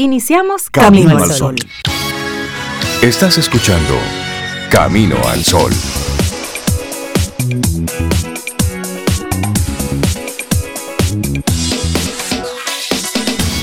Iniciamos 0.00 0.70
Camino, 0.70 1.18
al 1.18 1.28
Sol. 1.32 1.56
Estás 3.02 3.36
escuchando 3.36 3.94
Camino 4.70 5.16
al 5.26 5.42
Sol. 5.42 5.72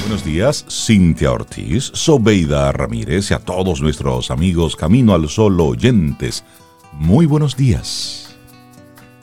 Buenos 0.01 0.25
días, 0.25 0.65
Cintia 0.69 1.31
Ortiz, 1.31 1.91
Sobeida 1.93 2.70
Ramírez 2.74 3.31
y 3.31 3.33
a 3.33 3.40
todos 3.40 3.79
nuestros 3.79 4.29
amigos 4.29 4.76
Camino 4.76 5.13
al 5.13 5.29
Sol 5.29 5.58
oyentes. 5.62 6.44
Muy 6.92 7.28
buenos 7.28 7.56
días. 7.56 8.36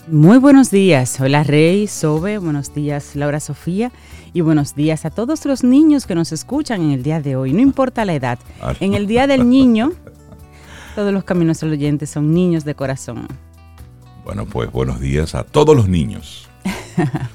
Muy 0.09 0.39
buenos 0.39 0.71
días. 0.71 1.21
Hola 1.21 1.45
Rey, 1.45 1.89
Sobe, 1.89 2.39
buenos 2.39 2.73
días 2.73 3.15
Laura 3.17 3.39
Sofía 3.39 3.93
y 4.35 4.41
buenos 4.41 4.75
días 4.75 5.05
a 5.05 5.11
todos 5.11 5.45
los 5.45 5.63
niños 5.63 6.07
que 6.07 6.15
nos 6.15 6.33
escuchan 6.33 6.83
en 6.83 6.91
el 6.93 7.03
día 7.03 7.21
de 7.21 7.37
hoy, 7.37 7.53
no 7.53 7.61
importa 7.61 8.05
la 8.05 8.15
edad. 8.15 8.39
En 8.81 8.95
el 8.95 9.07
Día 9.07 9.27
del 9.27 9.49
Niño, 9.49 9.93
todos 10.95 11.13
los 11.13 11.25
caminos 11.25 11.63
al 11.63 11.73
oyente 11.73 12.07
son 12.07 12.33
niños 12.33 12.65
de 12.65 12.75
corazón. 12.75 13.29
Bueno, 14.25 14.47
pues 14.47 14.71
buenos 14.71 15.01
días 15.01 15.35
a 15.35 15.45
todos 15.45 15.77
los 15.77 15.89
niños. 15.89 16.49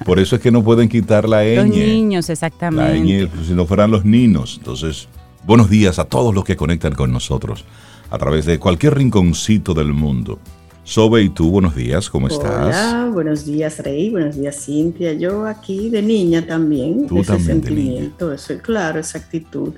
Por 0.05 0.19
eso 0.19 0.37
es 0.37 0.41
que 0.41 0.51
no 0.51 0.63
pueden 0.63 0.87
quitar 0.87 1.27
la 1.27 1.43
ñ. 1.43 1.55
Los 1.55 1.67
niños, 1.67 2.29
exactamente. 2.29 3.23
La 3.23 3.29
pues, 3.29 3.47
si 3.47 3.53
no 3.53 3.65
fueran 3.65 3.91
los 3.91 4.05
niños. 4.05 4.55
Entonces, 4.57 5.07
buenos 5.45 5.69
días 5.69 5.99
a 5.99 6.05
todos 6.05 6.33
los 6.33 6.43
que 6.43 6.55
conectan 6.55 6.93
con 6.93 7.11
nosotros 7.11 7.65
a 8.09 8.17
través 8.17 8.45
de 8.45 8.57
cualquier 8.57 8.95
rinconcito 8.95 9.73
del 9.73 9.93
mundo. 9.93 10.39
Sobe, 10.87 11.21
¿y 11.21 11.29
tú? 11.29 11.51
Buenos 11.51 11.75
días, 11.75 12.09
¿cómo 12.09 12.29
estás? 12.29 12.65
Hola, 12.65 13.09
buenos 13.11 13.45
días, 13.45 13.77
Rey, 13.79 14.09
buenos 14.09 14.37
días, 14.37 14.63
Cintia. 14.63 15.11
Yo 15.11 15.45
aquí 15.45 15.89
de 15.89 16.01
niña 16.01 16.47
también. 16.47 17.07
Tú 17.07 17.19
ese 17.19 17.33
también 17.33 17.61
sentimiento, 17.61 18.31
Eso, 18.31 18.57
claro, 18.59 18.97
esa 18.97 19.17
actitud 19.17 19.73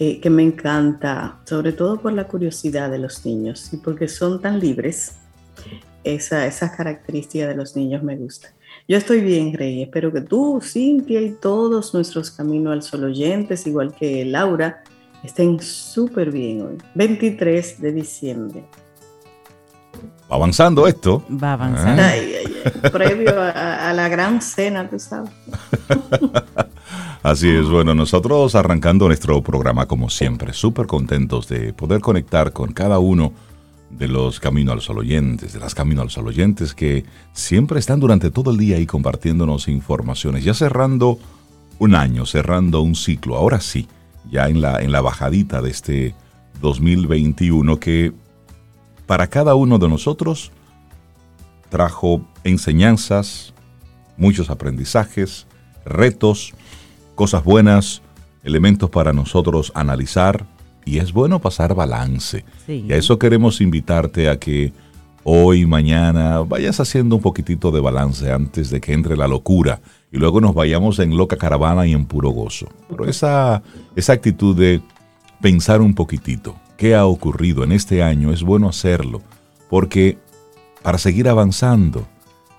eh, 0.00 0.18
que 0.20 0.28
me 0.28 0.42
encanta, 0.42 1.38
sobre 1.44 1.70
todo 1.70 2.00
por 2.00 2.14
la 2.14 2.26
curiosidad 2.26 2.90
de 2.90 2.98
los 2.98 3.24
niños 3.24 3.72
y 3.72 3.76
porque 3.76 4.08
son 4.08 4.40
tan 4.40 4.58
libres. 4.58 5.12
Esa, 6.02 6.44
esa 6.48 6.74
característica 6.76 7.46
de 7.46 7.54
los 7.54 7.76
niños 7.76 8.02
me 8.02 8.16
gusta. 8.16 8.52
Yo 8.88 8.96
estoy 8.96 9.20
bien, 9.20 9.54
Rey. 9.54 9.84
Espero 9.84 10.12
que 10.12 10.22
tú, 10.22 10.60
Cintia 10.60 11.20
y 11.20 11.30
todos 11.30 11.94
nuestros 11.94 12.32
Camino 12.32 12.72
al 12.72 12.82
Sol 12.82 13.04
oyentes, 13.04 13.68
igual 13.68 13.94
que 13.94 14.24
Laura, 14.24 14.82
estén 15.22 15.60
súper 15.60 16.32
bien 16.32 16.62
hoy. 16.62 16.78
23 16.96 17.80
de 17.80 17.92
diciembre. 17.92 18.64
Va 20.30 20.36
avanzando 20.36 20.86
esto. 20.86 21.24
Va 21.30 21.54
avanzando. 21.54 22.02
Ay, 22.02 22.34
ay, 22.38 22.56
ay. 22.64 22.90
Previo 22.90 23.40
a, 23.40 23.90
a 23.90 23.92
la 23.92 24.08
gran 24.08 24.40
cena, 24.40 24.88
tú 24.88 24.98
sabes. 24.98 25.30
Así 27.22 27.48
es, 27.48 27.68
bueno, 27.68 27.94
nosotros 27.94 28.54
arrancando 28.54 29.06
nuestro 29.06 29.42
programa 29.42 29.86
como 29.86 30.08
siempre, 30.08 30.52
súper 30.54 30.86
contentos 30.86 31.48
de 31.48 31.74
poder 31.74 32.00
conectar 32.00 32.52
con 32.52 32.72
cada 32.72 32.98
uno 32.98 33.32
de 33.90 34.08
los 34.08 34.40
Camino 34.40 34.72
al 34.72 34.80
Sol 34.80 34.98
oyentes, 34.98 35.52
de 35.52 35.60
las 35.60 35.74
Camino 35.74 36.00
al 36.00 36.10
Sol 36.10 36.28
oyentes 36.28 36.74
que 36.74 37.04
siempre 37.32 37.78
están 37.78 38.00
durante 38.00 38.30
todo 38.30 38.52
el 38.52 38.56
día 38.56 38.76
ahí 38.76 38.86
compartiéndonos 38.86 39.68
informaciones, 39.68 40.44
ya 40.44 40.54
cerrando 40.54 41.18
un 41.78 41.94
año, 41.94 42.24
cerrando 42.24 42.80
un 42.80 42.94
ciclo, 42.94 43.36
ahora 43.36 43.60
sí, 43.60 43.88
ya 44.30 44.48
en 44.48 44.60
la, 44.60 44.80
en 44.80 44.92
la 44.92 45.00
bajadita 45.00 45.60
de 45.60 45.70
este 45.70 46.14
2021 46.62 47.80
que 47.80 48.12
para 49.10 49.26
cada 49.26 49.56
uno 49.56 49.80
de 49.80 49.88
nosotros 49.88 50.52
trajo 51.68 52.24
enseñanzas, 52.44 53.52
muchos 54.16 54.50
aprendizajes, 54.50 55.48
retos, 55.84 56.54
cosas 57.16 57.42
buenas, 57.42 58.02
elementos 58.44 58.88
para 58.88 59.12
nosotros 59.12 59.72
analizar 59.74 60.46
y 60.84 60.98
es 60.98 61.12
bueno 61.12 61.40
pasar 61.40 61.74
balance. 61.74 62.44
Sí. 62.66 62.84
Y 62.88 62.92
a 62.92 62.96
eso 62.98 63.18
queremos 63.18 63.60
invitarte 63.60 64.28
a 64.28 64.38
que 64.38 64.72
hoy, 65.24 65.66
mañana, 65.66 66.38
vayas 66.42 66.78
haciendo 66.78 67.16
un 67.16 67.22
poquitito 67.22 67.72
de 67.72 67.80
balance 67.80 68.30
antes 68.30 68.70
de 68.70 68.80
que 68.80 68.92
entre 68.92 69.16
la 69.16 69.26
locura 69.26 69.80
y 70.12 70.18
luego 70.18 70.40
nos 70.40 70.54
vayamos 70.54 71.00
en 71.00 71.16
loca 71.16 71.36
caravana 71.36 71.84
y 71.84 71.94
en 71.94 72.06
puro 72.06 72.30
gozo. 72.30 72.68
Pero 72.88 73.06
esa, 73.06 73.60
esa 73.96 74.12
actitud 74.12 74.56
de 74.56 74.80
pensar 75.40 75.80
un 75.80 75.96
poquitito 75.96 76.54
qué 76.80 76.94
ha 76.94 77.04
ocurrido 77.04 77.62
en 77.62 77.72
este 77.72 78.02
año 78.02 78.32
es 78.32 78.42
bueno 78.42 78.66
hacerlo 78.66 79.20
porque 79.68 80.16
para 80.82 80.96
seguir 80.96 81.28
avanzando 81.28 82.06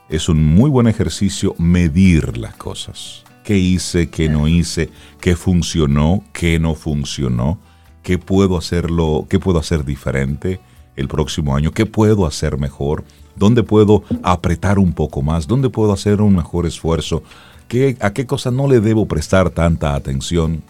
es 0.10 0.30
un 0.30 0.44
muy 0.44 0.70
buen 0.70 0.86
ejercicio 0.86 1.56
medir 1.58 2.38
las 2.38 2.56
cosas. 2.56 3.24
¿Qué 3.44 3.58
hice, 3.58 4.12
qué 4.12 4.30
no 4.30 4.48
hice, 4.48 4.92
qué 5.20 5.36
funcionó, 5.36 6.24
qué 6.34 6.60
no 6.60 6.76
funcionó? 6.76 7.58
¿Qué 8.04 8.20
puedo 8.20 8.60
hacerlo, 8.60 9.26
qué 9.28 9.40
puedo 9.40 9.58
hacer 9.58 9.86
diferente 9.86 10.60
el 10.96 11.08
próximo 11.08 11.56
año? 11.56 11.72
¿Qué 11.72 11.88
puedo 11.88 12.28
hacer 12.28 12.60
mejor? 12.60 13.04
¿Dónde 13.36 13.64
puedo 13.64 14.04
apretar 14.22 14.78
un 14.78 14.94
poco 14.94 15.24
más? 15.24 15.48
¿Dónde 15.48 15.72
puedo 15.72 15.94
hacer 15.94 16.22
un 16.22 16.36
mejor 16.36 16.68
esfuerzo? 16.68 17.24
¿Qué, 17.68 17.98
¿A 18.00 18.14
qué 18.14 18.28
cosa 18.28 18.52
no 18.52 18.68
le 18.68 18.82
debo 18.82 19.08
prestar 19.08 19.50
tanta 19.50 19.96
atención? 19.96 20.62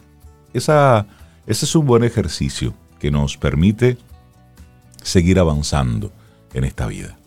Esa, 0.53 1.05
ese 1.45 1.65
es 1.65 1.75
un 1.75 1.85
buen 1.85 2.05
ejercicio 2.05 2.73
que 3.01 3.09
nos 3.09 3.35
permite 3.35 3.97
seguir 5.01 5.39
avanzando 5.39 6.11
en 6.53 6.65
esta 6.65 6.85
vida. 6.85 7.17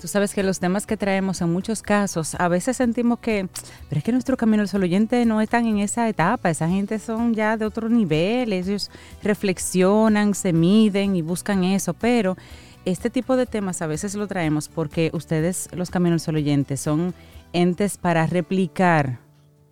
Tú 0.00 0.08
sabes 0.08 0.32
que 0.32 0.42
los 0.42 0.58
temas 0.58 0.86
que 0.86 0.96
traemos 0.96 1.42
en 1.42 1.52
muchos 1.52 1.82
casos, 1.82 2.34
a 2.34 2.48
veces 2.48 2.78
sentimos 2.78 3.18
que, 3.18 3.46
pero 3.90 3.98
es 3.98 4.04
que 4.04 4.12
nuestro 4.12 4.38
camino 4.38 4.62
al 4.62 4.68
sol 4.68 4.88
no 5.26 5.40
están 5.42 5.66
en 5.66 5.78
esa 5.80 6.08
etapa, 6.08 6.48
esa 6.48 6.66
gente 6.68 6.98
son 6.98 7.34
ya 7.34 7.58
de 7.58 7.66
otro 7.66 7.90
nivel, 7.90 8.54
ellos 8.54 8.90
reflexionan, 9.22 10.34
se 10.34 10.54
miden 10.54 11.14
y 11.14 11.20
buscan 11.20 11.62
eso, 11.64 11.92
pero 11.92 12.36
este 12.86 13.10
tipo 13.10 13.36
de 13.36 13.44
temas 13.44 13.82
a 13.82 13.86
veces 13.86 14.14
lo 14.14 14.26
traemos 14.26 14.68
porque 14.68 15.10
ustedes, 15.12 15.68
los 15.72 15.90
caminos 15.90 16.26
al 16.28 16.36
sol 16.36 16.76
son 16.78 17.14
entes 17.52 17.98
para 17.98 18.26
replicar 18.26 19.25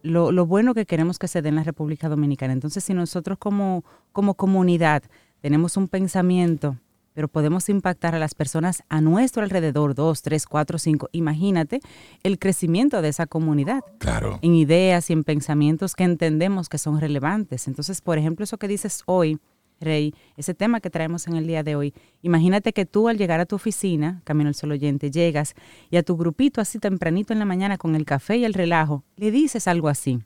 lo, 0.04 0.30
lo, 0.30 0.46
bueno 0.46 0.74
que 0.74 0.86
queremos 0.86 1.18
que 1.18 1.26
se 1.26 1.42
dé 1.42 1.48
en 1.48 1.56
la 1.56 1.64
República 1.64 2.08
Dominicana. 2.08 2.52
Entonces, 2.52 2.84
si 2.84 2.94
nosotros 2.94 3.38
como, 3.38 3.84
como 4.12 4.34
comunidad 4.34 5.02
tenemos 5.40 5.76
un 5.76 5.88
pensamiento 5.88 6.76
pero 7.14 7.28
podemos 7.28 7.68
impactar 7.68 8.14
a 8.14 8.18
las 8.18 8.34
personas 8.34 8.82
a 8.88 9.00
nuestro 9.00 9.42
alrededor, 9.42 9.94
dos, 9.94 10.20
tres, 10.20 10.46
cuatro, 10.46 10.78
cinco. 10.78 11.08
Imagínate 11.12 11.80
el 12.22 12.38
crecimiento 12.38 13.00
de 13.00 13.08
esa 13.08 13.26
comunidad. 13.26 13.82
Claro. 13.98 14.40
En 14.42 14.54
ideas 14.54 15.08
y 15.08 15.12
en 15.12 15.22
pensamientos 15.22 15.94
que 15.94 16.04
entendemos 16.04 16.68
que 16.68 16.76
son 16.76 17.00
relevantes. 17.00 17.68
Entonces, 17.68 18.00
por 18.00 18.18
ejemplo, 18.18 18.42
eso 18.42 18.58
que 18.58 18.68
dices 18.68 19.02
hoy, 19.06 19.38
Rey, 19.84 20.14
ese 20.36 20.54
tema 20.54 20.80
que 20.80 20.90
traemos 20.90 21.26
en 21.26 21.36
el 21.36 21.46
día 21.46 21.62
de 21.62 21.76
hoy, 21.76 21.94
imagínate 22.22 22.72
que 22.72 22.86
tú 22.86 23.08
al 23.08 23.18
llegar 23.18 23.40
a 23.40 23.46
tu 23.46 23.56
oficina, 23.56 24.22
Camino 24.24 24.48
al 24.48 24.54
Sol 24.54 24.72
Oyente, 24.72 25.10
llegas 25.10 25.54
y 25.90 25.96
a 25.96 26.02
tu 26.02 26.16
grupito 26.16 26.60
así 26.60 26.78
tempranito 26.78 27.32
en 27.32 27.38
la 27.38 27.44
mañana 27.44 27.78
con 27.78 27.94
el 27.94 28.04
café 28.04 28.36
y 28.38 28.44
el 28.44 28.54
relajo, 28.54 29.04
le 29.16 29.30
dices 29.30 29.68
algo 29.68 29.88
así. 29.88 30.20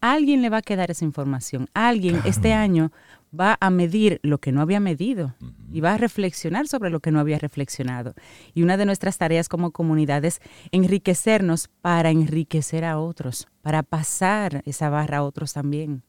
A 0.00 0.12
alguien 0.12 0.42
le 0.42 0.50
va 0.50 0.58
a 0.58 0.62
quedar 0.62 0.90
esa 0.90 1.04
información. 1.04 1.68
Alguien 1.72 2.16
Claro. 2.16 2.28
este 2.28 2.52
año 2.52 2.92
va 3.38 3.56
a 3.60 3.70
medir 3.70 4.20
lo 4.22 4.38
que 4.38 4.52
no 4.52 4.60
había 4.60 4.80
medido 4.80 5.34
y 5.72 5.80
va 5.80 5.94
a 5.94 5.98
reflexionar 5.98 6.68
sobre 6.68 6.90
lo 6.90 7.00
que 7.00 7.10
no 7.10 7.20
había 7.20 7.38
reflexionado. 7.38 8.14
Y 8.54 8.62
una 8.62 8.76
de 8.76 8.86
nuestras 8.86 9.18
tareas 9.18 9.48
como 9.48 9.70
comunidad 9.70 10.24
es 10.24 10.40
enriquecernos 10.70 11.68
para 11.80 12.10
enriquecer 12.10 12.84
a 12.84 12.98
otros, 12.98 13.48
para 13.62 13.82
pasar 13.82 14.62
esa 14.64 14.90
barra 14.90 15.18
a 15.18 15.22
otros 15.22 15.52
también. 15.52 16.02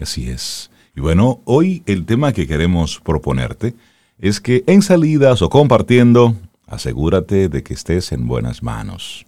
Así 0.00 0.30
es. 0.30 0.70
Y 0.94 1.00
bueno, 1.00 1.40
hoy 1.44 1.82
el 1.86 2.04
tema 2.04 2.32
que 2.32 2.46
queremos 2.46 3.00
proponerte 3.00 3.74
es 4.18 4.40
que 4.40 4.64
en 4.66 4.82
salidas 4.82 5.40
o 5.42 5.48
compartiendo, 5.48 6.36
asegúrate 6.66 7.48
de 7.48 7.62
que 7.62 7.74
estés 7.74 8.12
en 8.12 8.26
buenas 8.26 8.62
manos. 8.62 9.24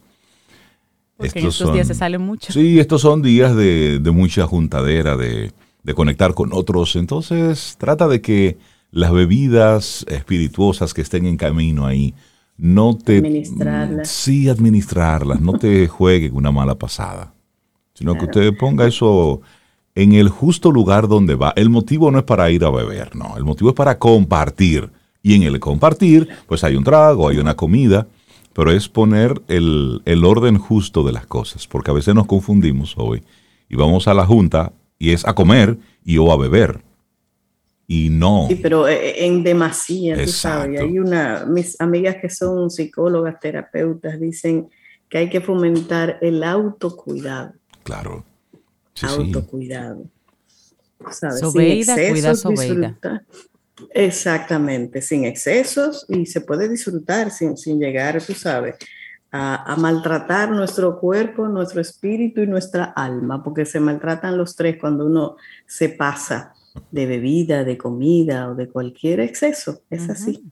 Porque 1.17 1.39
en 1.39 1.47
estos 1.47 1.72
días 1.72 1.87
se 1.87 1.95
sale 1.95 2.19
mucho. 2.19 2.53
Sí, 2.53 2.81
estos 2.81 3.03
son 3.03 3.22
días 3.22 3.55
de, 3.55 4.01
de 4.01 4.11
mucha 4.11 4.47
juntadera, 4.47 5.17
de, 5.17 5.53
de 5.83 5.95
conectar 5.95 6.34
con 6.34 6.53
otros. 6.53 6.97
Entonces, 6.97 7.77
trata 7.78 8.09
de 8.09 8.21
que 8.21 8.59
las 8.91 9.13
bebidas 9.13 10.04
espirituosas 10.09 10.92
que 10.92 11.01
estén 11.01 11.27
en 11.27 11.36
camino 11.36 11.86
ahí, 11.86 12.13
no 12.59 12.97
te... 12.97 13.19
Administrarlas. 13.19 14.09
Sí, 14.09 14.48
administrarlas, 14.48 15.41
no 15.41 15.54
te 15.54 15.89
jueguen 15.89 16.34
una 16.36 16.51
mala 16.51 16.75
pasada, 16.75 17.33
sino 17.95 18.15
que 18.16 18.27
usted 18.27 18.57
ponga 18.59 18.86
eso 18.86 19.41
en 19.94 20.12
el 20.12 20.28
justo 20.28 20.71
lugar 20.71 21.09
donde 21.09 21.34
va. 21.34 21.53
El 21.56 21.71
motivo 21.71 22.10
no 22.10 22.18
es 22.18 22.24
para 22.24 22.50
ir 22.50 22.65
a 22.65 22.71
beber, 22.71 23.15
no, 23.15 23.36
el 23.36 23.44
motivo 23.44 23.71
es 23.71 23.77
para 23.77 23.98
compartir. 23.98 24.91
Y 25.22 25.34
en 25.34 25.44
el 25.44 25.60
compartir, 25.60 26.28
pues 26.48 26.65
hay 26.65 26.74
un 26.74 26.83
trago, 26.83 27.28
hay 27.28 27.39
una 27.39 27.54
comida, 27.54 28.09
pero 28.53 28.72
es 28.72 28.89
poner 28.89 29.41
el, 29.48 30.03
el 30.04 30.24
orden 30.24 30.59
justo 30.59 31.04
de 31.04 31.12
las 31.12 31.27
cosas, 31.27 31.66
porque 31.66 31.91
a 31.91 31.94
veces 31.94 32.15
nos 32.15 32.27
confundimos 32.27 32.94
hoy 32.97 33.22
y 33.68 33.77
vamos 33.77 34.09
a 34.09 34.15
la 34.15 34.27
junta 34.27 34.72
y 34.98 35.12
es 35.12 35.27
a 35.27 35.34
comer 35.34 35.78
y 36.04 36.18
o 36.18 36.33
a 36.33 36.36
beber. 36.36 36.83
Y 37.86 38.09
no. 38.10 38.47
Sí, 38.48 38.56
pero 38.56 38.88
eh, 38.88 39.27
en 39.27 39.42
demasía, 39.42 40.15
tú 40.15 40.30
sabes. 40.30 40.78
Exacto. 40.78 40.80
Hay 40.83 40.98
una, 40.98 41.45
mis 41.47 41.80
amigas 41.80 42.16
que 42.21 42.30
son 42.30 42.71
psicólogas, 42.71 43.38
terapeutas, 43.41 44.18
dicen 44.18 44.68
que 45.09 45.18
hay 45.18 45.28
que 45.28 45.41
fomentar 45.41 46.18
el 46.21 46.42
autocuidado. 46.42 47.53
Claro. 47.83 48.24
Sí, 48.94 49.06
autocuidado. 49.06 50.06
¿sabes? 51.10 51.41
Sobeida, 51.41 51.94
cuida 52.10 52.34
Sobeida. 52.34 52.98
Exactamente, 53.91 55.03
sin 55.03 55.24
excesos 55.24 56.06
y 56.09 56.27
se 56.27 56.41
puede 56.41 56.68
disfrutar 56.68 57.30
sin, 57.30 57.56
sin 57.56 57.80
llegar, 57.80 58.22
tú 58.22 58.33
sabes, 58.33 58.77
a, 59.33 59.72
a, 59.72 59.77
maltratar 59.77 60.50
nuestro 60.50 61.00
cuerpo, 61.00 61.48
nuestro 61.48 61.80
espíritu 61.80 62.42
y 62.42 62.47
nuestra 62.47 62.84
alma, 62.84 63.42
porque 63.42 63.65
se 63.65 63.80
maltratan 63.80 64.36
los 64.36 64.54
tres 64.54 64.77
cuando 64.78 65.06
uno 65.06 65.36
se 65.66 65.88
pasa 65.88 66.54
de 66.91 67.06
bebida, 67.06 67.65
de 67.65 67.77
comida 67.77 68.50
o 68.50 68.54
de 68.54 68.68
cualquier 68.68 69.21
exceso. 69.21 69.83
Es 69.91 70.09
así. 70.09 70.45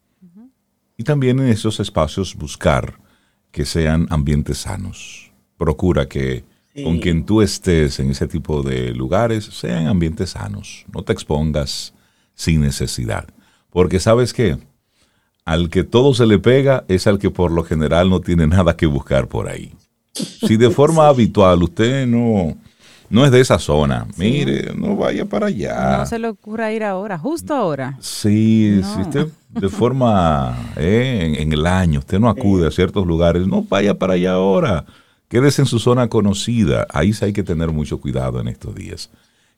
Y 0.96 1.04
también 1.04 1.38
en 1.40 1.48
esos 1.48 1.80
espacios 1.80 2.34
buscar 2.34 2.98
que 3.50 3.64
sean 3.64 4.06
ambientes 4.10 4.58
sanos. 4.58 5.32
Procura 5.56 6.08
que 6.08 6.44
con 6.84 6.98
quien 6.98 7.24
tú 7.24 7.42
estés 7.42 7.98
en 8.00 8.10
ese 8.10 8.26
tipo 8.26 8.62
de 8.62 8.92
lugares 8.92 9.44
sean 9.44 9.86
ambientes 9.86 10.30
sanos. 10.30 10.84
No 10.92 11.02
te 11.02 11.12
expongas 11.12 11.94
sin 12.34 12.60
necesidad. 12.60 13.26
Porque 13.70 14.00
sabes 14.00 14.32
que 14.32 14.58
al 15.44 15.70
que 15.70 15.84
todo 15.84 16.14
se 16.14 16.26
le 16.26 16.38
pega 16.38 16.84
es 16.88 17.06
al 17.06 17.18
que 17.18 17.30
por 17.30 17.50
lo 17.50 17.64
general 17.64 18.10
no 18.10 18.20
tiene 18.20 18.46
nada 18.46 18.76
que 18.76 18.86
buscar 18.86 19.28
por 19.28 19.48
ahí. 19.48 19.72
Si 20.12 20.56
de 20.56 20.70
forma 20.70 21.08
habitual 21.08 21.62
usted 21.62 22.06
no, 22.06 22.56
no 23.10 23.24
es 23.24 23.32
de 23.32 23.40
esa 23.40 23.58
zona. 23.58 24.06
Mire, 24.16 24.72
no 24.74 24.96
vaya 24.96 25.24
para 25.24 25.46
allá. 25.46 25.98
No 25.98 26.06
se 26.06 26.18
le 26.18 26.28
ocurra 26.28 26.72
ir 26.72 26.84
ahora, 26.84 27.18
justo 27.18 27.54
ahora. 27.54 27.96
Sí, 28.00 28.80
si 28.82 29.00
usted 29.00 29.28
de 29.48 29.68
forma 29.68 30.56
eh, 30.76 31.36
en, 31.38 31.52
el 31.52 31.66
año, 31.66 31.98
usted 31.98 32.20
no 32.20 32.28
acude 32.28 32.68
a 32.68 32.70
ciertos 32.70 33.04
lugares, 33.04 33.46
no 33.46 33.62
vaya 33.62 33.98
para 33.98 34.14
allá 34.14 34.34
ahora. 34.34 34.84
Quédese 35.30 35.62
en 35.62 35.66
su 35.66 35.78
zona 35.78 36.08
conocida. 36.08 36.88
Ahí 36.92 37.12
sí 37.12 37.24
hay 37.24 37.32
que 37.32 37.44
tener 37.44 37.70
mucho 37.70 38.00
cuidado 38.00 38.40
en 38.40 38.48
estos 38.48 38.74
días. 38.74 39.10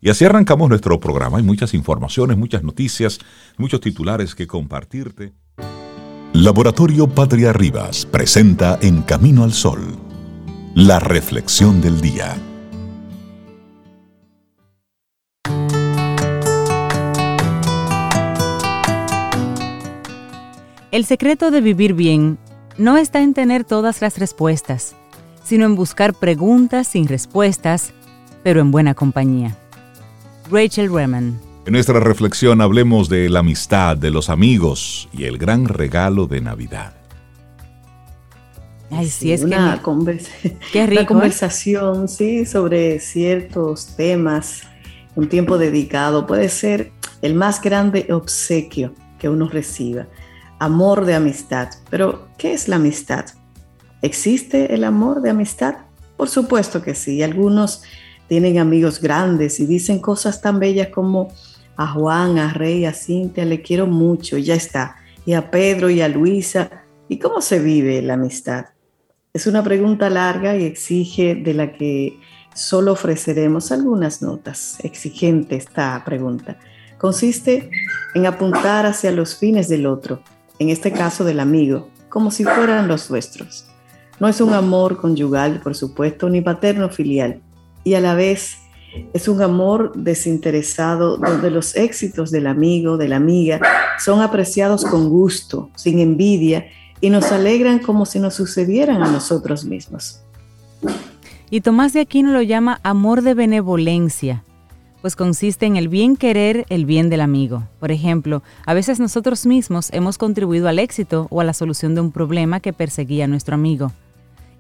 Y 0.03 0.11
así 0.11 0.27
arrancamos 0.27 0.69
nuestro 0.69 1.01
programa. 1.01 1.39
Hay 1.39 1.43
muchas 1.43 1.73
informaciones, 1.73 2.37
muchas 2.37 2.63
noticias, 2.63 3.19
muchos 3.57 3.81
titulares 3.81 4.35
que 4.35 4.47
compartirte. 4.47 5.33
Laboratorio 6.35 7.09
Patria 7.09 7.55
Rivas 7.55 8.05
presenta 8.05 8.79
En 8.83 9.01
Camino 9.01 9.45
al 9.45 9.55
Sol, 9.55 9.97
la 10.75 11.01
reflexión 11.01 11.81
del 11.81 12.03
día. 12.03 12.37
El 20.91 21.07
secreto 21.07 21.51
de 21.51 21.63
vivir 21.63 21.95
bien 21.95 22.37
no 22.77 22.99
está 22.99 23.23
en 23.23 23.33
tener 23.33 23.65
todas 23.65 24.03
las 24.03 24.19
respuestas, 24.19 24.97
sino 25.45 25.67
en 25.67 25.75
buscar 25.75 26.15
preguntas 26.15 26.89
sin 26.89 27.09
respuestas, 27.09 27.93
pero 28.43 28.61
en 28.61 28.71
buena 28.71 28.95
compañía. 28.95 29.57
Rachel 30.51 30.93
Reman. 30.93 31.41
En 31.65 31.73
nuestra 31.73 32.01
reflexión 32.01 32.61
hablemos 32.61 33.09
de 33.09 33.29
la 33.29 33.41
amistad, 33.41 33.97
de 33.97 34.11
los 34.11 34.29
amigos 34.29 35.09
y 35.13 35.25
el 35.25 35.39
gran 35.39 35.67
regalo 35.67 36.27
de 36.27 36.41
Navidad. 36.41 36.95
Ay, 38.91 39.09
sí, 39.09 39.33
es 39.33 39.43
una, 39.43 39.81
Qué 40.73 40.87
rico, 40.87 41.03
¿eh? 41.03 41.07
conversación, 41.07 42.09
sí, 42.09 42.45
sobre 42.45 43.01
ciertos 43.01 43.97
temas, 43.97 44.65
un 45.15 45.29
tiempo 45.29 45.57
dedicado, 45.57 46.27
puede 46.27 46.49
ser 46.49 46.93
el 47.23 47.35
más 47.35 47.63
grande 47.63 48.09
obsequio 48.11 48.93
que 49.19 49.29
uno 49.31 49.49
reciba 49.49 50.09
amor 50.63 51.05
de 51.05 51.15
amistad. 51.15 51.71
Pero, 51.91 52.29
¿qué 52.39 52.55
es 52.55 52.69
la 52.69 52.77
amistad? 52.77 53.27
¿Existe 54.03 54.75
el 54.75 54.85
amor 54.85 55.23
de 55.23 55.31
amistad? 55.31 55.77
Por 56.17 56.29
supuesto 56.29 56.83
que 56.83 56.95
sí. 56.95 57.23
Algunos 57.23 57.83
tienen 58.29 58.59
amigos 58.59 59.01
grandes 59.01 59.61
y 59.61 59.67
dicen 59.67 60.01
cosas 60.01 60.41
tan 60.41 60.59
bellas 60.59 60.89
como 60.89 61.33
a 61.77 61.87
Juan, 61.87 62.39
a 62.39 62.53
Rey, 62.53 62.85
a 62.85 62.93
Cintia, 62.93 63.45
le 63.45 63.63
quiero 63.63 63.87
mucho 63.87 64.37
y 64.37 64.45
ya 64.45 64.55
está. 64.55 64.97
Y 65.25 65.35
a 65.35 65.51
Pedro 65.51 65.89
y 65.89 66.01
a 66.01 66.09
Luisa. 66.09 66.83
¿Y 67.09 67.19
cómo 67.19 67.41
se 67.41 67.61
vive 67.61 68.03
la 68.03 68.15
amistad? 68.15 68.67
Es 69.33 69.47
una 69.47 69.63
pregunta 69.63 70.11
larga 70.11 70.57
y 70.57 70.65
exige 70.65 71.35
de 71.35 71.55
la 71.55 71.73
que 71.73 72.19
solo 72.55 72.93
ofreceremos 72.93 73.73
algunas 73.73 74.21
notas. 74.21 74.79
Exigente 74.83 75.57
esta 75.57 76.03
pregunta. 76.05 76.59
Consiste 76.99 77.71
en 78.15 78.27
apuntar 78.27 78.87
hacia 78.87 79.11
los 79.11 79.37
fines 79.37 79.69
del 79.69 79.87
otro 79.87 80.23
en 80.59 80.69
este 80.69 80.93
caso 80.93 81.25
del 81.25 81.41
amigo, 81.41 81.89
como 82.09 82.31
si 82.31 82.45
fueran 82.45 82.89
los 82.89 83.11
nuestros. 83.11 83.72
No 84.21 84.29
es 84.29 84.41
un 84.41 84.53
amor 84.53 84.99
conyugal, 84.99 85.61
por 85.61 85.75
supuesto, 85.75 86.29
ni 86.29 86.41
paterno 86.41 86.89
filial, 86.89 87.41
y 87.85 87.95
a 87.95 88.01
la 88.01 88.15
vez 88.15 88.59
es 89.13 89.29
un 89.29 89.43
amor 89.43 89.93
desinteresado 89.95 91.17
donde 91.17 91.51
los 91.51 91.77
éxitos 91.77 92.31
del 92.31 92.47
amigo, 92.47 92.97
de 92.97 93.09
la 93.09 93.17
amiga, 93.17 93.61
son 93.99 94.21
apreciados 94.21 94.85
con 94.85 95.09
gusto, 95.09 95.71
sin 95.75 95.99
envidia, 95.99 96.67
y 97.01 97.11
nos 97.11 97.33
alegran 97.33 97.81
como 97.81 98.07
si 98.07 98.21
nos 98.21 98.35
sucedieran 98.35 99.03
a 99.03 99.11
nosotros 99.11 99.65
mismos. 99.65 100.21
Y 101.51 101.61
Tomás 101.61 101.93
de 101.93 102.01
Aquino 102.01 102.33
lo 102.33 102.43
llama 102.43 102.81
amor 102.83 103.23
de 103.23 103.35
benevolencia, 103.35 104.45
pues 105.03 105.17
consiste 105.17 105.67
en 105.67 105.77
el 105.77 105.89
bien 105.89 106.17
querer 106.17 106.65
el 106.69 106.87
bien 106.87 107.11
del 107.11 107.21
amigo. 107.21 107.65
Por 107.81 107.91
ejemplo, 107.91 108.43
a 108.65 108.73
veces 108.73 109.01
nosotros 109.01 109.45
mismos 109.45 109.91
hemos 109.93 110.17
contribuido 110.17 110.69
al 110.69 110.79
éxito 110.79 111.27
o 111.29 111.41
a 111.41 111.45
la 111.45 111.53
solución 111.53 111.97
de 111.97 112.01
un 112.01 112.13
problema 112.13 112.61
que 112.61 112.73
perseguía 112.73 113.27
nuestro 113.27 113.57
amigo. 113.57 113.91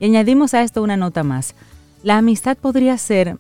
Y 0.01 0.07
añadimos 0.07 0.53
a 0.53 0.63
esto 0.63 0.83
una 0.83 0.97
nota 0.97 1.23
más. 1.23 1.55
La 2.03 2.19
amistad 2.19 2.57
podría 2.57 2.99
ser 2.99 3.39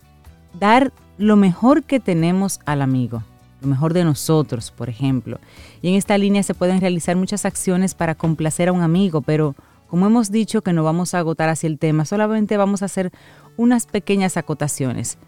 dar 0.59 0.93
lo 1.19 1.37
mejor 1.37 1.83
que 1.83 1.99
tenemos 1.99 2.61
al 2.67 2.81
amigo, 2.81 3.25
lo 3.61 3.67
mejor 3.67 3.95
de 3.95 4.05
nosotros, 4.05 4.71
por 4.71 4.89
ejemplo. 4.89 5.41
Y 5.83 5.89
en 5.89 5.95
esta 5.97 6.17
línea 6.17 6.45
se 6.45 6.55
pueden 6.55 6.81
realizar 6.81 7.17
muchas 7.17 7.45
acciones 7.45 7.95
para 7.95 8.15
complacer 8.15 8.69
a 8.69 8.73
un 8.73 8.81
amigo, 8.81 9.23
pero 9.23 9.57
como 9.89 10.07
hemos 10.07 10.31
dicho 10.31 10.63
que 10.63 10.73
no 10.73 10.85
vamos 10.85 11.15
a 11.15 11.19
agotar 11.19 11.49
así 11.49 11.67
el 11.67 11.81
tema, 11.81 12.05
solamente 12.05 12.57
vamos 12.57 12.83
a 12.83 12.85
hacer 12.85 13.11
unas 13.57 13.87
pequeñas 13.87 14.37
acotaciones. 14.37 15.19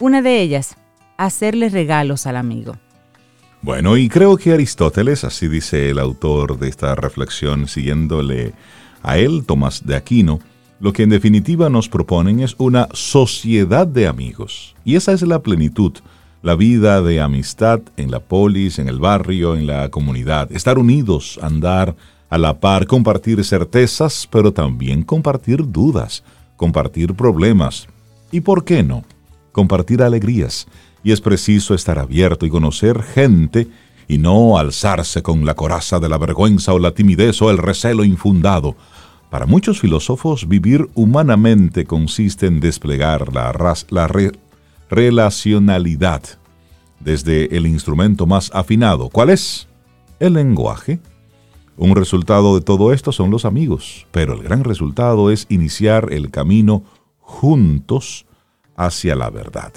Una 0.00 0.22
de 0.22 0.40
ellas, 0.40 0.76
hacerle 1.26 1.68
regalos 1.68 2.26
al 2.26 2.36
amigo. 2.36 2.76
Bueno, 3.62 3.98
y 3.98 4.08
creo 4.08 4.38
que 4.38 4.52
Aristóteles, 4.52 5.22
así 5.22 5.46
dice 5.46 5.90
el 5.90 5.98
autor 5.98 6.58
de 6.58 6.68
esta 6.68 6.94
reflexión, 6.94 7.68
siguiéndole 7.68 8.54
a 9.02 9.18
él, 9.18 9.44
Tomás 9.44 9.86
de 9.86 9.96
Aquino, 9.96 10.40
lo 10.80 10.94
que 10.94 11.02
en 11.02 11.10
definitiva 11.10 11.68
nos 11.68 11.90
proponen 11.90 12.40
es 12.40 12.54
una 12.56 12.88
sociedad 12.94 13.86
de 13.86 14.06
amigos. 14.06 14.74
Y 14.82 14.96
esa 14.96 15.12
es 15.12 15.20
la 15.20 15.42
plenitud, 15.42 15.92
la 16.42 16.54
vida 16.54 17.02
de 17.02 17.20
amistad 17.20 17.80
en 17.98 18.10
la 18.10 18.20
polis, 18.20 18.78
en 18.78 18.88
el 18.88 18.98
barrio, 18.98 19.56
en 19.56 19.66
la 19.66 19.90
comunidad. 19.90 20.50
Estar 20.50 20.78
unidos, 20.78 21.38
andar 21.42 21.94
a 22.30 22.38
la 22.38 22.60
par, 22.60 22.86
compartir 22.86 23.44
certezas, 23.44 24.26
pero 24.30 24.52
también 24.54 25.02
compartir 25.02 25.70
dudas, 25.70 26.24
compartir 26.56 27.12
problemas. 27.12 27.88
¿Y 28.32 28.40
por 28.40 28.64
qué 28.64 28.82
no? 28.82 29.04
Compartir 29.52 30.02
alegrías 30.02 30.66
y 31.02 31.12
es 31.12 31.20
preciso 31.20 31.74
estar 31.74 31.98
abierto 31.98 32.46
y 32.46 32.50
conocer 32.50 33.02
gente 33.02 33.68
y 34.08 34.18
no 34.18 34.58
alzarse 34.58 35.22
con 35.22 35.44
la 35.44 35.54
coraza 35.54 36.00
de 36.00 36.08
la 36.08 36.18
vergüenza 36.18 36.72
o 36.74 36.78
la 36.78 36.92
timidez 36.92 37.40
o 37.42 37.50
el 37.50 37.58
recelo 37.58 38.04
infundado. 38.04 38.76
Para 39.30 39.46
muchos 39.46 39.78
filósofos, 39.78 40.48
vivir 40.48 40.88
humanamente 40.94 41.84
consiste 41.84 42.46
en 42.46 42.58
desplegar 42.58 43.32
la, 43.32 43.76
la 43.90 44.30
relacionalidad 44.90 46.22
desde 46.98 47.56
el 47.56 47.66
instrumento 47.66 48.26
más 48.26 48.50
afinado. 48.52 49.08
¿Cuál 49.08 49.30
es? 49.30 49.68
El 50.18 50.34
lenguaje. 50.34 50.98
Un 51.76 51.94
resultado 51.94 52.56
de 52.56 52.60
todo 52.60 52.92
esto 52.92 53.12
son 53.12 53.30
los 53.30 53.44
amigos, 53.44 54.06
pero 54.10 54.34
el 54.34 54.42
gran 54.42 54.64
resultado 54.64 55.30
es 55.30 55.46
iniciar 55.48 56.12
el 56.12 56.30
camino 56.30 56.82
juntos 57.20 58.26
hacia 58.76 59.14
la 59.14 59.30
verdad. 59.30 59.72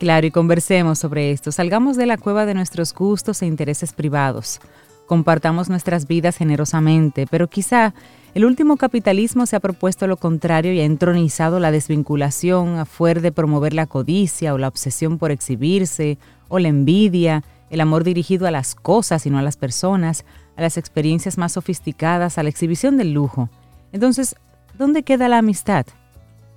Claro, 0.00 0.26
y 0.26 0.30
conversemos 0.30 0.98
sobre 0.98 1.30
esto. 1.30 1.52
Salgamos 1.52 1.98
de 1.98 2.06
la 2.06 2.16
cueva 2.16 2.46
de 2.46 2.54
nuestros 2.54 2.94
gustos 2.94 3.42
e 3.42 3.46
intereses 3.46 3.92
privados. 3.92 4.58
Compartamos 5.06 5.68
nuestras 5.68 6.08
vidas 6.08 6.38
generosamente, 6.38 7.26
pero 7.26 7.48
quizá 7.48 7.92
el 8.32 8.46
último 8.46 8.78
capitalismo 8.78 9.44
se 9.44 9.56
ha 9.56 9.60
propuesto 9.60 10.06
lo 10.06 10.16
contrario 10.16 10.72
y 10.72 10.80
ha 10.80 10.86
entronizado 10.86 11.60
la 11.60 11.70
desvinculación 11.70 12.78
a 12.78 12.86
fuer 12.86 13.20
de 13.20 13.30
promover 13.30 13.74
la 13.74 13.86
codicia 13.86 14.54
o 14.54 14.58
la 14.58 14.68
obsesión 14.68 15.18
por 15.18 15.32
exhibirse 15.32 16.16
o 16.48 16.58
la 16.58 16.68
envidia, 16.68 17.44
el 17.68 17.82
amor 17.82 18.02
dirigido 18.02 18.46
a 18.46 18.50
las 18.50 18.74
cosas 18.74 19.26
y 19.26 19.30
no 19.30 19.36
a 19.38 19.42
las 19.42 19.58
personas, 19.58 20.24
a 20.56 20.62
las 20.62 20.78
experiencias 20.78 21.36
más 21.36 21.52
sofisticadas, 21.52 22.38
a 22.38 22.42
la 22.42 22.48
exhibición 22.48 22.96
del 22.96 23.12
lujo. 23.12 23.50
Entonces, 23.92 24.34
¿dónde 24.78 25.02
queda 25.02 25.28
la 25.28 25.36
amistad? 25.36 25.84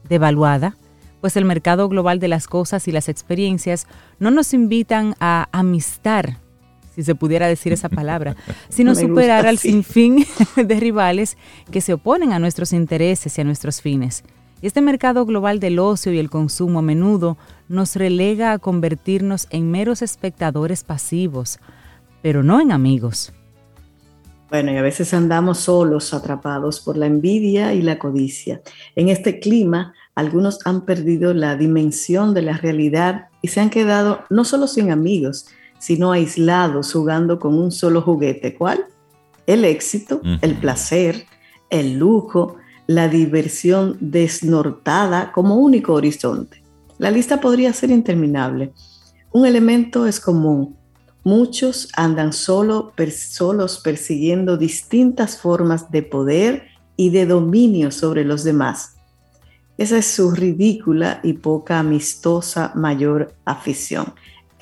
¿Devaluada? 0.07 0.77
Pues 1.23 1.37
el 1.37 1.45
mercado 1.45 1.87
global 1.87 2.19
de 2.19 2.27
las 2.27 2.47
cosas 2.47 2.85
y 2.89 2.91
las 2.91 3.07
experiencias 3.07 3.87
no 4.19 4.29
nos 4.29 4.53
invitan 4.53 5.15
a 5.21 5.47
amistar, 5.53 6.39
si 6.93 7.01
se 7.01 7.15
pudiera 7.15 7.47
decir 7.47 7.71
esa 7.71 7.87
palabra, 7.87 8.35
sino 8.67 8.93
superar 8.93 9.47
al 9.47 9.57
sinfín 9.57 10.25
de 10.57 10.79
rivales 10.81 11.37
que 11.71 11.79
se 11.79 11.93
oponen 11.93 12.33
a 12.33 12.39
nuestros 12.39 12.73
intereses 12.73 13.37
y 13.37 13.39
a 13.39 13.45
nuestros 13.45 13.79
fines. 13.79 14.25
Y 14.61 14.67
este 14.67 14.81
mercado 14.81 15.25
global 15.25 15.61
del 15.61 15.79
ocio 15.79 16.11
y 16.11 16.19
el 16.19 16.29
consumo 16.29 16.79
a 16.79 16.81
menudo 16.81 17.37
nos 17.69 17.95
relega 17.95 18.51
a 18.51 18.59
convertirnos 18.59 19.47
en 19.49 19.71
meros 19.71 20.01
espectadores 20.01 20.83
pasivos, 20.83 21.57
pero 22.21 22.43
no 22.43 22.59
en 22.59 22.73
amigos. 22.73 23.31
Bueno, 24.49 24.73
y 24.73 24.75
a 24.75 24.81
veces 24.81 25.13
andamos 25.13 25.61
solos, 25.61 26.13
atrapados 26.13 26.81
por 26.81 26.97
la 26.97 27.05
envidia 27.05 27.73
y 27.73 27.81
la 27.81 27.97
codicia. 27.97 28.61
En 28.95 29.07
este 29.07 29.39
clima, 29.39 29.95
algunos 30.15 30.59
han 30.65 30.85
perdido 30.85 31.33
la 31.33 31.55
dimensión 31.55 32.33
de 32.33 32.43
la 32.43 32.57
realidad 32.57 33.27
y 33.41 33.47
se 33.47 33.61
han 33.61 33.69
quedado 33.69 34.21
no 34.29 34.45
solo 34.45 34.67
sin 34.67 34.91
amigos, 34.91 35.47
sino 35.79 36.11
aislados 36.11 36.93
jugando 36.93 37.39
con 37.39 37.55
un 37.55 37.71
solo 37.71 38.01
juguete. 38.01 38.55
¿Cuál? 38.55 38.85
El 39.47 39.65
éxito, 39.65 40.21
el 40.41 40.55
placer, 40.55 41.25
el 41.69 41.97
lujo, 41.97 42.55
la 42.87 43.09
diversión 43.09 43.97
desnortada 43.99 45.31
como 45.31 45.57
único 45.57 45.93
horizonte. 45.93 46.63
La 46.97 47.11
lista 47.11 47.41
podría 47.41 47.73
ser 47.73 47.89
interminable. 47.91 48.71
Un 49.31 49.45
elemento 49.45 50.05
es 50.05 50.19
común. 50.19 50.77
Muchos 51.23 51.89
andan 51.95 52.33
solo, 52.33 52.93
solos 53.11 53.79
persiguiendo 53.79 54.57
distintas 54.57 55.37
formas 55.37 55.89
de 55.89 56.03
poder 56.03 56.63
y 56.95 57.09
de 57.09 57.25
dominio 57.25 57.91
sobre 57.91 58.23
los 58.23 58.43
demás. 58.43 58.92
Esa 59.77 59.97
es 59.97 60.07
su 60.07 60.31
ridícula 60.31 61.19
y 61.23 61.33
poca 61.33 61.79
amistosa 61.79 62.71
mayor 62.75 63.33
afición 63.45 64.13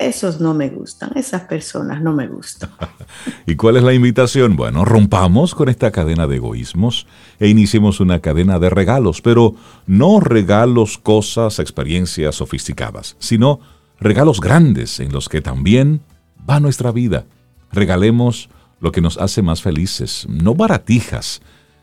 esos 0.02 0.40
no 0.40 0.54
me 0.54 0.68
gustan, 0.68 1.12
esas 1.16 1.42
personas 1.42 2.02
no 2.02 2.12
me 2.12 2.26
gustan. 2.26 2.70
¿Y 3.46 3.56
cuál 3.56 3.76
es 3.76 3.82
la 3.82 3.94
invitación? 3.94 4.56
Bueno, 4.56 4.84
rompamos 4.84 5.54
con 5.54 5.68
esta 5.68 5.90
cadena 5.90 6.26
de 6.26 6.36
egoísmos 6.36 7.06
e 7.38 7.48
iniciemos 7.48 8.00
una 8.00 8.20
cadena 8.20 8.58
de 8.58 8.70
regalos, 8.70 9.20
pero 9.20 9.54
no 9.86 10.20
regalos, 10.20 10.98
cosas, 10.98 11.58
experiencias 11.58 12.36
sofisticadas, 12.36 13.16
sino 13.18 13.60
regalos 14.00 14.40
grandes 14.40 15.00
en 15.00 15.12
los 15.12 15.28
que 15.28 15.40
también 15.40 16.00
va 16.48 16.60
nuestra 16.60 16.90
vida. 16.92 17.24
Regalemos 17.70 18.48
lo 18.80 18.92
que 18.92 19.00
nos 19.00 19.18
hace 19.18 19.42
más 19.42 19.62
felices, 19.62 20.26
no 20.28 20.54
baratijas. 20.54 21.40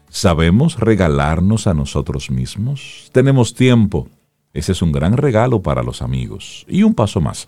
¿Sabemos 0.10 0.80
regalarnos 0.80 1.68
a 1.68 1.74
nosotros 1.74 2.32
mismos? 2.32 3.10
Tenemos 3.14 3.54
tiempo. 3.54 4.08
Ese 4.54 4.72
es 4.72 4.82
un 4.82 4.92
gran 4.92 5.16
regalo 5.16 5.62
para 5.62 5.84
los 5.84 6.02
amigos. 6.02 6.66
Y 6.68 6.84
un 6.84 6.96
paso 6.96 7.22
más 7.22 7.48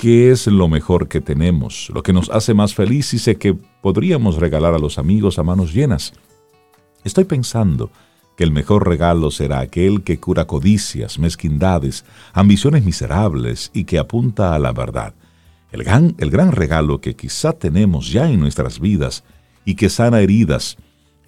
qué 0.00 0.30
es 0.30 0.46
lo 0.46 0.66
mejor 0.66 1.08
que 1.08 1.20
tenemos, 1.20 1.90
lo 1.92 2.02
que 2.02 2.14
nos 2.14 2.30
hace 2.30 2.54
más 2.54 2.74
feliz 2.74 3.12
y 3.12 3.18
sé 3.18 3.36
que 3.36 3.52
podríamos 3.52 4.36
regalar 4.36 4.72
a 4.72 4.78
los 4.78 4.98
amigos 4.98 5.38
a 5.38 5.42
manos 5.42 5.74
llenas. 5.74 6.14
Estoy 7.04 7.24
pensando 7.24 7.90
que 8.34 8.44
el 8.44 8.50
mejor 8.50 8.88
regalo 8.88 9.30
será 9.30 9.60
aquel 9.60 10.02
que 10.02 10.18
cura 10.18 10.46
codicias, 10.46 11.18
mezquindades, 11.18 12.06
ambiciones 12.32 12.82
miserables 12.82 13.70
y 13.74 13.84
que 13.84 13.98
apunta 13.98 14.54
a 14.54 14.58
la 14.58 14.72
verdad. 14.72 15.12
El 15.70 15.84
gran, 15.84 16.14
el 16.16 16.30
gran 16.30 16.52
regalo 16.52 17.02
que 17.02 17.14
quizá 17.14 17.52
tenemos 17.52 18.10
ya 18.10 18.30
en 18.30 18.40
nuestras 18.40 18.80
vidas 18.80 19.22
y 19.66 19.74
que 19.74 19.90
sana 19.90 20.20
heridas 20.20 20.78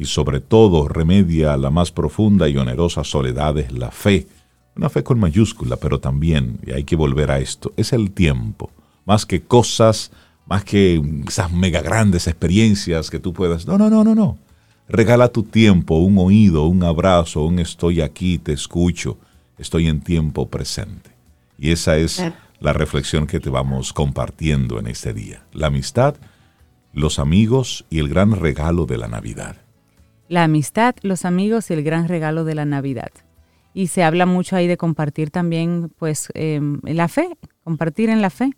y 0.03 0.05
sobre 0.05 0.41
todo 0.41 0.89
remedia 0.89 1.57
la 1.57 1.71
más 1.71 1.91
profunda 1.91 2.49
y 2.49 2.57
onerosa 2.57 3.05
soledad 3.05 3.57
es 3.59 3.73
la 3.73 3.91
fe 3.91 4.27
una 4.75 4.89
fe 4.89 5.03
con 5.03 5.19
mayúscula, 5.19 5.77
pero 5.77 6.01
también, 6.01 6.59
y 6.67 6.73
hay 6.73 6.85
que 6.85 6.97
volver 6.97 7.31
a 7.31 7.39
esto, 7.39 7.73
es 7.77 7.93
el 7.93 8.11
tiempo. 8.13 8.71
Más 9.05 9.27
que 9.27 9.43
cosas, 9.43 10.11
más 10.47 10.65
que 10.65 11.03
esas 11.29 11.53
mega 11.53 11.83
grandes 11.83 12.27
experiencias 12.27 13.11
que 13.11 13.19
tú 13.19 13.33
puedas. 13.33 13.67
No, 13.67 13.77
no, 13.77 13.91
no, 13.91 14.03
no, 14.05 14.15
no. 14.15 14.39
Regala 14.89 15.29
tu 15.29 15.43
tiempo, 15.43 15.97
un 15.97 16.19
oído, 16.19 16.67
un 16.67 16.83
abrazo, 16.83 17.45
un 17.45 17.59
estoy 17.59 18.01
aquí, 18.01 18.39
te 18.39 18.53
escucho, 18.53 19.19
estoy 19.59 19.89
en 19.89 20.01
tiempo 20.01 20.49
presente. 20.49 21.11
Y 21.59 21.71
esa 21.71 21.97
es 21.97 22.23
la 22.61 22.73
reflexión 22.73 23.27
que 23.27 23.41
te 23.41 23.51
vamos 23.51 23.93
compartiendo 23.93 24.79
en 24.79 24.87
este 24.87 25.13
día. 25.13 25.45
La 25.53 25.69
amistad, 25.69 26.17
los 26.93 27.19
amigos 27.19 27.85
y 27.91 27.99
el 27.99 28.09
gran 28.09 28.33
regalo 28.33 28.87
de 28.87 28.99
la 28.99 29.09
Navidad. 29.09 29.62
La 30.33 30.45
amistad, 30.45 30.95
los 31.03 31.27
amigos 31.27 31.71
y 31.71 31.75
el 31.75 31.83
gran 31.83 32.09
regalo 32.09 32.45
de 32.45 32.55
la 32.55 32.65
Navidad 32.65 33.11
y 33.75 33.89
se 33.89 34.03
habla 34.03 34.25
mucho 34.25 34.57
ahí 34.57 34.67
de 34.67 34.79
compartir 34.79 35.29
también 35.29 35.93
pues 35.99 36.31
em, 36.33 36.81
la 36.85 37.09
fe, 37.09 37.37
compartir 37.65 38.09
en 38.09 38.23
la 38.23 38.31
fe. 38.31 38.53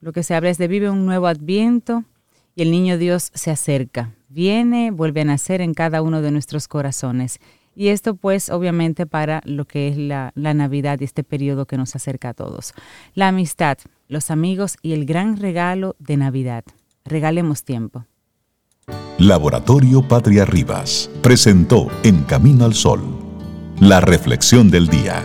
Lo 0.00 0.10
que 0.10 0.24
se 0.24 0.34
habla 0.34 0.50
es 0.50 0.58
de 0.58 0.66
vive 0.66 0.90
un 0.90 1.06
nuevo 1.06 1.28
adviento 1.28 2.02
y 2.56 2.62
el 2.62 2.72
niño 2.72 2.98
Dios 2.98 3.30
se 3.32 3.52
acerca, 3.52 4.12
viene, 4.28 4.90
vuelve 4.90 5.20
a 5.20 5.24
nacer 5.24 5.60
en 5.60 5.72
cada 5.72 6.02
uno 6.02 6.20
de 6.20 6.32
nuestros 6.32 6.66
corazones. 6.66 7.38
Y 7.76 7.90
esto 7.90 8.16
pues 8.16 8.50
obviamente 8.50 9.06
para 9.06 9.40
lo 9.44 9.66
que 9.66 9.86
es 9.86 9.96
la, 9.96 10.32
la 10.34 10.52
Navidad 10.52 10.98
y 10.98 11.04
este 11.04 11.22
periodo 11.22 11.64
que 11.64 11.76
nos 11.76 11.94
acerca 11.94 12.30
a 12.30 12.34
todos. 12.34 12.74
La 13.14 13.28
amistad, 13.28 13.78
los 14.08 14.32
amigos 14.32 14.78
y 14.82 14.94
el 14.94 15.06
gran 15.06 15.36
regalo 15.36 15.94
de 16.00 16.16
Navidad. 16.16 16.64
Regalemos 17.04 17.62
tiempo. 17.62 18.04
Laboratorio 19.18 20.02
Patria 20.02 20.44
Rivas 20.44 21.10
presentó 21.22 21.86
En 22.02 22.24
Camino 22.24 22.64
al 22.64 22.74
Sol 22.74 23.20
la 23.80 24.00
reflexión 24.00 24.70
del 24.70 24.86
día. 24.88 25.24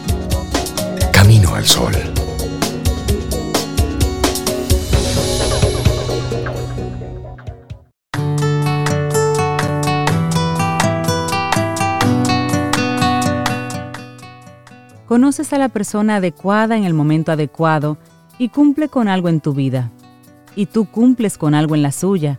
Camino 1.13 1.55
al 1.55 1.67
Sol. 1.67 2.18
Conoces 15.19 15.53
a 15.53 15.59
la 15.59 15.69
persona 15.69 16.19
adecuada 16.19 16.77
en 16.77 16.85
el 16.85 16.95
momento 16.95 17.33
adecuado 17.33 17.99
y 18.39 18.51
cumple 18.51 18.89
con 18.89 19.09
algo 19.09 19.29
en 19.29 19.41
tu 19.41 19.53
vida. 19.53 19.91
Y 20.55 20.67
tú 20.67 20.85
cumples 20.85 21.37
con 21.39 21.57
algo 21.57 21.75
en 21.75 21.83
la 21.83 21.91
suya. 21.91 22.39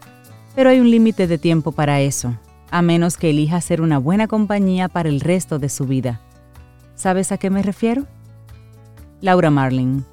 Pero 0.55 0.69
hay 0.69 0.79
un 0.79 0.89
límite 0.89 1.27
de 1.27 1.37
tiempo 1.37 1.73
para 1.73 1.99
eso, 1.99 2.37
a 2.71 2.81
menos 2.81 3.17
que 3.17 3.31
elija 3.31 3.59
ser 3.59 3.81
una 3.81 3.97
buena 3.97 4.29
compañía 4.29 4.87
para 4.87 5.09
el 5.09 5.19
resto 5.19 5.59
de 5.59 5.67
su 5.67 5.87
vida. 5.87 6.21
¿Sabes 6.95 7.33
a 7.33 7.37
qué 7.37 7.49
me 7.49 7.63
refiero? 7.63 8.05
Laura 9.19 9.49
Marling. 9.49 10.03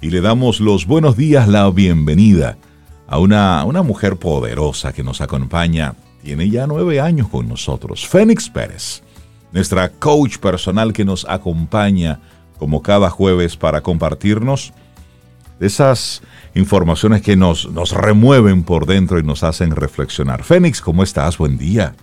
Y 0.00 0.10
le 0.10 0.20
damos 0.20 0.58
los 0.58 0.86
buenos 0.86 1.16
días, 1.16 1.46
la 1.46 1.70
bienvenida 1.70 2.58
a 3.06 3.20
una, 3.20 3.64
una 3.64 3.84
mujer 3.84 4.16
poderosa 4.16 4.92
que 4.92 5.04
nos 5.04 5.20
acompaña. 5.20 5.94
Tiene 6.24 6.50
ya 6.50 6.66
nueve 6.66 7.00
años 7.00 7.28
con 7.28 7.48
nosotros, 7.48 8.04
Fénix 8.04 8.50
Pérez, 8.50 9.00
nuestra 9.52 9.88
coach 9.88 10.38
personal 10.38 10.92
que 10.92 11.04
nos 11.04 11.26
acompaña 11.28 12.20
como 12.58 12.82
cada 12.82 13.10
jueves 13.10 13.56
para 13.56 13.80
compartirnos 13.80 14.72
esas 15.60 16.22
informaciones 16.54 17.22
que 17.22 17.36
nos, 17.36 17.70
nos 17.70 17.92
remueven 17.92 18.62
por 18.62 18.86
dentro 18.86 19.18
y 19.18 19.22
nos 19.22 19.42
hacen 19.42 19.76
reflexionar. 19.76 20.42
Fénix, 20.42 20.80
¿cómo 20.80 21.02
estás? 21.02 21.38
Buen 21.38 21.58
día. 21.58 21.94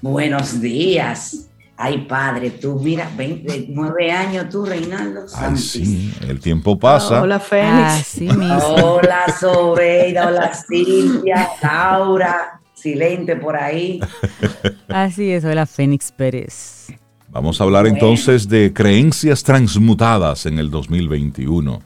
Buenos 0.00 0.60
días. 0.60 1.48
Ay, 1.76 2.06
padre, 2.06 2.50
tú 2.50 2.78
mira, 2.80 3.10
29 3.16 4.12
años 4.12 4.48
tú, 4.50 4.64
Reinaldo. 4.64 5.22
Ay, 5.34 5.56
sí, 5.56 6.12
el 6.28 6.38
tiempo 6.38 6.78
pasa. 6.78 7.22
hola, 7.22 7.40
Fénix. 7.40 8.20
hola, 8.38 9.24
Sobeida, 9.40 10.28
hola, 10.28 10.52
Silvia, 10.54 11.48
Laura, 11.62 12.60
silente 12.82 13.36
por 13.36 13.56
ahí. 13.56 14.00
Así 14.88 15.30
es, 15.30 15.44
hola, 15.44 15.66
Fénix 15.66 16.10
Pérez. 16.10 16.88
Vamos 17.28 17.60
a 17.60 17.64
hablar 17.64 17.86
entonces 17.86 18.48
de 18.48 18.72
creencias 18.74 19.42
transmutadas 19.42 20.44
en 20.46 20.58
el 20.58 20.70
2021. 20.70 21.80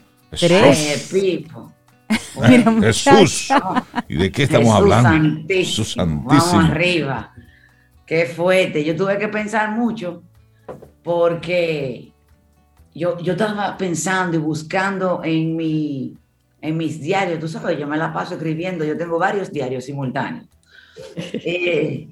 Jesús. 2.80 3.48
¿Y 4.08 4.16
de 4.16 4.32
qué 4.32 4.42
estamos 4.44 4.74
hablando? 4.74 5.44
Jesús 5.46 5.92
santísimo. 5.92 6.52
Vamos 6.52 6.70
arriba. 6.70 7.32
Qué 8.06 8.24
fuerte. 8.26 8.84
Yo 8.84 8.96
tuve 8.96 9.18
que 9.18 9.28
pensar 9.28 9.70
mucho 9.72 10.22
porque 11.02 12.12
yo, 12.94 13.18
yo 13.20 13.32
estaba 13.32 13.76
pensando 13.76 14.36
y 14.36 14.40
buscando 14.40 15.20
en, 15.22 15.54
mi, 15.56 16.16
en 16.60 16.76
mis 16.76 17.00
diarios. 17.00 17.38
Tú 17.38 17.48
sabes, 17.48 17.78
yo 17.78 17.86
me 17.86 17.96
la 17.96 18.12
paso 18.12 18.34
escribiendo. 18.34 18.84
Yo 18.84 18.96
tengo 18.96 19.18
varios 19.18 19.52
diarios 19.52 19.84
simultáneos. 19.84 20.46
Eh, 21.32 22.08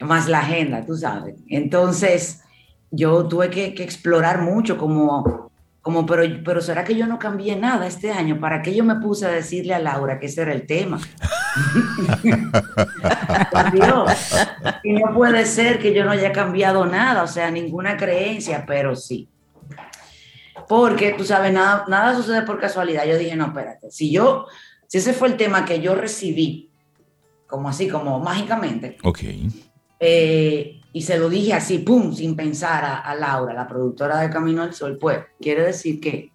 más 0.00 0.28
la 0.28 0.40
agenda, 0.40 0.84
tú 0.84 0.96
sabes. 0.96 1.34
Entonces, 1.48 2.42
yo 2.90 3.26
tuve 3.26 3.50
que, 3.50 3.66
explorar 3.82 4.42
mucho 4.42 4.78
como 4.78 5.48
como, 5.80 6.04
pero, 6.04 6.22
pero 6.44 6.60
¿será 6.60 6.84
que 6.84 6.94
yo 6.94 7.06
no 7.06 7.18
cambié 7.18 7.56
nada 7.56 7.86
este 7.86 8.12
año? 8.12 8.38
¿Para 8.38 8.60
qué 8.60 8.74
yo 8.74 8.84
me 8.84 8.96
puse 8.96 9.24
a 9.24 9.30
decirle 9.30 9.72
a 9.72 9.78
Laura 9.78 10.18
que 10.18 10.26
ese 10.26 10.42
era 10.42 10.52
el 10.52 10.66
tema? 10.66 11.00
Dios, 13.72 14.12
y 14.84 14.92
no 14.92 15.14
puede 15.14 15.46
ser 15.46 15.78
que 15.78 15.94
yo 15.94 16.04
no 16.04 16.10
haya 16.10 16.30
cambiado 16.30 16.84
nada, 16.84 17.22
o 17.22 17.26
sea, 17.26 17.50
ninguna 17.50 17.96
creencia, 17.96 18.64
pero 18.66 18.94
sí. 18.94 19.28
Porque, 20.68 21.14
tú 21.16 21.24
sabes, 21.24 21.54
nada, 21.54 21.86
nada 21.88 22.14
sucede 22.14 22.42
por 22.42 22.60
casualidad. 22.60 23.06
Yo 23.06 23.16
dije, 23.16 23.34
no, 23.34 23.46
espérate, 23.46 23.90
si 23.90 24.10
yo 24.12 24.46
si 24.88 24.98
ese 24.98 25.12
fue 25.12 25.28
el 25.28 25.36
tema 25.36 25.66
que 25.66 25.80
yo 25.80 25.94
recibí, 25.94 26.67
como 27.48 27.68
así, 27.68 27.88
como 27.88 28.20
mágicamente. 28.20 28.96
Ok. 29.02 29.20
Eh, 29.98 30.80
y 30.92 31.02
se 31.02 31.18
lo 31.18 31.28
dije 31.28 31.54
así, 31.54 31.78
pum, 31.78 32.14
sin 32.14 32.36
pensar 32.36 32.84
a, 32.84 32.98
a, 32.98 33.14
Laura, 33.16 33.52
la 33.52 33.66
productora 33.66 34.20
de 34.20 34.30
Camino 34.30 34.62
al 34.62 34.74
Sol, 34.74 34.96
pues 35.00 35.18
quiere 35.40 35.62
decir 35.62 36.00
que 36.00 36.30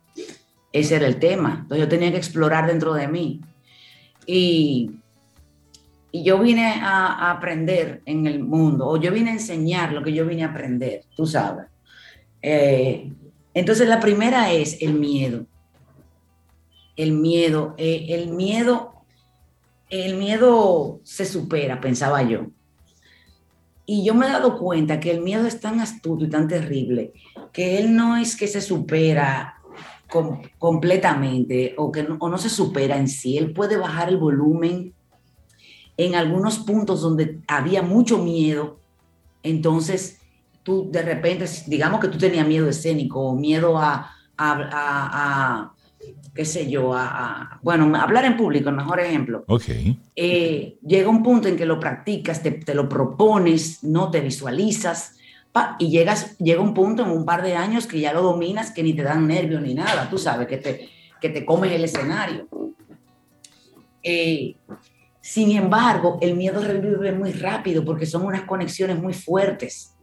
ese 0.73 0.95
era 0.95 1.07
el 1.07 1.19
tema. 1.19 1.59
Entonces 1.61 1.85
yo 1.85 1.87
tenía 1.87 2.11
que 2.11 2.17
explorar 2.17 2.67
dentro 2.67 2.93
de 2.93 3.07
mí. 3.07 3.39
Y, 4.25 4.91
y 6.11 6.23
yo 6.23 6.39
vine 6.39 6.73
a, 6.81 7.07
a, 7.07 7.31
aprender 7.31 8.01
en 8.05 8.27
el 8.27 8.43
mundo, 8.43 8.87
o 8.87 8.97
yo 8.97 9.11
vine 9.11 9.29
a 9.29 9.33
enseñar 9.33 9.93
lo 9.93 10.03
que 10.03 10.13
yo 10.13 10.25
vine 10.25 10.43
a 10.43 10.47
aprender, 10.47 11.05
tú 11.15 11.25
sabes. 11.25 11.67
Eh, 12.41 13.11
entonces 13.53 13.87
la 13.87 13.99
primera 13.99 14.51
es 14.51 14.81
el 14.81 14.93
miedo. 14.93 15.45
El 16.95 17.13
miedo, 17.13 17.73
eh, 17.77 18.07
el 18.09 18.29
miedo, 18.29 18.92
el 19.93 20.17
miedo 20.17 21.01
se 21.03 21.23
supera, 21.23 21.79
pensaba 21.79 22.23
yo. 22.23 22.47
Y 23.85 24.03
yo 24.03 24.15
me 24.15 24.25
he 24.25 24.29
dado 24.29 24.57
cuenta 24.57 24.99
que 24.99 25.11
el 25.11 25.21
miedo 25.21 25.45
es 25.45 25.59
tan 25.59 25.79
astuto 25.79 26.25
y 26.25 26.29
tan 26.29 26.47
terrible 26.47 27.13
que 27.51 27.77
él 27.77 27.95
no 27.95 28.17
es 28.17 28.35
que 28.35 28.47
se 28.47 28.61
supera 28.61 29.61
com 30.09 30.41
completamente 30.57 31.75
o 31.77 31.91
que 31.91 32.01
no, 32.01 32.17
o 32.19 32.27
no 32.27 32.39
se 32.39 32.49
supera 32.49 32.97
en 32.97 33.07
sí. 33.07 33.37
Él 33.37 33.53
puede 33.53 33.77
bajar 33.77 34.09
el 34.09 34.17
volumen 34.17 34.93
en 35.95 36.15
algunos 36.15 36.59
puntos 36.59 37.01
donde 37.01 37.41
había 37.47 37.83
mucho 37.83 38.17
miedo. 38.17 38.79
Entonces, 39.43 40.19
tú 40.63 40.89
de 40.91 41.03
repente, 41.03 41.45
digamos 41.67 41.99
que 41.99 42.07
tú 42.07 42.17
tenías 42.17 42.47
miedo 42.47 42.67
escénico 42.67 43.19
o 43.19 43.35
miedo 43.35 43.77
a 43.77 44.09
qué 46.33 46.45
sé 46.45 46.69
yo, 46.69 46.93
a, 46.95 47.59
bueno, 47.61 47.95
hablar 47.95 48.25
en 48.25 48.37
público, 48.37 48.69
el 48.69 48.75
mejor 48.75 48.99
ejemplo. 48.99 49.43
Ok. 49.47 49.65
Eh, 50.15 50.77
llega 50.85 51.09
un 51.09 51.21
punto 51.21 51.47
en 51.47 51.55
que 51.55 51.65
lo 51.65 51.79
practicas, 51.79 52.41
te, 52.41 52.51
te 52.51 52.73
lo 52.73 52.89
propones, 52.89 53.83
no 53.83 54.09
te 54.09 54.19
visualizas, 54.21 55.15
pa, 55.51 55.75
y 55.79 55.89
llegas, 55.89 56.37
llega 56.39 56.61
un 56.61 56.73
punto 56.73 57.03
en 57.03 57.11
un 57.11 57.25
par 57.25 57.43
de 57.43 57.55
años 57.55 57.85
que 57.85 57.99
ya 57.99 58.13
lo 58.13 58.23
dominas, 58.23 58.71
que 58.71 58.83
ni 58.83 58.93
te 58.93 59.03
dan 59.03 59.27
nervios 59.27 59.61
ni 59.61 59.73
nada, 59.73 60.09
tú 60.09 60.17
sabes, 60.17 60.47
que 60.47 60.57
te, 60.57 60.89
que 61.21 61.29
te 61.29 61.45
comes 61.45 61.71
el 61.71 61.83
escenario. 61.83 62.47
Eh, 64.01 64.55
sin 65.21 65.51
embargo, 65.51 66.17
el 66.19 66.35
miedo 66.35 66.61
revive 66.61 67.11
muy 67.13 67.31
rápido 67.31 67.85
porque 67.85 68.05
son 68.05 68.25
unas 68.25 68.41
conexiones 68.41 68.99
muy 68.99 69.13
fuertes 69.13 69.95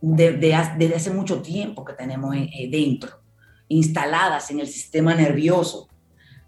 desde 0.00 0.38
de, 0.38 0.88
de 0.88 0.94
hace 0.94 1.10
mucho 1.10 1.42
tiempo 1.42 1.84
que 1.84 1.94
tenemos 1.94 2.36
eh, 2.36 2.68
dentro 2.70 3.27
instaladas 3.68 4.50
en 4.50 4.60
el 4.60 4.68
sistema 4.68 5.14
nervioso. 5.14 5.88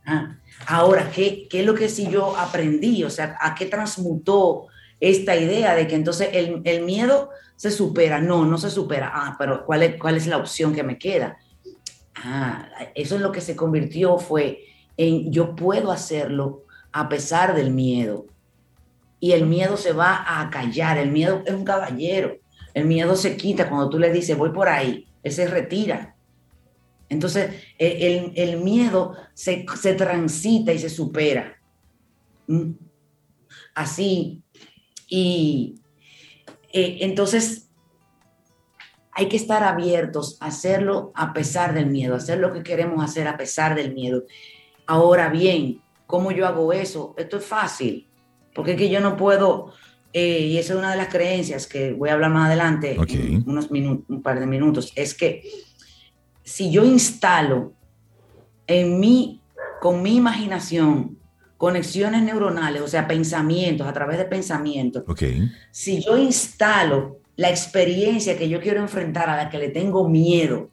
Ah, 0.07 0.37
ahora, 0.67 1.11
¿qué, 1.11 1.47
¿qué, 1.49 1.61
es 1.61 1.67
lo 1.67 1.75
que 1.75 1.89
si 1.89 2.09
yo 2.09 2.37
aprendí? 2.37 3.05
O 3.05 3.11
sea, 3.11 3.37
¿a 3.41 3.55
qué 3.55 3.67
transmutó 3.67 4.67
esta 4.99 5.37
idea 5.37 5.75
de 5.75 5.87
que 5.87 5.95
entonces 5.95 6.31
el, 6.33 6.63
el 6.65 6.85
miedo 6.85 7.31
se 7.57 7.71
supera? 7.71 8.21
No, 8.21 8.45
no 8.45 8.59
se 8.59 8.71
supera. 8.71 9.11
Ah, 9.13 9.37
pero 9.39 9.65
¿cuál 9.65 9.83
es, 9.83 10.01
¿cuál 10.01 10.17
es 10.17 10.27
la 10.27 10.39
opción 10.39 10.75
que 10.75 10.83
me 10.83 10.99
queda? 10.99 11.39
Ah, 12.15 12.69
eso 12.95 13.17
es 13.17 13.21
lo 13.21 13.33
que 13.33 13.41
se 13.41 13.57
convirtió 13.57 14.19
fue 14.19 14.65
en 14.97 15.33
yo 15.33 15.55
puedo 15.55 15.91
hacerlo 15.93 16.65
a 16.93 17.09
pesar 17.09 17.55
del 17.55 17.71
miedo. 17.71 18.27
Y 19.21 19.33
el 19.33 19.47
miedo 19.47 19.77
se 19.77 19.93
va 19.93 20.25
a 20.27 20.49
callar, 20.49 20.97
el 20.97 21.11
miedo 21.11 21.43
es 21.45 21.53
un 21.53 21.65
caballero, 21.65 22.39
el 22.73 22.87
miedo 22.87 23.17
se 23.17 23.37
quita 23.37 23.69
cuando 23.69 23.91
tú 23.91 23.99
le 23.99 24.11
dices 24.11 24.37
voy 24.37 24.51
por 24.51 24.69
ahí, 24.69 25.07
él 25.23 25.33
se 25.33 25.47
retira 25.47 26.17
entonces, 27.11 27.51
el, 27.77 28.33
el 28.37 28.61
miedo 28.61 29.17
se, 29.35 29.67
se, 29.81 29.95
transita 29.95 30.73
y 30.73 30.79
se 30.79 30.89
supera. 30.89 31.61
¿Mm? 32.47 32.71
Así. 33.75 34.43
Y 35.09 35.75
eh, 36.73 36.99
entonces, 37.01 37.69
hay 39.13 39.29
que 39.29 39.37
estar 39.37 39.65
abiertos 39.65 40.39
a 40.41 40.47
hacerlo 40.47 41.11
a 41.17 41.33
pesar 41.33 41.75
del 41.75 41.87
miedo, 41.87 42.15
hacer 42.15 42.39
lo 42.39 42.53
que 42.53 42.63
queremos 42.63 43.05
hacer 43.05 43.27
a 43.27 43.37
pesar 43.37 43.75
del 43.75 43.93
miedo. 43.93 44.23
Ahora 44.87 45.29
bien, 45.31 45.83
¿cómo 46.07 46.31
yo 46.31 46.47
hago 46.47 46.73
eso? 46.73 47.15
Esto 47.19 47.39
es 47.39 47.45
fácil, 47.45 48.09
porque 48.55 48.73
es 48.73 48.77
que 48.77 48.89
yo 48.89 49.01
no 49.01 49.17
puedo, 49.17 49.73
eh, 50.13 50.47
y 50.47 50.59
esa 50.59 50.75
es 50.75 50.79
una 50.79 50.93
de 50.93 50.97
las 50.97 51.09
creencias 51.09 51.67
que 51.67 51.93
voy 51.93 52.09
a 52.09 52.13
hablar 52.13 52.31
más 52.31 52.47
adelante, 52.47 52.97
okay. 52.99 53.35
en 53.35 53.49
unos 53.49 53.71
minutos, 53.73 54.07
un 54.09 54.23
par 54.23 54.39
de 54.39 54.47
minutos, 54.47 54.93
es 54.95 55.15
que 55.15 55.43
si 56.43 56.71
yo 56.71 56.85
instalo 56.85 57.73
en 58.67 59.01
mí, 59.01 59.41
con 59.81 60.03
mi 60.03 60.17
imaginación, 60.17 61.19
conexiones 61.57 62.23
neuronales, 62.23 62.83
o 62.83 62.89
sea, 62.89 63.07
pensamientos, 63.07 63.87
a 63.87 63.93
través 63.93 64.19
de 64.19 64.25
pensamientos, 64.25 65.05
okay. 65.07 65.51
si 65.71 66.03
yo 66.03 66.17
instalo 66.17 67.21
la 67.37 67.51
experiencia 67.51 68.37
que 68.37 68.49
yo 68.49 68.61
quiero 68.61 68.81
enfrentar, 68.81 69.29
a 69.29 69.37
la 69.37 69.51
que 69.51 69.59
le 69.59 69.69
tengo 69.69 70.09
miedo, 70.09 70.71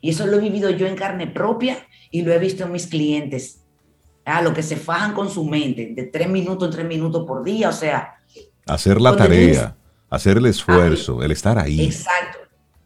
y 0.00 0.10
eso 0.10 0.26
lo 0.26 0.38
he 0.38 0.40
vivido 0.40 0.70
yo 0.70 0.86
en 0.86 0.96
carne 0.96 1.26
propia 1.26 1.78
y 2.10 2.22
lo 2.22 2.32
he 2.32 2.38
visto 2.38 2.64
en 2.64 2.72
mis 2.72 2.86
clientes, 2.86 3.62
a 4.24 4.42
lo 4.42 4.52
que 4.54 4.62
se 4.62 4.76
fajan 4.76 5.12
con 5.14 5.30
su 5.30 5.44
mente, 5.44 5.92
de 5.94 6.04
tres 6.04 6.28
minutos 6.28 6.68
en 6.68 6.72
tres 6.74 6.86
minutos 6.86 7.26
por 7.26 7.44
día, 7.44 7.68
o 7.68 7.72
sea... 7.72 8.14
Hacer 8.66 9.00
la 9.00 9.16
tarea, 9.16 9.76
hacer 10.08 10.36
el 10.36 10.46
esfuerzo, 10.46 11.22
el 11.22 11.32
estar 11.32 11.58
ahí. 11.58 11.84
Exacto. 11.84 12.39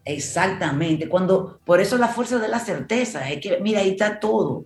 Exactamente. 0.05 1.09
Cuando, 1.09 1.59
por 1.65 1.81
eso 1.81 1.97
la 1.97 2.07
fuerza 2.07 2.37
de 2.37 2.47
la 2.47 2.59
certeza, 2.59 3.27
es 3.29 3.41
que, 3.41 3.59
mira, 3.59 3.79
ahí 3.79 3.89
está 3.89 4.19
todo. 4.19 4.65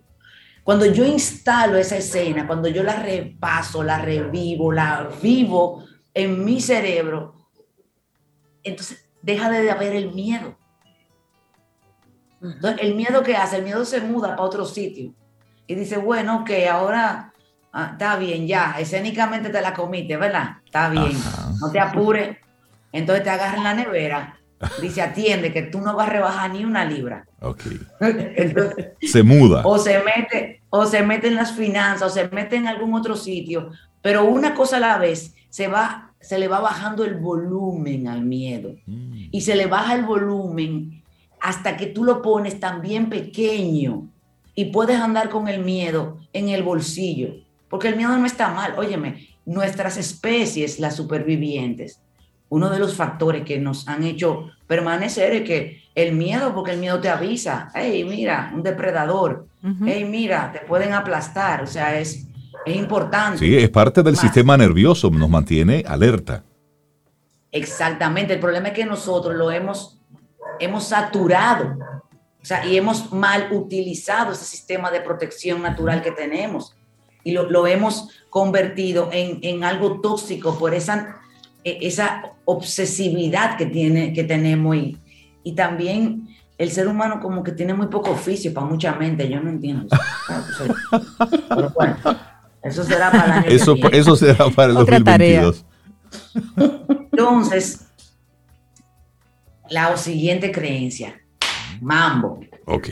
Cuando 0.62 0.84
yo 0.84 1.04
instalo 1.06 1.78
esa 1.78 1.96
escena, 1.96 2.46
cuando 2.46 2.68
yo 2.68 2.82
la 2.82 2.96
repaso, 2.96 3.82
la 3.82 3.98
revivo, 3.98 4.70
la 4.70 5.08
vivo 5.22 5.82
en 6.12 6.44
mi 6.44 6.60
cerebro, 6.60 7.34
entonces 8.62 9.08
deja 9.22 9.50
de 9.50 9.70
haber 9.70 9.94
el 9.94 10.12
miedo. 10.12 10.58
Entonces, 12.42 12.82
el 12.82 12.94
miedo 12.94 13.22
que 13.22 13.36
hace, 13.36 13.56
el 13.56 13.64
miedo 13.64 13.84
se 13.86 14.00
muda 14.00 14.30
para 14.30 14.42
otro 14.42 14.66
sitio 14.66 15.14
y 15.66 15.74
dice, 15.74 15.96
bueno, 15.96 16.44
que 16.44 16.68
ahora 16.68 17.32
ah, 17.72 17.90
está 17.92 18.16
bien, 18.16 18.46
ya, 18.46 18.76
escénicamente 18.78 19.48
te 19.48 19.60
la 19.62 19.72
comiste, 19.72 20.16
¿verdad? 20.18 20.58
Está 20.64 20.90
bien, 20.90 21.16
Ajá. 21.16 21.50
no 21.60 21.70
te 21.70 21.80
apures. 21.80 22.36
Entonces 22.92 23.24
te 23.24 23.30
agarra 23.30 23.56
en 23.56 23.64
la 23.64 23.74
nevera 23.74 24.39
dice, 24.80 25.02
atiende 25.02 25.52
que 25.52 25.62
tú 25.62 25.80
no 25.80 25.96
vas 25.96 26.08
a 26.08 26.12
rebajar 26.12 26.52
ni 26.52 26.64
una 26.64 26.84
libra. 26.84 27.26
Ok. 27.40 27.62
Entonces, 28.00 28.92
se 29.00 29.22
muda. 29.22 29.62
O 29.64 29.78
se 29.78 30.02
mete, 30.02 30.62
o 30.70 30.86
se 30.86 31.02
mete 31.02 31.28
en 31.28 31.36
las 31.36 31.52
finanzas, 31.52 32.10
o 32.10 32.14
se 32.14 32.28
mete 32.28 32.56
en 32.56 32.66
algún 32.66 32.94
otro 32.94 33.16
sitio, 33.16 33.70
pero 34.02 34.24
una 34.24 34.54
cosa 34.54 34.76
a 34.76 34.80
la 34.80 34.98
vez, 34.98 35.34
se 35.48 35.68
va, 35.68 36.12
se 36.20 36.38
le 36.38 36.48
va 36.48 36.60
bajando 36.60 37.04
el 37.04 37.16
volumen 37.16 38.08
al 38.08 38.24
miedo. 38.24 38.74
Mm. 38.86 39.28
Y 39.30 39.40
se 39.40 39.56
le 39.56 39.66
baja 39.66 39.94
el 39.94 40.04
volumen 40.04 41.02
hasta 41.40 41.76
que 41.76 41.86
tú 41.86 42.04
lo 42.04 42.22
pones 42.22 42.60
también 42.60 43.08
pequeño 43.08 44.08
y 44.54 44.66
puedes 44.66 45.00
andar 45.00 45.30
con 45.30 45.48
el 45.48 45.64
miedo 45.64 46.18
en 46.32 46.48
el 46.50 46.62
bolsillo. 46.62 47.34
Porque 47.68 47.88
el 47.88 47.96
miedo 47.96 48.16
no 48.16 48.26
está 48.26 48.50
mal. 48.50 48.74
Óyeme, 48.78 49.28
nuestras 49.46 49.96
especies, 49.96 50.78
las 50.78 50.96
supervivientes, 50.96 52.00
uno 52.50 52.68
de 52.68 52.78
los 52.78 52.94
factores 52.94 53.44
que 53.44 53.58
nos 53.58 53.88
han 53.88 54.04
hecho 54.04 54.50
permanecer 54.66 55.32
es 55.32 55.42
que 55.42 55.82
el 55.94 56.12
miedo, 56.12 56.54
porque 56.54 56.72
el 56.72 56.78
miedo 56.78 57.00
te 57.00 57.08
avisa, 57.08 57.70
hey, 57.74 58.04
mira, 58.04 58.50
un 58.54 58.62
depredador, 58.62 59.46
uh 59.62 59.66
-huh. 59.68 59.84
hey, 59.86 60.04
mira, 60.04 60.50
te 60.52 60.60
pueden 60.60 60.92
aplastar, 60.92 61.62
o 61.62 61.66
sea, 61.66 61.98
es, 61.98 62.26
es 62.66 62.76
importante. 62.76 63.38
Sí, 63.38 63.56
es 63.56 63.70
parte 63.70 64.02
del 64.02 64.14
Más. 64.14 64.20
sistema 64.20 64.56
nervioso, 64.56 65.10
nos 65.10 65.30
mantiene 65.30 65.84
alerta. 65.86 66.42
Exactamente, 67.52 68.34
el 68.34 68.40
problema 68.40 68.68
es 68.68 68.74
que 68.74 68.84
nosotros 68.84 69.34
lo 69.36 69.50
hemos, 69.50 70.00
hemos 70.58 70.84
saturado, 70.84 71.76
o 72.42 72.44
sea, 72.44 72.64
y 72.66 72.76
hemos 72.76 73.12
mal 73.12 73.48
utilizado 73.52 74.32
ese 74.32 74.44
sistema 74.44 74.90
de 74.90 75.00
protección 75.00 75.62
natural 75.62 76.02
que 76.02 76.10
tenemos 76.12 76.74
y 77.22 77.32
lo, 77.32 77.50
lo 77.50 77.66
hemos 77.66 78.08
convertido 78.30 79.10
en, 79.12 79.38
en 79.42 79.62
algo 79.62 80.00
tóxico 80.00 80.58
por 80.58 80.74
esa 80.74 81.19
esa 81.64 82.32
obsesividad 82.44 83.56
que, 83.56 83.66
tiene, 83.66 84.12
que 84.12 84.24
tenemos 84.24 84.76
y, 84.76 84.96
y 85.42 85.52
también 85.54 86.28
el 86.60 86.70
ser 86.70 86.88
humano 86.88 87.20
como 87.20 87.42
que 87.42 87.52
tiene 87.52 87.72
muy 87.72 87.86
poco 87.86 88.10
oficio 88.10 88.52
para 88.52 88.66
mucha 88.66 88.92
mente, 88.92 89.26
yo 89.28 89.40
no 89.40 89.48
entiendo. 89.48 89.86
Pero 91.48 91.70
bueno, 91.70 91.96
eso 92.62 92.84
será 92.84 93.10
para 93.10 93.24
el 93.24 93.32
año 93.32 93.46
eso, 93.48 93.74
que 93.74 93.80
viene. 93.80 93.96
eso 93.96 94.16
será 94.16 94.50
para 94.50 94.70
el 94.70 94.76
Otra 94.76 94.98
2022. 94.98 95.64
Entonces, 97.12 97.86
la 99.70 99.96
siguiente 99.96 100.52
creencia, 100.52 101.18
mambo. 101.80 102.40
Ok. 102.66 102.88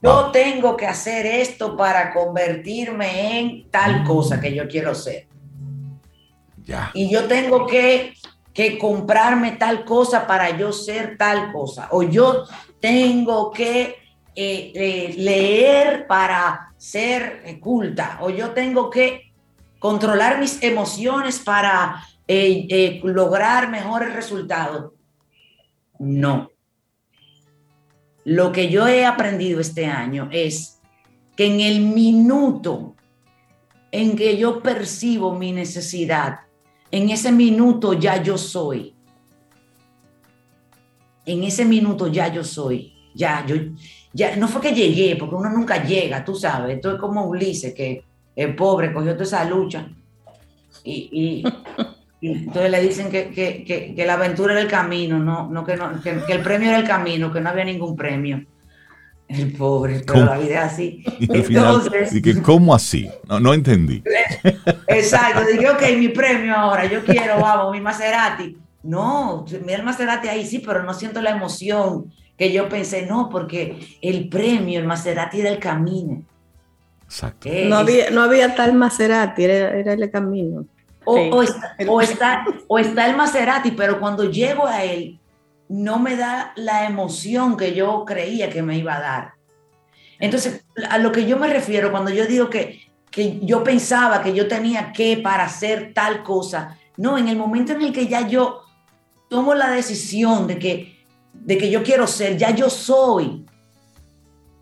Yo 0.00 0.30
tengo 0.32 0.76
que 0.76 0.86
hacer 0.86 1.26
esto 1.26 1.76
para 1.76 2.12
convertirme 2.12 3.40
en 3.40 3.70
tal 3.70 4.04
cosa 4.04 4.40
que 4.40 4.54
yo 4.54 4.68
quiero 4.68 4.94
ser. 4.94 5.26
Y 6.94 7.10
yo 7.10 7.26
tengo 7.26 7.66
que, 7.66 8.14
que 8.52 8.78
comprarme 8.78 9.52
tal 9.52 9.84
cosa 9.84 10.26
para 10.26 10.56
yo 10.56 10.72
ser 10.72 11.16
tal 11.16 11.52
cosa. 11.52 11.88
O 11.90 12.02
yo 12.02 12.44
tengo 12.80 13.50
que 13.50 13.96
eh, 14.34 14.72
eh, 14.74 15.14
leer 15.18 16.06
para 16.06 16.72
ser 16.76 17.58
culta 17.60 18.18
o 18.22 18.30
yo 18.30 18.50
tengo 18.50 18.88
que 18.88 19.32
controlar 19.78 20.40
mis 20.40 20.62
emociones 20.62 21.38
para 21.38 22.02
lograr 23.02 23.70
mejores 23.70 24.14
resultados. 24.14 24.92
No. 25.98 26.50
Lo 28.24 28.52
que 28.52 28.68
yo 28.68 28.86
he 28.86 29.04
aprendido 29.04 29.60
este 29.60 29.86
año 29.86 30.28
es 30.32 30.80
que 31.36 31.46
en 31.46 31.60
el 31.60 31.80
minuto 31.80 32.94
en 33.90 34.16
que 34.16 34.38
yo 34.38 34.62
percibo 34.62 35.34
mi 35.34 35.52
necesidad, 35.52 36.40
en 36.92 37.08
ese 37.08 37.32
minuto 37.32 37.94
ya 37.94 38.22
yo 38.22 38.36
soy. 38.38 38.94
En 41.24 41.42
ese 41.42 41.64
minuto 41.64 42.06
ya 42.06 42.28
yo 42.28 42.44
soy. 42.44 42.92
Ya, 43.14 43.44
yo, 43.46 43.56
ya, 44.12 44.36
no 44.36 44.46
fue 44.46 44.60
que 44.60 44.74
llegué, 44.74 45.16
porque 45.16 45.34
uno 45.34 45.50
nunca 45.50 45.82
llega, 45.82 46.24
tú 46.24 46.34
sabes. 46.34 46.76
Esto 46.76 46.92
es 46.92 47.00
como 47.00 47.26
Ulises, 47.26 47.74
que 47.74 48.04
el 48.36 48.54
pobre 48.54 48.92
cogió 48.92 49.12
toda 49.12 49.24
esa 49.24 49.44
lucha. 49.44 49.88
Y, 50.84 51.42
entonces 52.20 52.70
le 52.70 52.82
dicen 52.82 53.10
que, 53.10 54.04
la 54.06 54.14
aventura 54.14 54.52
era 54.52 54.62
el 54.62 54.68
camino, 54.68 55.18
no, 55.18 55.48
no, 55.48 55.64
que, 55.64 55.76
no 55.76 56.00
que, 56.02 56.10
el 56.10 56.42
premio 56.42 56.68
era 56.68 56.78
el 56.78 56.86
camino, 56.86 57.32
que 57.32 57.40
no 57.40 57.48
había 57.48 57.64
ningún 57.64 57.96
premio. 57.96 58.44
El 59.28 59.52
pobre, 59.52 60.02
pero 60.06 60.24
la 60.24 60.38
vida 60.38 60.66
es 60.66 60.72
así. 60.72 61.04
Entonces, 61.20 62.22
que, 62.22 62.42
¿Cómo 62.42 62.74
así? 62.74 63.08
No, 63.28 63.40
no 63.40 63.54
entendí. 63.54 64.02
Exacto, 64.86 65.44
dije, 65.50 65.70
ok, 65.70 65.82
mi 65.98 66.08
premio 66.08 66.54
ahora, 66.54 66.84
yo 66.84 67.04
quiero, 67.04 67.40
vamos, 67.40 67.72
mi 67.72 67.80
Maserati. 67.80 68.56
No, 68.82 69.44
el 69.50 69.82
Maserati 69.82 70.28
ahí, 70.28 70.44
sí, 70.44 70.58
pero 70.58 70.82
no 70.82 70.92
siento 70.92 71.20
la 71.22 71.30
emoción 71.30 72.12
que 72.36 72.52
yo 72.52 72.68
pensé, 72.68 73.06
no, 73.06 73.28
porque 73.30 73.78
el 74.02 74.28
premio, 74.28 74.80
el 74.80 74.86
Maserati 74.86 75.40
era 75.40 75.50
el 75.50 75.58
camino. 75.58 76.22
Exacto. 77.04 77.48
no, 77.66 77.76
había, 77.76 78.10
no 78.10 78.22
había 78.22 78.54
tal 78.54 78.74
Maserati, 78.74 79.44
era, 79.44 79.70
era 79.78 79.92
el 79.92 80.10
camino. 80.10 80.66
O, 81.04 81.14
o, 81.14 81.42
está, 81.42 81.76
o, 81.88 82.00
está, 82.00 82.44
o 82.68 82.78
está 82.78 83.06
el 83.06 83.16
Maserati, 83.16 83.72
pero 83.72 83.98
cuando 83.98 84.30
llego 84.30 84.66
a 84.66 84.84
él, 84.84 85.18
no 85.68 85.98
me 85.98 86.16
da 86.16 86.52
la 86.56 86.86
emoción 86.86 87.56
que 87.56 87.74
yo 87.74 88.04
creía 88.04 88.50
que 88.50 88.62
me 88.62 88.76
iba 88.76 88.96
a 88.96 89.00
dar. 89.00 89.32
Entonces, 90.18 90.64
a 90.88 90.98
lo 90.98 91.10
que 91.10 91.26
yo 91.26 91.36
me 91.36 91.48
refiero 91.48 91.90
cuando 91.90 92.10
yo 92.10 92.26
digo 92.26 92.48
que, 92.48 92.80
que 93.10 93.40
yo 93.42 93.64
pensaba 93.64 94.22
que 94.22 94.34
yo 94.34 94.46
tenía 94.48 94.92
que 94.92 95.16
para 95.16 95.44
hacer 95.44 95.92
tal 95.94 96.22
cosa, 96.22 96.78
no, 96.96 97.18
en 97.18 97.28
el 97.28 97.36
momento 97.36 97.72
en 97.72 97.82
el 97.82 97.92
que 97.92 98.06
ya 98.06 98.28
yo 98.28 98.62
tomo 99.28 99.54
la 99.54 99.70
decisión 99.70 100.46
de 100.46 100.58
que, 100.58 101.06
de 101.32 101.58
que 101.58 101.70
yo 101.70 101.82
quiero 101.82 102.06
ser, 102.06 102.36
ya 102.36 102.50
yo 102.50 102.68
soy, 102.68 103.44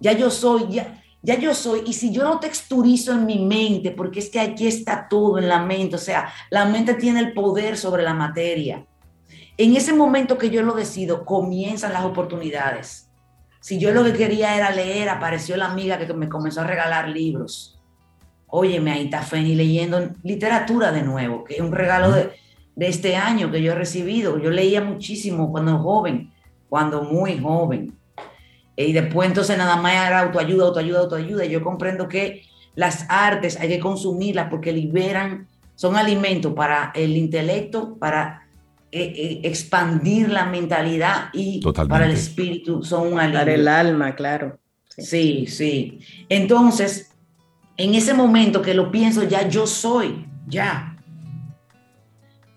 ya 0.00 0.12
yo 0.12 0.30
soy, 0.30 0.66
ya, 0.70 1.02
ya 1.22 1.38
yo 1.38 1.54
soy. 1.54 1.82
Y 1.86 1.92
si 1.92 2.12
yo 2.12 2.22
no 2.22 2.38
texturizo 2.38 3.12
en 3.12 3.26
mi 3.26 3.44
mente, 3.44 3.90
porque 3.90 4.20
es 4.20 4.30
que 4.30 4.40
aquí 4.40 4.66
está 4.66 5.08
todo 5.08 5.38
en 5.38 5.48
la 5.48 5.60
mente, 5.60 5.96
o 5.96 5.98
sea, 5.98 6.32
la 6.50 6.64
mente 6.64 6.94
tiene 6.94 7.20
el 7.20 7.32
poder 7.32 7.76
sobre 7.76 8.02
la 8.02 8.14
materia. 8.14 8.86
En 9.60 9.76
ese 9.76 9.92
momento 9.92 10.38
que 10.38 10.48
yo 10.48 10.62
lo 10.62 10.72
decido, 10.72 11.26
comienzan 11.26 11.92
las 11.92 12.06
oportunidades. 12.06 13.10
Si 13.60 13.78
yo 13.78 13.92
lo 13.92 14.02
que 14.02 14.14
quería 14.14 14.56
era 14.56 14.70
leer, 14.70 15.10
apareció 15.10 15.54
la 15.58 15.70
amiga 15.70 15.98
que 15.98 16.10
me 16.14 16.30
comenzó 16.30 16.62
a 16.62 16.66
regalar 16.66 17.10
libros. 17.10 17.78
Óyeme, 18.46 18.90
ahí 18.90 19.04
está 19.04 19.20
Feni 19.20 19.54
leyendo 19.54 20.12
literatura 20.22 20.92
de 20.92 21.02
nuevo, 21.02 21.44
que 21.44 21.56
es 21.56 21.60
un 21.60 21.72
regalo 21.72 22.10
de, 22.10 22.32
este 22.78 23.16
año 23.16 23.50
que 23.50 23.60
yo 23.60 23.72
he 23.72 23.74
recibido. 23.74 24.38
Yo 24.38 24.48
leía 24.48 24.80
muchísimo 24.80 25.50
cuando 25.50 25.76
joven, 25.76 26.32
cuando 26.70 27.02
muy 27.02 27.38
joven. 27.38 27.92
Y 28.76 28.94
después 28.94 29.28
entonces 29.28 29.58
nada 29.58 29.76
más 29.76 29.92
era 29.92 30.20
autoayuda, 30.20 30.68
autoayuda, 30.68 31.00
autoayuda. 31.00 31.44
Yo 31.44 31.62
comprendo 31.62 32.08
que 32.08 32.44
las 32.76 33.04
artes 33.10 33.60
hay 33.60 33.68
que 33.68 33.78
consumirlas 33.78 34.48
porque 34.48 34.72
liberan, 34.72 35.48
son 35.74 35.96
alimentos 35.96 36.54
para 36.54 36.92
el 36.94 37.14
intelecto, 37.14 37.98
para 37.98 38.39
eh, 38.92 39.12
eh, 39.16 39.40
expandir 39.44 40.30
la 40.30 40.46
mentalidad 40.46 41.28
y 41.32 41.60
para 41.60 42.06
el 42.06 42.12
espíritu 42.12 42.82
son 42.82 43.12
un 43.12 43.18
Para 43.18 43.54
el 43.54 43.68
alma, 43.68 44.16
claro. 44.16 44.58
Sí. 44.88 45.46
sí, 45.46 46.00
Entonces, 46.28 47.12
en 47.76 47.94
ese 47.94 48.14
momento 48.14 48.60
que 48.60 48.74
lo 48.74 48.90
pienso, 48.90 49.22
ya 49.22 49.48
yo 49.48 49.66
soy, 49.66 50.26
ya. 50.48 50.98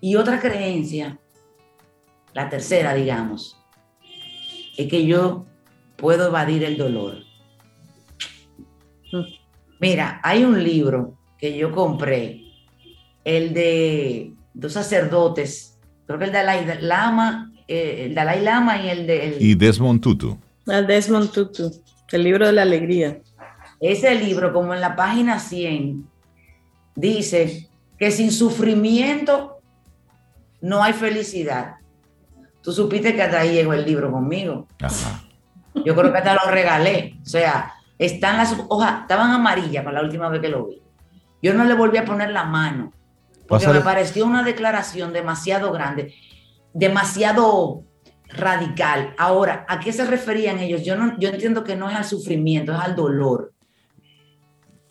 Y 0.02 0.16
otra 0.16 0.40
creencia, 0.40 1.20
la 2.34 2.50
tercera, 2.50 2.96
digamos, 2.96 3.58
es 4.76 4.88
que 4.88 5.06
yo 5.06 5.46
puedo 5.96 6.28
evadir 6.28 6.64
el 6.64 6.78
dolor. 6.78 7.18
Mm. 9.12 9.22
Mira, 9.80 10.20
hay 10.24 10.44
un 10.44 10.64
libro 10.64 11.18
que 11.38 11.56
yo 11.56 11.72
compré, 11.72 12.42
el 13.24 13.54
de 13.54 14.34
dos 14.54 14.74
sacerdotes 14.74 15.73
creo 16.06 16.20
que 16.20 16.26
el 16.26 16.32
Dalai 16.32 16.66
Lama, 16.82 17.52
eh, 17.68 18.06
el 18.08 18.16
Dalai 18.16 18.42
Lama 18.42 18.82
y 18.82 18.90
el 18.90 19.08
de... 19.08 19.38
y 19.40 19.56
Desmond 19.56 20.02
Tutu. 20.02 20.38
El 20.68 20.88
Desmond 20.88 21.32
Tutu, 21.32 21.72
el 22.12 22.24
libro 22.24 22.46
de 22.46 22.54
la 22.54 22.62
alegría. 22.64 23.20
Ese 23.80 24.16
libro, 24.16 24.54
como 24.54 24.74
en 24.74 24.82
la 24.82 24.96
página 24.96 25.40
100, 25.40 26.08
dice 26.96 27.68
que 27.98 28.12
sin 28.12 28.32
sufrimiento 28.32 29.60
no 30.62 30.82
hay 30.82 30.94
felicidad. 30.94 31.76
Tú 32.62 32.72
supiste 32.72 33.14
que 33.14 33.22
hasta 33.22 33.42
ahí 33.42 33.54
llegó 33.54 33.74
el 33.74 33.86
libro 33.86 34.10
conmigo. 34.10 34.68
Yo 35.86 35.96
creo 35.96 36.12
que 36.12 36.18
hasta 36.18 36.34
lo 36.34 36.50
regalé. 36.50 37.18
O 37.22 37.26
sea, 37.26 37.74
están 37.98 38.38
las 38.38 38.56
hojas, 38.70 39.02
estaban 39.02 39.32
amarillas 39.32 39.84
para 39.84 40.00
la 40.00 40.06
última 40.06 40.30
vez 40.30 40.42
que 40.42 40.50
lo 40.50 40.68
vi. 40.68 40.82
Yo 41.42 41.54
no 41.54 41.66
le 41.66 41.74
volví 41.74 41.98
a 41.98 42.06
poner 42.06 42.30
la 42.32 42.46
mano 42.46 42.94
porque 43.60 43.80
me 43.80 43.82
pareció 43.82 44.26
una 44.26 44.44
declaración 44.44 45.14
demasiado 45.14 45.72
grande, 45.72 46.14
demasiado 46.74 47.84
radical. 48.30 49.14
Ahora, 49.18 49.66
¿a 49.68 49.80
qué 49.80 49.94
se 49.94 50.06
referían 50.06 50.60
ellos? 50.60 50.84
Yo, 50.84 50.96
no, 50.96 51.18
yo 51.20 51.30
entiendo 51.30 51.64
que 51.64 51.76
no 51.76 51.90
es 51.90 51.96
al 51.96 52.06
sufrimiento, 52.06 52.74
es 52.74 52.80
al 52.80 52.96
dolor. 52.96 53.54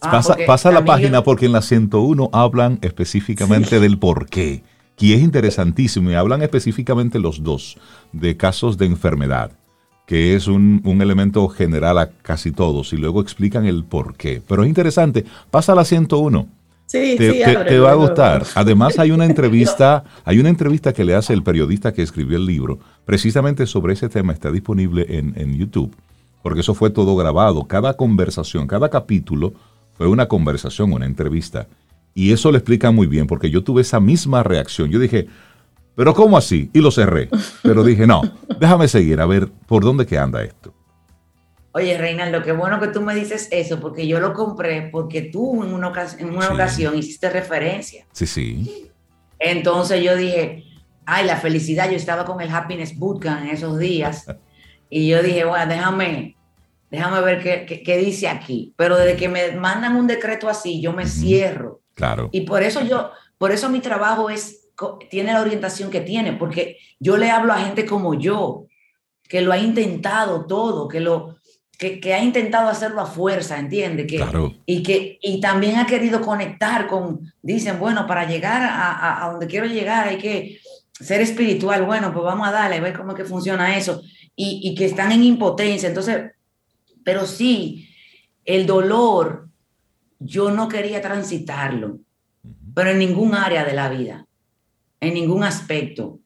Ah, 0.01 0.21
pasa, 0.47 0.73
la 0.73 0.85
página 0.85 1.23
porque 1.23 1.47
en 1.47 1.53
la 1.53 1.63
101 1.63 2.31
hablan 2.33 2.79
específicamente 2.83 3.79
del 3.79 3.99
por 3.99 4.27
qué, 4.27 4.65
que 4.97 5.15
es 5.15 5.21
interesantísimo 5.21 6.11
y 6.11 6.15
hablan 6.15 6.43
específicamente 6.43 7.21
los 7.21 7.45
dos 7.45 7.79
de 8.13 8.37
casos 8.37 8.77
de 8.79 8.87
enfermedad, 8.87 9.53
que 10.07 10.35
es 10.35 10.49
un, 10.49 10.83
un 10.85 11.03
elemento 11.03 11.47
general 11.49 11.99
a 11.99 12.11
casi 12.11 12.51
todos 12.51 12.93
y 12.93 12.97
luego 12.97 13.21
explican 13.21 13.65
el 13.65 13.85
por 13.85 14.17
qué. 14.17 14.43
Pero 14.47 14.65
es 14.65 14.69
interesante, 14.69 15.25
pasa 15.53 15.71
a 15.71 15.77
la 15.77 15.85
101 15.85 16.49
Sí, 16.93 17.15
te, 17.17 17.33
sí, 17.33 17.55
te, 17.69 17.79
va 17.79 17.93
a 17.93 17.95
gustar. 17.95 18.45
Además 18.55 18.99
hay 18.99 19.13
una 19.13 19.25
entrevista, 19.25 20.05
hay 20.27 20.39
una 20.41 20.51
entrevista 20.51 20.93
que 20.93 21.05
le 21.05 21.15
hace 21.15 21.33
el 21.33 21.43
periodista 21.43 21.95
que 21.95 22.03
escribió 22.03 22.37
el 22.37 22.45
libro, 22.45 22.81
precisamente 23.07 23.67
sobre 23.67 23.95
ese 23.95 24.11
tema, 24.11 24.35
está 24.35 24.53
disponible 24.53 25.07
en, 25.09 25.33
en 25.37 25.57
YouTube, 25.57 25.97
porque 26.43 26.61
eso 26.61 26.75
fue 26.75 26.91
todo 26.91 27.17
grabado. 27.17 27.65
Cada 27.65 27.95
conversación, 27.95 28.67
cada 28.67 28.91
capítulo 28.91 29.55
fue 29.95 30.07
una 30.07 30.29
conversación, 30.29 30.93
una 30.93 31.07
entrevista. 31.07 31.67
Y 32.15 32.33
eso 32.33 32.51
lo 32.51 32.59
explica 32.59 32.91
muy 32.91 33.07
bien, 33.07 33.27
porque 33.27 33.49
yo 33.49 33.65
tuve 33.65 33.81
esa 33.81 33.99
misma 33.99 34.43
reacción. 34.43 34.91
Yo 34.91 34.99
dije, 34.99 35.29
pero 35.95 36.13
¿cómo 36.13 36.37
así? 36.37 36.69
Y 36.75 36.81
lo 36.81 36.91
cerré. 36.91 37.31
Pero 37.63 37.85
dije, 37.85 38.07
no, 38.07 38.21
déjame 38.61 38.87
seguir 38.87 39.19
a 39.19 39.25
ver 39.25 39.49
por 39.67 39.83
dónde 39.83 40.05
que 40.05 40.19
anda 40.19 40.43
esto. 40.43 40.75
Oye, 41.75 41.97
Reinaldo, 41.97 42.43
qué 42.43 42.53
bueno 42.53 42.79
que 42.79 42.89
tú 42.89 43.01
me 43.01 43.15
dices 43.15 43.49
eso, 43.51 43.81
porque 43.81 44.07
yo 44.07 44.21
lo 44.21 44.35
compré 44.35 44.91
porque 44.93 45.23
tú 45.23 45.65
en 45.65 45.73
una, 45.73 45.89
ocasión, 45.89 46.29
en 46.29 46.37
una 46.37 46.51
ocasión 46.51 46.97
hiciste 46.99 47.31
referencia. 47.31 48.07
Sí, 48.13 48.27
sí. 48.27 48.91
Entonces 49.39 50.03
yo 50.03 50.15
dije, 50.15 50.65
ay, 51.07 51.25
la 51.25 51.37
felicidad, 51.37 51.91
yo 51.91 51.97
estaba 51.97 52.27
con 52.27 52.43
el 52.43 52.51
Happiness 52.51 52.97
Bootcamp 52.99 53.43
en 53.43 53.49
esos 53.49 53.79
días, 53.79 54.27
y 54.91 55.09
yo 55.09 55.23
dije, 55.23 55.45
bueno, 55.45 55.67
déjame, 55.67 56.37
déjame 56.91 57.21
ver 57.23 57.43
qué, 57.43 57.83
qué, 57.83 57.97
dice 57.97 58.29
aquí. 58.29 58.75
Pero 58.77 58.99
desde 58.99 59.17
que 59.17 59.31
me 59.31 59.53
mandan 59.53 59.97
un 59.97 60.07
decreto 60.07 60.51
así, 60.51 60.83
yo 60.83 60.93
me 60.93 61.07
cierro. 61.07 61.81
Claro. 61.95 62.29
Y 62.33 62.43
por 62.43 62.63
eso 62.63 62.83
yo, 62.83 63.11
por 63.39 63.51
eso 63.51 63.71
mi 63.71 63.81
trabajo 63.81 64.29
es, 64.29 64.69
tiene 65.09 65.33
la 65.33 65.41
orientación 65.41 65.91
que 65.91 66.03
tiene, 66.03 66.35
porque 66.35 66.77
yo 67.01 67.17
le 67.17 67.31
hablo 67.31 67.55
a 67.55 67.61
gente 67.61 67.87
como 67.87 68.13
yo, 68.13 68.67
que 69.27 69.41
lo 69.41 69.53
ha 69.53 69.59
intentado 69.59 70.45
todo, 70.45 70.89
que 70.89 71.01
lo, 71.01 71.37
que, 72.01 72.15
ha 72.15 72.23
intentado 72.23 72.69
hacerlo 72.69 73.01
a 73.01 73.07
fuerza, 73.07 73.59
¿entiende? 73.59 74.07
Que, 74.07 74.25
Y 74.67 74.83
que 74.83 75.19
y 75.21 75.41
también 75.41 75.77
ha 75.77 75.87
querido 75.87 76.21
conectar 76.21 76.87
con, 76.87 77.33
dicen, 77.43 77.79
bueno, 77.79 78.07
para 78.07 78.29
llegar 78.29 78.63
a, 78.63 79.25
a, 79.25 79.31
donde 79.31 79.47
quiero 79.47 79.67
llegar 79.67 80.09
hay 80.09 80.19
que 80.19 80.61
ser 80.93 81.21
espiritual, 81.21 81.85
bueno, 81.85 82.13
pues 82.13 82.25
vamos 82.25 82.47
a 82.47 82.53
darle, 82.53 82.77
a 82.77 82.81
ver 82.81 82.97
cómo 82.97 83.13
es 83.13 83.17
que 83.17 83.25
funciona 83.25 83.77
eso, 83.77 84.03
y, 84.37 84.61
y 84.63 84.75
que 84.75 84.85
están 84.85 85.11
en 85.11 85.25
impotencia, 85.25 85.89
entonces, 85.89 86.33
pero 87.05 87.27
sí, 87.27 87.89
el 88.45 88.67
dolor, 88.67 89.49
yo 90.21 90.51
no 90.51 90.69
quería 90.69 91.01
transitarlo, 91.01 91.99
pero 92.75 92.91
en 92.91 92.99
ningún 92.99 93.35
área 93.35 93.65
de 93.65 93.73
la 93.73 93.89
vida, 93.89 94.27
en 95.01 95.15
ningún 95.15 95.43
aspecto. 95.43 96.21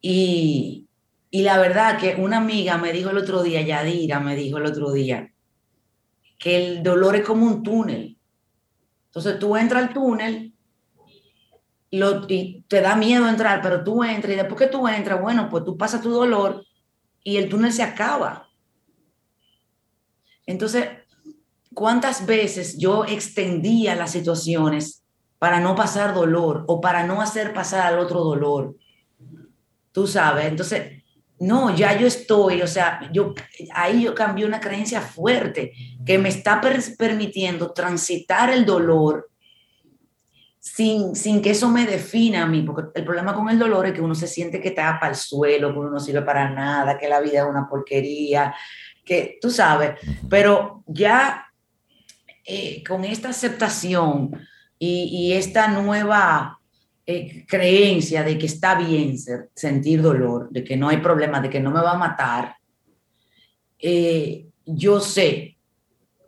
Y, 0.00 0.87
Y 1.30 1.42
la 1.42 1.58
verdad 1.58 1.98
que 1.98 2.14
una 2.16 2.38
amiga 2.38 2.78
me 2.78 2.92
dijo 2.92 3.10
el 3.10 3.18
otro 3.18 3.42
día, 3.42 3.60
Yadira 3.60 4.20
me 4.20 4.34
dijo 4.34 4.58
el 4.58 4.66
otro 4.66 4.92
día, 4.92 5.30
que 6.38 6.56
el 6.56 6.82
dolor 6.82 7.16
es 7.16 7.26
como 7.26 7.46
un 7.46 7.62
túnel. 7.62 8.18
Entonces 9.06 9.38
tú 9.38 9.56
entras 9.56 9.82
al 9.82 9.92
túnel 9.92 10.54
y 11.90 12.62
te 12.68 12.80
da 12.80 12.96
miedo 12.96 13.28
entrar, 13.28 13.60
pero 13.62 13.82
tú 13.82 14.04
entras 14.04 14.32
y 14.32 14.36
después 14.36 14.58
que 14.58 14.66
tú 14.68 14.86
entras, 14.88 15.20
bueno, 15.20 15.48
pues 15.50 15.64
tú 15.64 15.76
pasas 15.76 16.02
tu 16.02 16.10
dolor 16.10 16.64
y 17.22 17.36
el 17.36 17.48
túnel 17.48 17.72
se 17.72 17.82
acaba. 17.82 18.48
Entonces, 20.46 20.88
¿cuántas 21.74 22.24
veces 22.24 22.78
yo 22.78 23.04
extendía 23.04 23.94
las 23.94 24.12
situaciones 24.12 25.04
para 25.38 25.60
no 25.60 25.74
pasar 25.74 26.14
dolor 26.14 26.64
o 26.68 26.80
para 26.80 27.06
no 27.06 27.20
hacer 27.20 27.52
pasar 27.52 27.86
al 27.86 27.98
otro 27.98 28.24
dolor? 28.24 28.76
Tú 29.92 30.06
sabes, 30.06 30.46
entonces, 30.46 31.02
no, 31.40 31.74
ya 31.74 31.96
yo 31.98 32.06
estoy, 32.06 32.62
o 32.62 32.66
sea, 32.66 33.08
yo 33.12 33.34
ahí 33.74 34.04
yo 34.04 34.14
cambié 34.14 34.44
una 34.44 34.60
creencia 34.60 35.00
fuerte 35.00 35.72
que 36.04 36.18
me 36.18 36.28
está 36.28 36.60
permitiendo 36.60 37.72
transitar 37.72 38.50
el 38.50 38.64
dolor 38.64 39.30
sin, 40.60 41.14
sin 41.14 41.40
que 41.40 41.50
eso 41.50 41.70
me 41.70 41.86
defina 41.86 42.42
a 42.42 42.46
mí, 42.46 42.62
porque 42.62 42.98
el 42.98 43.04
problema 43.04 43.34
con 43.34 43.48
el 43.48 43.58
dolor 43.58 43.86
es 43.86 43.92
que 43.92 44.00
uno 44.00 44.14
se 44.14 44.26
siente 44.26 44.60
que 44.60 44.68
está 44.68 44.98
para 44.98 45.12
el 45.12 45.18
suelo, 45.18 45.72
que 45.72 45.78
uno 45.78 45.90
no 45.90 46.00
sirve 46.00 46.22
para 46.22 46.50
nada, 46.50 46.98
que 46.98 47.08
la 47.08 47.20
vida 47.20 47.40
es 47.40 47.46
una 47.48 47.68
porquería, 47.68 48.54
que 49.04 49.38
tú 49.40 49.50
sabes, 49.50 49.98
pero 50.28 50.82
ya 50.86 51.46
eh, 52.44 52.82
con 52.86 53.04
esta 53.04 53.30
aceptación 53.30 54.30
y, 54.78 55.32
esta 55.32 55.68
nueva 55.68 56.57
eh, 57.10 57.46
creencia 57.46 58.22
de 58.22 58.36
que 58.36 58.44
está 58.44 58.74
bien 58.74 59.16
sentir 59.54 60.02
dolor, 60.02 60.50
de 60.50 60.62
que 60.62 60.76
no 60.76 60.88
hay 60.88 60.98
problema, 60.98 61.40
de 61.40 61.48
que 61.48 61.58
no 61.58 61.70
me 61.70 61.80
va 61.80 61.92
a 61.92 61.98
matar, 61.98 62.56
eh, 63.78 64.46
yo 64.66 65.00
sé 65.00 65.56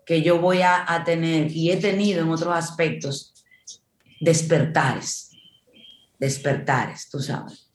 que 0.06 0.22
yo 0.22 0.40
voy 0.40 0.62
a, 0.62 0.90
a 0.90 1.04
tener 1.04 1.50
y 1.52 1.70
he 1.70 1.76
tenido 1.76 2.22
en 2.22 2.30
otros 2.30 2.54
aspectos 2.54 3.34
despertares, 4.20 5.30
despertares, 6.18 7.10
tú 7.10 7.20
sabes. 7.20 7.70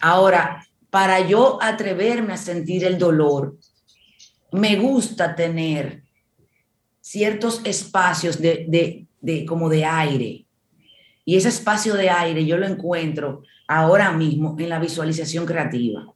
Ahora, 0.00 0.66
para 0.90 1.26
yo 1.26 1.58
atreverme 1.62 2.32
a 2.32 2.36
sentir 2.36 2.84
el 2.84 2.98
dolor, 2.98 3.56
me 4.50 4.74
gusta 4.74 5.34
tener 5.34 6.02
ciertos 7.00 7.60
espacios 7.64 8.40
de, 8.40 9.06
como 9.46 9.68
de 9.68 9.84
aire. 9.84 10.46
Y 11.24 11.36
ese 11.36 11.48
espacio 11.48 11.94
de 11.94 12.10
aire 12.10 12.44
yo 12.44 12.56
lo 12.56 12.66
encuentro 12.66 13.42
ahora 13.68 14.12
mismo 14.12 14.56
en 14.58 14.68
la 14.68 14.78
visualización 14.78 15.46
creativa. 15.46 16.06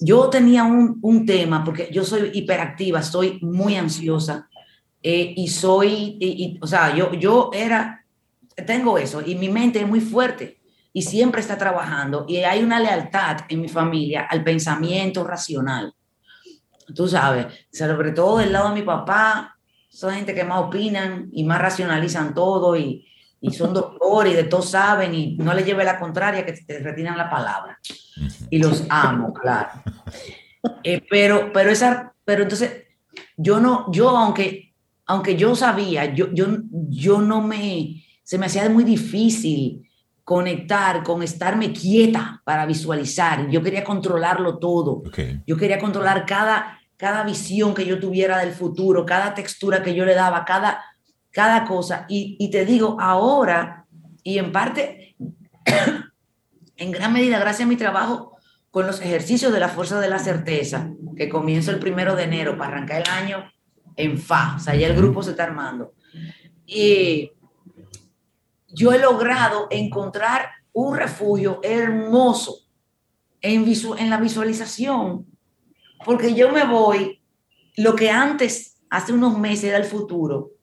Yo 0.00 0.28
tenía 0.28 0.64
un, 0.64 1.24
tema, 1.26 1.62
porque 1.64 1.88
yo 1.92 2.04
soy 2.04 2.30
hiperactiva, 2.34 3.02
soy 3.02 3.38
muy 3.42 3.76
ansiosa 3.76 4.48
eh, 5.02 5.34
y 5.36 5.48
soy, 5.48 6.58
o 6.60 6.66
sea, 6.66 6.94
yo, 6.94 7.12
yo 7.14 7.50
era, 7.52 8.04
tengo 8.66 8.98
eso 8.98 9.22
y 9.24 9.34
mi 9.36 9.48
mente 9.48 9.80
es 9.80 9.86
muy 9.86 10.00
fuerte 10.00 10.60
y 10.92 11.02
siempre 11.02 11.40
está 11.40 11.56
trabajando 11.56 12.24
y 12.28 12.38
hay 12.38 12.62
una 12.62 12.80
lealtad 12.80 13.38
en 13.48 13.60
mi 13.60 13.68
familia 13.68 14.26
al 14.28 14.42
pensamiento 14.42 15.24
racional. 15.24 15.94
Tú 16.94 17.08
sabes, 17.08 17.46
sobre 17.72 18.12
todo 18.12 18.38
del 18.38 18.52
lado 18.52 18.70
de 18.70 18.80
mi 18.80 18.82
papá, 18.82 19.56
son 19.88 20.12
gente 20.12 20.34
que 20.34 20.44
más 20.44 20.60
opinan 20.60 21.28
y 21.32 21.44
más 21.44 21.60
racionalizan 21.60 22.34
todo 22.34 22.76
y, 22.76 23.06
y 23.46 23.52
son 23.52 23.74
doctores 23.74 24.32
y 24.32 24.36
de 24.36 24.44
todo 24.44 24.62
saben 24.62 25.14
y 25.14 25.36
no 25.36 25.52
le 25.52 25.62
lleve 25.62 25.84
la 25.84 26.00
contraria 26.00 26.46
que 26.46 26.52
te 26.52 26.78
retiran 26.78 27.18
la 27.18 27.28
palabra. 27.28 27.78
Y 28.48 28.58
los 28.58 28.84
amo, 28.88 29.32
claro. 29.34 29.82
Eh, 30.82 31.04
pero, 31.10 31.52
pero 31.52 31.70
esa, 31.70 32.14
pero 32.24 32.42
entonces, 32.42 32.84
yo 33.36 33.60
no, 33.60 33.92
yo 33.92 34.08
aunque 34.08 34.64
aunque 35.06 35.36
yo 35.36 35.54
sabía, 35.54 36.14
yo, 36.14 36.32
yo, 36.32 36.46
yo 36.88 37.20
no 37.20 37.42
me, 37.42 38.02
se 38.22 38.38
me 38.38 38.46
hacía 38.46 38.68
muy 38.70 38.84
difícil 38.84 39.86
conectar 40.22 41.02
con 41.02 41.22
estarme 41.22 41.72
quieta 41.72 42.40
para 42.44 42.64
visualizar. 42.64 43.50
Yo 43.50 43.62
quería 43.62 43.84
controlarlo 43.84 44.58
todo. 44.58 45.02
Yo 45.46 45.56
quería 45.58 45.78
controlar 45.78 46.24
cada, 46.24 46.80
cada 46.96 47.22
visión 47.24 47.74
que 47.74 47.84
yo 47.84 48.00
tuviera 48.00 48.38
del 48.38 48.52
futuro, 48.52 49.04
cada 49.04 49.34
textura 49.34 49.82
que 49.82 49.94
yo 49.94 50.06
le 50.06 50.14
daba, 50.14 50.46
cada, 50.46 50.82
cada 51.34 51.64
cosa. 51.64 52.06
Y, 52.08 52.48
te 52.50 52.64
digo, 52.64 52.96
ahora, 53.00 53.86
y 54.22 54.38
en 54.38 54.52
parte, 54.52 55.16
en 56.76 56.90
gran 56.92 57.12
medida, 57.12 57.40
gracias 57.40 57.66
a 57.66 57.68
mi 57.68 57.76
trabajo 57.76 58.36
con 58.70 58.86
los 58.86 59.00
ejercicios 59.00 59.52
de 59.52 59.58
la 59.58 59.68
fuerza 59.68 60.00
de 60.00 60.08
la 60.08 60.20
certeza, 60.20 60.92
que 61.16 61.28
comienzo 61.28 61.72
el 61.72 61.80
primero 61.80 62.14
de 62.14 62.22
enero 62.22 62.56
para 62.56 62.76
arrancar 62.76 63.02
el 63.02 63.08
año 63.10 63.52
en 63.96 64.18
fa, 64.18 64.54
o 64.56 64.60
sea, 64.60 64.74
ya 64.74 64.86
el 64.86 64.96
grupo 64.96 65.22
se 65.22 65.32
está 65.32 65.44
armando. 65.44 65.92
Y 66.66 67.32
yo 68.68 68.92
he 68.92 68.98
logrado 68.98 69.66
encontrar 69.70 70.50
un 70.72 70.96
refugio 70.96 71.60
hermoso 71.62 72.60
en, 73.40 73.64
en 73.98 74.10
la 74.10 74.18
visualización, 74.18 75.26
porque 76.04 76.34
yo 76.34 76.52
me 76.52 76.64
voy, 76.64 77.20
lo 77.76 77.96
que 77.96 78.10
antes, 78.10 78.76
hace 78.88 79.12
unos 79.12 79.38
meses 79.38 79.64
era 79.64 79.78
el 79.78 79.84
futuro, 79.84 80.54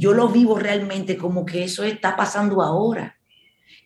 yo 0.00 0.14
lo 0.14 0.28
vivo 0.28 0.58
realmente 0.58 1.16
como 1.16 1.44
que 1.44 1.62
eso 1.62 1.84
está 1.84 2.16
pasando 2.16 2.62
ahora. 2.62 3.16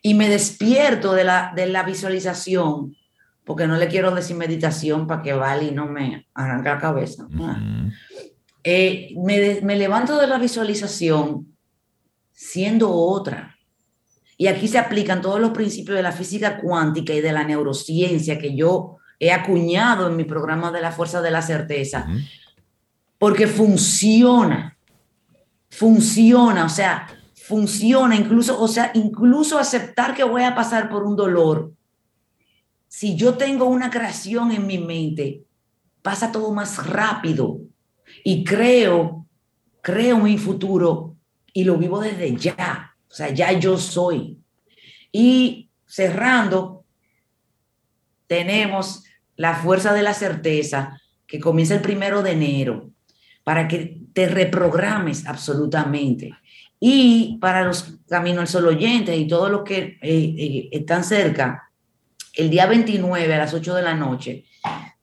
Y 0.01 0.13
me 0.13 0.29
despierto 0.29 1.13
de 1.13 1.25
la, 1.25 1.51
de 1.55 1.67
la 1.67 1.83
visualización, 1.83 2.95
porque 3.43 3.67
no 3.67 3.75
le 3.75 3.87
quiero 3.87 4.13
decir 4.15 4.37
meditación 4.37 5.07
para 5.07 5.21
que 5.21 5.33
vale 5.33 5.65
y 5.65 5.71
no 5.71 5.87
me 5.87 6.27
arranque 6.33 6.69
la 6.69 6.79
cabeza. 6.79 7.27
Eh, 8.63 9.13
me, 9.17 9.75
levanto 9.75 10.17
de 10.17 10.27
la 10.27 10.39
visualización 10.39 11.55
siendo 12.31 12.91
otra. 12.91 13.57
Y 14.37 14.47
aquí 14.47 14.67
se 14.67 14.79
aplican 14.79 15.21
todos 15.21 15.39
los 15.39 15.51
principios 15.51 15.97
de 15.97 16.03
la 16.03 16.11
física 16.11 16.59
cuántica 16.59 17.13
y 17.13 17.21
de 17.21 17.33
la 17.33 17.43
neurociencia 17.43 18.39
que 18.39 18.55
yo 18.55 18.97
he 19.19 19.31
acuñado 19.31 20.07
en 20.07 20.15
mi 20.15 20.23
programa 20.23 20.71
de 20.71 20.81
la 20.81 20.91
fuerza 20.91 21.21
de 21.21 21.31
la 21.31 21.41
certeza, 21.41 22.07
porque 23.17 23.47
funciona, 23.47 24.74
funciona, 25.77 26.65
o 26.65 26.69
sea, 26.69 27.07
funciona 27.33 28.15
incluso, 28.15 28.59
o 28.61 28.67
sea, 28.67 28.91
incluso 28.93 29.59
aceptar 29.59 30.15
que 30.15 30.23
voy 30.23 30.43
a 30.43 30.55
pasar 30.55 30.89
por 30.89 31.03
un 31.03 31.15
dolor. 31.15 31.73
Si 32.87 33.15
yo 33.15 33.35
tengo 33.35 33.65
una 33.65 33.89
creación 33.89 34.51
en 34.51 34.65
mi 34.65 34.77
mente, 34.77 35.43
pasa 36.01 36.31
todo 36.31 36.53
más 36.53 36.87
rápido, 36.87 37.59
y 38.23 38.43
creo, 38.43 39.27
creo 39.81 40.19
mi 40.19 40.37
futuro 40.37 41.17
y 41.51 41.65
lo 41.65 41.77
vivo 41.77 41.99
desde 41.99 42.35
ya. 42.35 42.95
O 43.09 43.13
sea, 43.13 43.29
ya 43.31 43.51
yo 43.51 43.77
soy. 43.77 44.39
Y 45.11 45.69
cerrando, 45.85 46.85
tenemos 48.27 49.03
la 49.35 49.55
fuerza 49.55 49.93
de 49.93 50.03
la 50.03 50.13
certeza 50.13 51.01
que 51.27 51.39
comienza 51.39 51.75
el 51.75 51.81
primero 51.81 52.23
de 52.23 52.31
enero 52.31 52.94
para 53.45 53.67
que 53.67 54.01
te 54.11 54.27
reprogrames 54.27 55.27
absolutamente. 55.27 56.33
Y 56.79 57.37
para 57.39 57.63
los 57.63 57.99
Camino 58.09 58.41
al 58.41 58.47
Sol 58.47 58.67
oyentes 58.67 59.15
y 59.15 59.27
todos 59.27 59.51
los 59.51 59.61
que 59.61 59.77
eh, 59.77 59.99
eh, 60.01 60.69
están 60.71 61.03
cerca, 61.03 61.71
el 62.33 62.49
día 62.49 62.65
29 62.65 63.33
a 63.33 63.37
las 63.37 63.53
8 63.53 63.75
de 63.75 63.81
la 63.83 63.93
noche, 63.93 64.45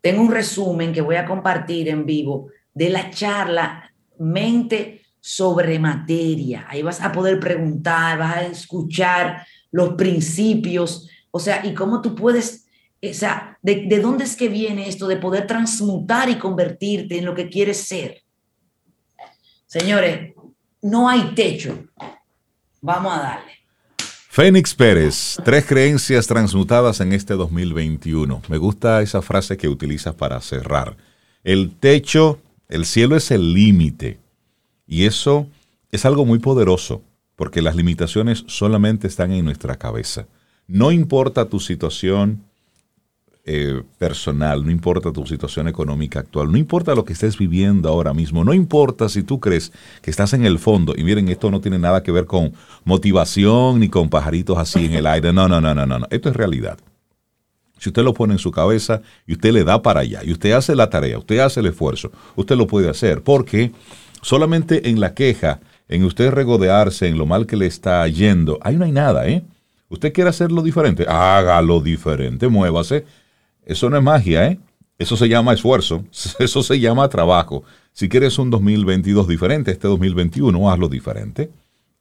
tengo 0.00 0.22
un 0.22 0.32
resumen 0.32 0.92
que 0.92 1.00
voy 1.00 1.14
a 1.14 1.24
compartir 1.24 1.88
en 1.88 2.04
vivo 2.04 2.48
de 2.74 2.90
la 2.90 3.10
charla 3.10 3.94
Mente 4.18 5.02
sobre 5.20 5.78
materia. 5.78 6.66
Ahí 6.68 6.82
vas 6.82 7.00
a 7.00 7.12
poder 7.12 7.38
preguntar, 7.38 8.18
vas 8.18 8.36
a 8.38 8.42
escuchar 8.42 9.46
los 9.70 9.94
principios, 9.94 11.08
o 11.30 11.38
sea, 11.38 11.64
y 11.64 11.74
cómo 11.74 12.02
tú 12.02 12.16
puedes, 12.16 12.66
o 13.00 13.14
sea, 13.14 13.56
de, 13.62 13.86
de 13.86 14.00
dónde 14.00 14.24
es 14.24 14.34
que 14.34 14.48
viene 14.48 14.88
esto 14.88 15.06
de 15.06 15.16
poder 15.16 15.46
transmutar 15.46 16.28
y 16.28 16.38
convertirte 16.38 17.18
en 17.18 17.24
lo 17.24 17.36
que 17.36 17.48
quieres 17.48 17.86
ser. 17.86 18.22
Señores, 19.72 20.34
no 20.82 21.08
hay 21.08 21.34
techo. 21.34 21.86
Vamos 22.82 23.16
a 23.16 23.22
darle. 23.22 23.52
Fénix 24.28 24.74
Pérez, 24.74 25.38
tres 25.46 25.64
creencias 25.64 26.26
transmutadas 26.26 27.00
en 27.00 27.14
este 27.14 27.32
2021. 27.32 28.42
Me 28.48 28.58
gusta 28.58 29.00
esa 29.00 29.22
frase 29.22 29.56
que 29.56 29.68
utilizas 29.70 30.14
para 30.14 30.38
cerrar. 30.42 30.98
El 31.42 31.74
techo 31.74 32.38
el 32.68 32.84
cielo 32.84 33.16
es 33.16 33.30
el 33.30 33.54
límite. 33.54 34.18
Y 34.86 35.06
eso 35.06 35.46
es 35.90 36.04
algo 36.04 36.26
muy 36.26 36.38
poderoso, 36.38 37.00
porque 37.34 37.62
las 37.62 37.74
limitaciones 37.74 38.44
solamente 38.48 39.06
están 39.06 39.32
en 39.32 39.46
nuestra 39.46 39.76
cabeza. 39.76 40.26
No 40.66 40.92
importa 40.92 41.48
tu 41.48 41.60
situación 41.60 42.44
eh, 43.44 43.82
personal, 43.98 44.64
no 44.64 44.70
importa 44.70 45.12
tu 45.12 45.26
situación 45.26 45.66
económica 45.66 46.20
actual, 46.20 46.52
no 46.52 46.58
importa 46.58 46.94
lo 46.94 47.04
que 47.04 47.12
estés 47.12 47.36
viviendo 47.36 47.88
ahora 47.88 48.14
mismo, 48.14 48.44
no 48.44 48.54
importa 48.54 49.08
si 49.08 49.24
tú 49.24 49.40
crees 49.40 49.72
que 50.00 50.12
estás 50.12 50.32
en 50.32 50.46
el 50.46 50.60
fondo. 50.60 50.94
Y 50.96 51.02
miren, 51.02 51.28
esto 51.28 51.50
no 51.50 51.60
tiene 51.60 51.78
nada 51.78 52.04
que 52.04 52.12
ver 52.12 52.26
con 52.26 52.52
motivación 52.84 53.80
ni 53.80 53.88
con 53.88 54.08
pajaritos 54.08 54.58
así 54.58 54.86
en 54.86 54.92
el 54.92 55.06
aire. 55.06 55.32
No, 55.32 55.48
no, 55.48 55.60
no, 55.60 55.74
no, 55.74 55.86
no. 55.86 55.98
no. 55.98 56.06
Esto 56.10 56.28
es 56.28 56.36
realidad. 56.36 56.78
Si 57.78 57.88
usted 57.88 58.04
lo 58.04 58.14
pone 58.14 58.34
en 58.34 58.38
su 58.38 58.52
cabeza 58.52 59.02
y 59.26 59.32
usted 59.32 59.52
le 59.52 59.64
da 59.64 59.82
para 59.82 60.00
allá, 60.00 60.20
y 60.24 60.30
usted 60.30 60.52
hace 60.52 60.76
la 60.76 60.88
tarea, 60.88 61.18
usted 61.18 61.40
hace 61.40 61.58
el 61.58 61.66
esfuerzo, 61.66 62.12
usted 62.36 62.54
lo 62.54 62.68
puede 62.68 62.88
hacer, 62.88 63.22
porque 63.22 63.72
solamente 64.20 64.88
en 64.88 65.00
la 65.00 65.14
queja, 65.14 65.58
en 65.88 66.04
usted 66.04 66.30
regodearse 66.30 67.08
en 67.08 67.18
lo 67.18 67.26
mal 67.26 67.44
que 67.44 67.56
le 67.56 67.66
está 67.66 68.06
yendo, 68.06 68.60
ahí 68.62 68.76
no 68.76 68.84
hay 68.84 68.92
nada, 68.92 69.26
¿eh? 69.26 69.42
Usted 69.88 70.12
quiere 70.12 70.30
hacerlo 70.30 70.62
diferente, 70.62 71.06
hágalo 71.08 71.80
diferente, 71.80 72.46
muévase. 72.46 73.04
Eso 73.64 73.88
no 73.90 73.96
es 73.96 74.02
magia, 74.02 74.46
¿eh? 74.46 74.58
Eso 74.98 75.16
se 75.16 75.28
llama 75.28 75.52
esfuerzo, 75.52 76.04
eso 76.38 76.62
se 76.62 76.80
llama 76.80 77.08
trabajo. 77.08 77.64
Si 77.92 78.08
quieres 78.08 78.38
un 78.38 78.50
2022 78.50 79.26
diferente, 79.28 79.70
este 79.70 79.88
2021 79.88 80.70
hazlo 80.70 80.88
diferente. 80.88 81.50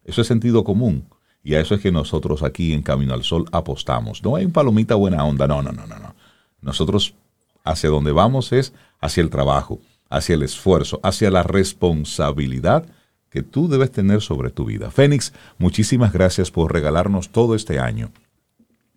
Eso 0.04 0.22
es 0.22 0.28
sentido 0.28 0.64
común. 0.64 1.08
Y 1.44 1.56
a 1.56 1.60
eso 1.60 1.74
es 1.74 1.82
que 1.82 1.92
nosotros 1.92 2.44
aquí 2.44 2.74
en 2.74 2.84
Camino 2.84 3.14
al 3.14 3.24
Sol 3.24 3.46
apostamos. 3.52 4.24
No 4.24 4.36
hay 4.36 4.46
un 4.46 4.52
palomita 4.52 4.96
buena 4.96 5.24
onda, 5.26 5.48
no, 5.48 5.62
no, 5.62 5.72
no, 5.72 5.88
no, 5.88 5.98
no. 5.98 6.16
Nosotros 6.62 7.16
hacia 7.64 7.90
donde 7.90 8.12
vamos 8.12 8.52
es 8.52 8.74
hacia 9.00 9.24
el 9.24 9.32
trabajo, 9.32 9.80
hacia 10.10 10.36
el 10.36 10.44
esfuerzo, 10.44 11.00
hacia 11.04 11.32
la 11.32 11.42
responsabilidad 11.42 12.86
que 13.32 13.42
tú 13.42 13.68
debes 13.68 13.92
tener 13.92 14.22
sobre 14.22 14.52
tu 14.52 14.66
vida. 14.66 14.92
Fénix, 14.92 15.34
muchísimas 15.58 16.14
gracias 16.14 16.52
por 16.52 16.72
regalarnos 16.72 17.30
todo 17.30 17.56
este 17.56 17.80
año 17.80 18.12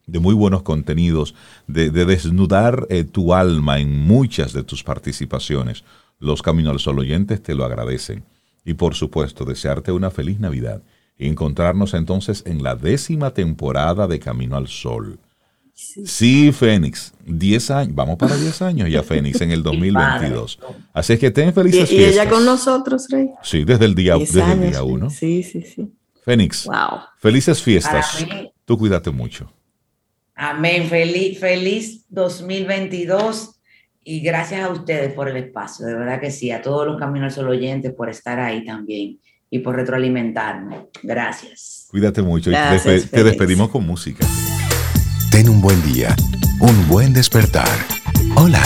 de 0.07 0.19
muy 0.19 0.35
buenos 0.35 0.63
contenidos, 0.63 1.35
de, 1.67 1.91
desnudar 1.91 2.87
eh, 2.91 3.05
tu 3.05 3.35
alma 3.35 3.79
en 3.79 4.07
muchas 4.07 4.53
de 4.53 4.65
tus 4.65 4.83
participaciones. 4.83 5.85
Los 6.19 6.43
Camino 6.43 6.71
al 6.71 6.81
Sol 6.81 6.99
oyentes 6.99 7.43
te 7.43 7.55
lo 7.55 7.65
agradecen. 7.65 8.25
Y 8.65 8.75
por 8.75 8.95
supuesto, 8.95 9.45
desearte 9.45 9.93
una 9.93 10.11
feliz 10.11 10.41
Navidad 10.41 10.83
encontrarnos 11.19 11.95
entonces 11.95 12.43
en 12.47 12.63
la 12.63 12.75
décima 12.75 13.31
temporada 13.31 14.07
de 14.07 14.19
Camino 14.19 14.57
al 14.57 14.69
Sol. 14.69 15.19
Sí, 15.75 16.53
Fénix, 16.53 17.13
10 17.27 17.71
años, 17.73 17.95
vamos 17.97 18.17
para 18.17 18.37
10 18.37 18.63
años 18.63 18.89
ya, 18.89 19.03
Fénix, 19.03 19.41
en 19.41 19.51
el 19.51 19.63
2022. 19.65 20.61
Así 20.93 21.15
es 21.15 21.19
que 21.19 21.31
ten 21.33 21.53
felices 21.53 21.91
¿Y, 21.91 21.97
fiestas. 21.97 22.15
¿Y 22.15 22.21
ella 22.21 22.31
con 22.31 22.45
nosotros, 22.45 23.09
Rey? 23.11 23.31
Sí, 23.43 23.65
desde 23.65 23.85
el 23.85 23.95
día, 23.95 24.17
desde 24.17 24.53
el 24.53 24.71
día 24.71 24.83
uno. 24.85 25.11
Sí, 25.11 25.43
sí, 25.43 25.63
sí. 25.63 25.93
Fénix, 26.25 26.67
wow. 26.67 27.01
felices 27.19 27.61
fiestas. 27.61 28.25
Tú 28.65 28.79
cuídate 28.79 29.11
mucho. 29.11 29.51
Amén. 30.35 30.89
Feliz, 30.89 31.39
feliz 31.39 32.07
2022 32.09 33.61
y 34.05 34.21
gracias 34.21 34.63
a 34.63 34.71
ustedes 34.71 35.13
por 35.13 35.29
el 35.29 35.37
espacio. 35.37 35.87
De 35.87 35.95
verdad 35.95 36.21
que 36.21 36.31
sí, 36.31 36.51
a 36.51 36.63
todos 36.63 36.87
los 36.87 36.99
Caminos 36.99 37.33
al 37.33 37.45
Sol 37.45 37.49
oyentes 37.49 37.93
por 37.93 38.11
estar 38.11 38.39
ahí 38.39 38.65
también 38.65 39.19
y 39.51 39.61
por 39.61 39.77
retroalimentarme. 39.77 40.89
Gracias. 41.03 41.87
Cuídate 41.91 42.23
mucho 42.23 42.51
y 42.51 42.55
te, 42.55 43.25
despedimos 43.25 43.71
con 43.71 43.87
música. 43.87 44.27
Ten 45.31 45.49
un 45.49 45.61
buen 45.61 45.81
día, 45.93 46.15
un 46.61 46.89
buen 46.89 47.13
despertar. 47.13 47.79
Hola. 48.37 48.63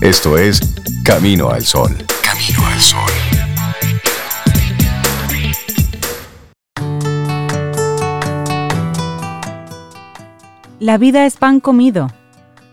Esto 0.00 0.36
es 0.36 0.60
Camino 1.04 1.50
al 1.50 1.64
Sol. 1.64 1.96
Camino 2.22 2.66
al 2.66 2.80
Sol. 2.80 3.33
La 10.84 10.98
vida 10.98 11.24
es 11.24 11.38
pan 11.38 11.60
comido, 11.60 12.08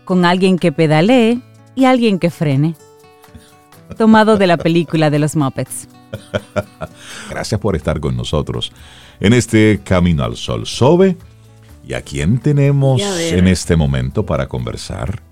con 0.04 0.26
alguien 0.26 0.58
que 0.58 0.70
pedalee 0.70 1.40
y 1.74 1.86
alguien 1.86 2.18
que 2.18 2.28
frene. 2.28 2.76
Tomado 3.96 4.36
de 4.36 4.46
la 4.46 4.58
película 4.58 5.08
de 5.08 5.18
los 5.18 5.34
Muppets. 5.34 5.88
Gracias 7.30 7.58
por 7.58 7.74
estar 7.74 8.00
con 8.00 8.14
nosotros 8.14 8.70
en 9.18 9.32
este 9.32 9.80
Camino 9.82 10.24
al 10.24 10.36
Sol. 10.36 10.66
Sobe, 10.66 11.16
¿y 11.88 11.94
a 11.94 12.02
quién 12.02 12.38
tenemos 12.38 13.00
en 13.00 13.48
este 13.48 13.76
momento 13.76 14.26
para 14.26 14.46
conversar? 14.46 15.22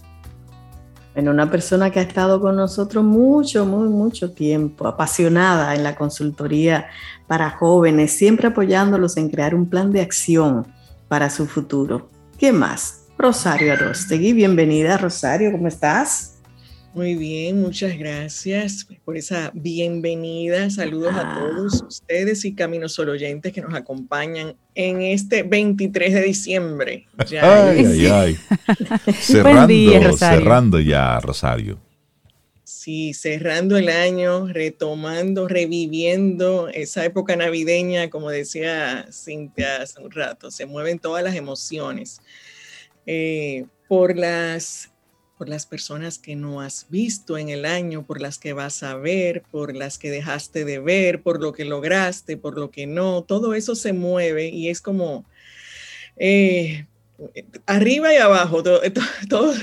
En 1.14 1.28
una 1.28 1.50
persona 1.50 1.90
que 1.90 1.98
ha 1.98 2.04
estado 2.04 2.40
con 2.40 2.56
nosotros 2.56 3.04
mucho, 3.04 3.66
muy, 3.66 3.90
mucho 3.90 4.32
tiempo, 4.32 4.88
apasionada 4.88 5.74
en 5.74 5.82
la 5.82 5.96
consultoría 5.96 6.86
para 7.26 7.50
jóvenes, 7.50 8.12
siempre 8.12 8.48
apoyándolos 8.48 9.18
en 9.18 9.28
crear 9.28 9.54
un 9.54 9.68
plan 9.68 9.92
de 9.92 10.00
acción 10.00 10.66
para 11.08 11.28
su 11.28 11.46
futuro. 11.46 12.08
¿Qué 12.40 12.52
más? 12.52 13.02
Rosario 13.18 13.74
Arostegui, 13.74 14.32
bienvenida 14.32 14.96
Rosario, 14.96 15.52
¿cómo 15.52 15.68
estás? 15.68 16.38
Muy 16.94 17.14
bien, 17.14 17.60
muchas 17.60 17.98
gracias 17.98 18.88
por 19.04 19.18
esa 19.18 19.50
bienvenida. 19.52 20.70
Saludos 20.70 21.14
a 21.16 21.38
todos 21.38 21.84
ustedes 21.86 22.46
y 22.46 22.54
Caminos 22.54 22.94
Solo 22.94 23.12
oyentes 23.12 23.52
que 23.52 23.60
nos 23.60 23.74
acompañan 23.74 24.56
en 24.74 25.02
este 25.02 25.42
23 25.42 26.14
de 26.14 26.22
diciembre. 26.22 27.06
Ya. 27.28 27.68
Ay, 27.68 27.84
ay, 27.84 28.06
ay. 28.06 28.38
cerrando, 29.20 30.16
cerrando 30.16 30.80
ya, 30.80 31.20
Rosario. 31.20 31.78
Sí, 32.82 33.12
cerrando 33.12 33.76
el 33.76 33.90
año, 33.90 34.46
retomando, 34.46 35.46
reviviendo 35.46 36.70
esa 36.70 37.04
época 37.04 37.36
navideña, 37.36 38.08
como 38.08 38.30
decía 38.30 39.06
Cintia 39.12 39.82
hace 39.82 40.00
un 40.00 40.10
rato, 40.10 40.50
se 40.50 40.64
mueven 40.64 40.98
todas 40.98 41.22
las 41.22 41.34
emociones. 41.34 42.22
Eh, 43.04 43.66
por 43.86 44.16
las 44.16 44.92
por 45.36 45.50
las 45.50 45.66
personas 45.66 46.18
que 46.18 46.36
no 46.36 46.62
has 46.62 46.86
visto 46.88 47.36
en 47.36 47.50
el 47.50 47.66
año, 47.66 48.06
por 48.06 48.18
las 48.18 48.38
que 48.38 48.54
vas 48.54 48.82
a 48.82 48.94
ver, 48.96 49.42
por 49.50 49.76
las 49.76 49.98
que 49.98 50.10
dejaste 50.10 50.64
de 50.64 50.78
ver, 50.78 51.22
por 51.22 51.42
lo 51.42 51.52
que 51.52 51.66
lograste, 51.66 52.38
por 52.38 52.56
lo 52.58 52.70
que 52.70 52.86
no, 52.86 53.24
todo 53.24 53.52
eso 53.52 53.74
se 53.74 53.92
mueve 53.92 54.48
y 54.48 54.70
es 54.70 54.80
como 54.80 55.26
eh, 56.16 56.86
arriba 57.66 58.12
y 58.12 58.16
abajo, 58.16 58.62
todo, 58.62 58.80
todo, 59.28 59.54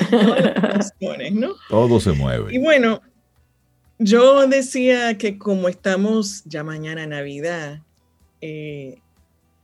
¿no? 1.31 1.55
Todo 1.69 1.99
se 1.99 2.11
mueve. 2.11 2.53
Y 2.53 2.59
bueno, 2.59 3.01
yo 3.99 4.47
decía 4.47 5.17
que 5.17 5.37
como 5.37 5.67
estamos 5.67 6.43
ya 6.45 6.63
mañana 6.63 7.07
Navidad, 7.07 7.81
eh, 8.41 8.99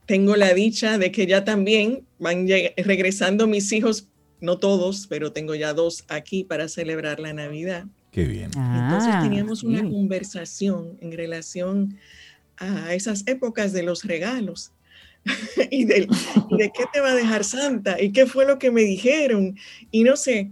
tengo 0.06 0.36
la 0.36 0.52
dicha 0.54 0.98
de 0.98 1.12
que 1.12 1.26
ya 1.26 1.44
también 1.44 2.04
van 2.18 2.46
regresando 2.76 3.46
mis 3.46 3.72
hijos 3.72 4.08
no 4.40 4.58
todos, 4.58 5.06
pero 5.08 5.32
tengo 5.32 5.54
ya 5.54 5.72
dos 5.72 6.04
aquí 6.08 6.44
para 6.44 6.68
celebrar 6.68 7.18
la 7.18 7.32
Navidad. 7.32 7.86
Qué 8.10 8.24
bien. 8.24 8.50
Entonces 8.54 9.10
ah, 9.12 9.20
teníamos 9.22 9.62
una 9.64 9.82
conversación 9.82 10.98
en 11.00 11.12
relación 11.12 11.96
a 12.56 12.94
esas 12.94 13.26
épocas 13.26 13.72
de 13.72 13.82
los 13.82 14.04
regalos. 14.04 14.70
y, 15.70 15.84
de, 15.84 16.08
qué 16.08 16.84
te 16.92 17.00
va 17.00 17.12
a 17.12 17.14
dejar 17.14 17.44
Santa 17.44 18.00
y 18.00 18.12
qué 18.12 18.26
fue 18.26 18.46
lo 18.46 18.58
que 18.58 18.70
me 18.70 18.82
dijeron 18.82 19.56
y 19.90 20.04
no 20.04 20.16
sé. 20.16 20.50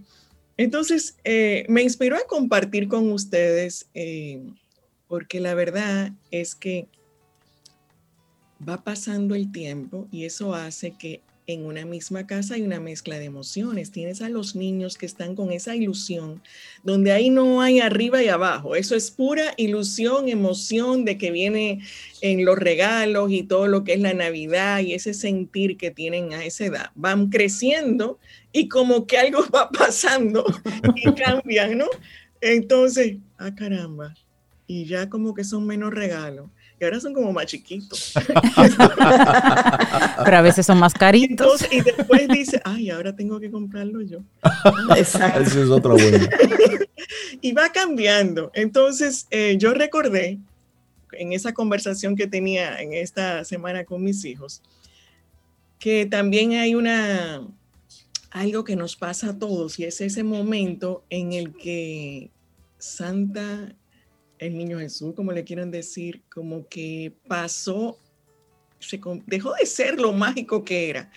Entonces 0.57 1.17
eh, 1.25 1.65
me 1.69 1.83
inspiró 1.83 2.17
a 2.17 2.27
compartir 2.27 2.89
con 2.89 3.11
ustedes 3.11 3.89
eh, 3.95 4.43
porque 5.09 5.41
la 5.41 5.55
verdad 5.55 6.13
es 6.31 6.55
que 6.55 6.89
va 8.67 8.83
pasando 8.85 9.35
el 9.35 9.51
tiempo 9.51 10.09
y 10.11 10.25
eso 10.25 10.55
hace 10.55 10.93
que 10.93 11.21
en 11.53 11.65
una 11.67 11.85
misma 11.85 12.27
casa 12.27 12.55
hay 12.55 12.63
una 12.63 12.81
mezcla 12.81 13.19
de 13.19 13.25
emociones. 13.25 13.91
Tienes 13.91 14.23
a 14.23 14.29
los 14.29 14.57
niños 14.57 14.99
que 14.99 15.07
están 15.07 15.35
con 15.35 15.53
esa 15.53 15.77
ilusión, 15.77 16.43
donde 16.83 17.13
ahí 17.13 17.31
no 17.31 17.61
hay 17.61 17.81
arriba 17.81 18.23
y 18.23 18.29
abajo. 18.29 18.77
Eso 18.77 18.95
es 18.95 19.11
pura 19.11 19.55
ilusión, 19.57 20.29
emoción 20.29 21.05
de 21.05 21.19
que 21.19 21.31
viene 21.31 21.81
en 22.21 22.45
los 22.45 22.59
regalos 22.59 23.31
y 23.31 23.43
todo 23.43 23.67
lo 23.67 23.85
que 23.85 23.95
es 23.95 24.01
la 24.01 24.15
Navidad 24.15 24.81
y 24.81 24.95
ese 24.95 25.15
sentir 25.15 25.77
que 25.77 25.91
tienen 25.91 26.33
a 26.33 26.45
esa 26.45 26.67
edad. 26.67 26.91
Van 26.95 27.31
creciendo 27.31 28.19
y 28.53 28.69
como 28.69 29.07
que 29.07 29.19
algo 29.19 29.45
va 29.55 29.71
pasando 29.71 30.45
y 30.97 31.13
cambian, 31.15 31.79
¿no? 31.79 31.87
Entonces, 32.41 33.19
ah, 33.39 33.55
caramba, 33.55 34.15
y 34.67 34.87
ya 34.87 35.09
como 35.09 35.35
que 35.35 35.45
son 35.45 35.67
menos 35.67 35.93
regalos 35.95 36.51
ahora 36.85 37.01
son 37.01 37.13
como 37.13 37.33
más 37.33 37.47
chiquitos. 37.47 38.15
Pero 40.25 40.37
a 40.37 40.43
veces 40.43 40.67
son 40.67 40.79
más 40.79 40.95
caritos. 40.95 41.67
y 41.71 41.81
después 41.81 42.29
dice, 42.29 42.61
ay, 42.65 42.91
ahora 42.91 43.15
tengo 43.15 43.41
que 43.41 43.51
comprarlo 43.51 44.03
yo. 44.03 44.19
Exacto. 44.97 45.41
Esa 45.41 45.63
es 45.63 45.69
otra 45.69 45.93
buena. 45.93 46.29
y 47.41 47.53
va 47.53 47.71
cambiando. 47.71 48.51
Entonces, 48.55 49.27
eh, 49.31 49.57
yo 49.59 49.75
recordé 49.75 50.39
en 51.13 51.33
esa 51.33 51.53
conversación 51.53 52.17
que 52.17 52.27
tenía 52.27 52.81
en 52.81 52.95
esta 52.95 53.45
semana 53.45 53.85
con 53.85 54.03
mis 54.03 54.25
hijos, 54.25 54.63
que 55.79 56.07
también 56.07 56.53
hay 56.53 56.75
una, 56.75 57.47
algo 58.31 58.65
que 58.65 58.77
nos 58.77 58.97
pasa 58.97 59.31
a 59.31 59.39
todos 59.39 59.79
y 59.79 59.85
es 59.85 60.01
ese 60.01 60.23
momento 60.23 61.05
en 61.11 61.33
el 61.33 61.53
que 61.53 62.31
Santa 62.79 63.75
el 64.43 64.59
niño 64.59 64.79
Jesús, 64.79 65.15
como 65.15 65.33
le 65.33 65.45
quieran 65.45 65.71
decir, 65.71 66.23
como 66.29 66.67
que 66.69 67.13
pasó, 67.29 67.97
se, 68.81 69.01
dejó 69.27 69.55
de 69.55 69.67
ser 69.67 70.01
lo 70.01 70.13
mágico 70.13 70.65
que 70.65 70.91
era. 70.91 71.11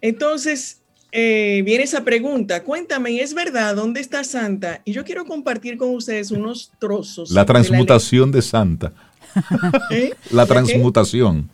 Entonces, 0.00 0.82
eh, 1.10 1.62
viene 1.64 1.84
esa 1.84 2.04
pregunta, 2.04 2.62
cuéntame, 2.62 3.18
¿es 3.20 3.32
verdad 3.32 3.74
dónde 3.74 4.00
está 4.00 4.24
Santa? 4.24 4.82
Y 4.84 4.92
yo 4.92 5.04
quiero 5.04 5.24
compartir 5.24 5.78
con 5.78 5.90
ustedes 5.90 6.30
unos 6.30 6.70
trozos. 6.78 7.30
La 7.30 7.46
transmutación 7.46 8.30
de, 8.30 8.42
Santa. 8.42 8.92
¿Eh? 9.90 10.12
La 10.30 10.44
transmutación. 10.44 11.50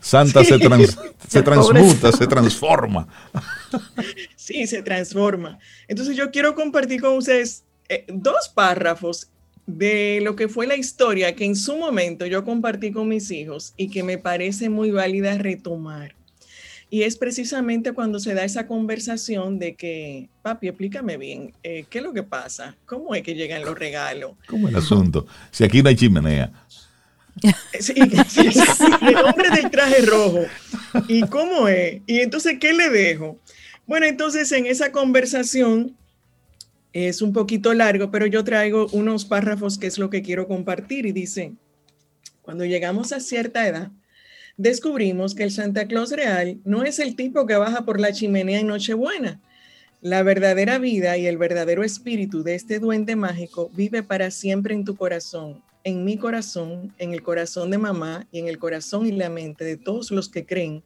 Santa 0.00 0.42
se, 0.42 0.58
se 1.28 1.42
transmuta, 1.42 2.12
se 2.12 2.26
transforma. 2.26 3.06
Sí, 4.36 4.66
se 4.66 4.82
transforma. 4.82 5.60
Entonces 5.86 6.16
yo 6.16 6.32
quiero 6.32 6.56
compartir 6.56 7.00
con 7.00 7.16
ustedes 7.16 7.62
eh, 7.88 8.04
dos 8.08 8.48
párrafos 8.48 9.28
de 9.78 10.20
lo 10.22 10.36
que 10.36 10.48
fue 10.48 10.66
la 10.66 10.76
historia 10.76 11.34
que 11.34 11.44
en 11.44 11.56
su 11.56 11.76
momento 11.76 12.26
yo 12.26 12.44
compartí 12.44 12.92
con 12.92 13.08
mis 13.08 13.30
hijos 13.30 13.74
y 13.76 13.88
que 13.88 14.02
me 14.02 14.18
parece 14.18 14.68
muy 14.68 14.90
válida 14.90 15.36
retomar. 15.38 16.14
Y 16.92 17.04
es 17.04 17.16
precisamente 17.16 17.92
cuando 17.92 18.18
se 18.18 18.34
da 18.34 18.42
esa 18.42 18.66
conversación 18.66 19.60
de 19.60 19.76
que, 19.76 20.28
papi, 20.42 20.68
explícame 20.68 21.16
bien, 21.16 21.52
eh, 21.62 21.84
¿qué 21.88 21.98
es 21.98 22.04
lo 22.04 22.12
que 22.12 22.24
pasa? 22.24 22.76
¿Cómo 22.84 23.14
es 23.14 23.22
que 23.22 23.34
llegan 23.34 23.64
los 23.64 23.78
regalos? 23.78 24.32
¿Cómo 24.48 24.66
es 24.66 24.74
el 24.74 24.80
asunto? 24.80 25.26
Si 25.52 25.62
aquí 25.62 25.82
no 25.82 25.88
hay 25.88 25.96
chimenea. 25.96 26.52
Sí, 27.78 27.94
sí, 28.28 28.52
sí, 28.52 28.84
el 29.02 29.16
hombre 29.16 29.50
del 29.50 29.70
traje 29.70 30.02
rojo. 30.02 30.44
¿Y 31.08 31.22
cómo 31.22 31.68
es? 31.68 32.02
Y 32.06 32.20
entonces, 32.20 32.58
¿qué 32.60 32.74
le 32.74 32.90
dejo? 32.90 33.38
Bueno, 33.86 34.04
entonces 34.04 34.50
en 34.52 34.66
esa 34.66 34.92
conversación 34.92 35.96
es 36.92 37.22
un 37.22 37.32
poquito 37.32 37.72
largo, 37.74 38.10
pero 38.10 38.26
yo 38.26 38.44
traigo 38.44 38.86
unos 38.92 39.24
párrafos 39.24 39.78
que 39.78 39.86
es 39.86 39.98
lo 39.98 40.10
que 40.10 40.22
quiero 40.22 40.48
compartir 40.48 41.06
y 41.06 41.12
dice, 41.12 41.52
cuando 42.42 42.64
llegamos 42.64 43.12
a 43.12 43.20
cierta 43.20 43.66
edad, 43.66 43.90
descubrimos 44.56 45.34
que 45.34 45.44
el 45.44 45.52
Santa 45.52 45.86
Claus 45.86 46.10
real 46.10 46.58
no 46.64 46.82
es 46.84 46.98
el 46.98 47.16
tipo 47.16 47.46
que 47.46 47.56
baja 47.56 47.84
por 47.84 48.00
la 48.00 48.12
chimenea 48.12 48.60
en 48.60 48.66
Nochebuena. 48.66 49.40
La 50.02 50.22
verdadera 50.22 50.78
vida 50.78 51.16
y 51.18 51.26
el 51.26 51.36
verdadero 51.36 51.84
espíritu 51.84 52.42
de 52.42 52.54
este 52.54 52.78
duende 52.78 53.16
mágico 53.16 53.70
vive 53.74 54.02
para 54.02 54.30
siempre 54.30 54.74
en 54.74 54.84
tu 54.84 54.96
corazón, 54.96 55.62
en 55.84 56.04
mi 56.04 56.16
corazón, 56.16 56.94
en 56.98 57.12
el 57.12 57.22
corazón 57.22 57.70
de 57.70 57.78
mamá 57.78 58.26
y 58.32 58.38
en 58.38 58.48
el 58.48 58.58
corazón 58.58 59.06
y 59.06 59.12
la 59.12 59.28
mente 59.28 59.64
de 59.64 59.76
todos 59.76 60.10
los 60.10 60.28
que 60.28 60.46
creen 60.46 60.82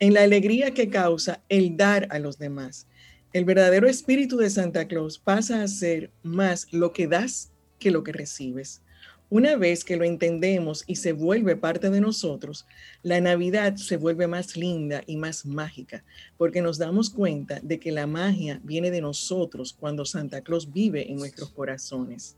en 0.00 0.14
la 0.14 0.22
alegría 0.22 0.72
que 0.72 0.88
causa 0.88 1.42
el 1.48 1.76
dar 1.76 2.06
a 2.10 2.18
los 2.18 2.38
demás. 2.38 2.86
El 3.34 3.44
verdadero 3.44 3.86
espíritu 3.86 4.38
de 4.38 4.48
Santa 4.48 4.88
Claus 4.88 5.18
pasa 5.18 5.62
a 5.62 5.68
ser 5.68 6.10
más 6.22 6.66
lo 6.72 6.94
que 6.94 7.06
das 7.06 7.50
que 7.78 7.90
lo 7.90 8.02
que 8.02 8.12
recibes. 8.12 8.80
Una 9.28 9.56
vez 9.56 9.84
que 9.84 9.98
lo 9.98 10.04
entendemos 10.04 10.82
y 10.86 10.96
se 10.96 11.12
vuelve 11.12 11.54
parte 11.54 11.90
de 11.90 12.00
nosotros, 12.00 12.66
la 13.02 13.20
Navidad 13.20 13.76
se 13.76 13.98
vuelve 13.98 14.26
más 14.26 14.56
linda 14.56 15.02
y 15.06 15.18
más 15.18 15.44
mágica, 15.44 16.02
porque 16.38 16.62
nos 16.62 16.78
damos 16.78 17.10
cuenta 17.10 17.60
de 17.62 17.78
que 17.78 17.92
la 17.92 18.06
magia 18.06 18.62
viene 18.64 18.90
de 18.90 19.02
nosotros 19.02 19.76
cuando 19.78 20.06
Santa 20.06 20.40
Claus 20.40 20.72
vive 20.72 21.10
en 21.10 21.18
nuestros 21.18 21.50
corazones. 21.50 22.34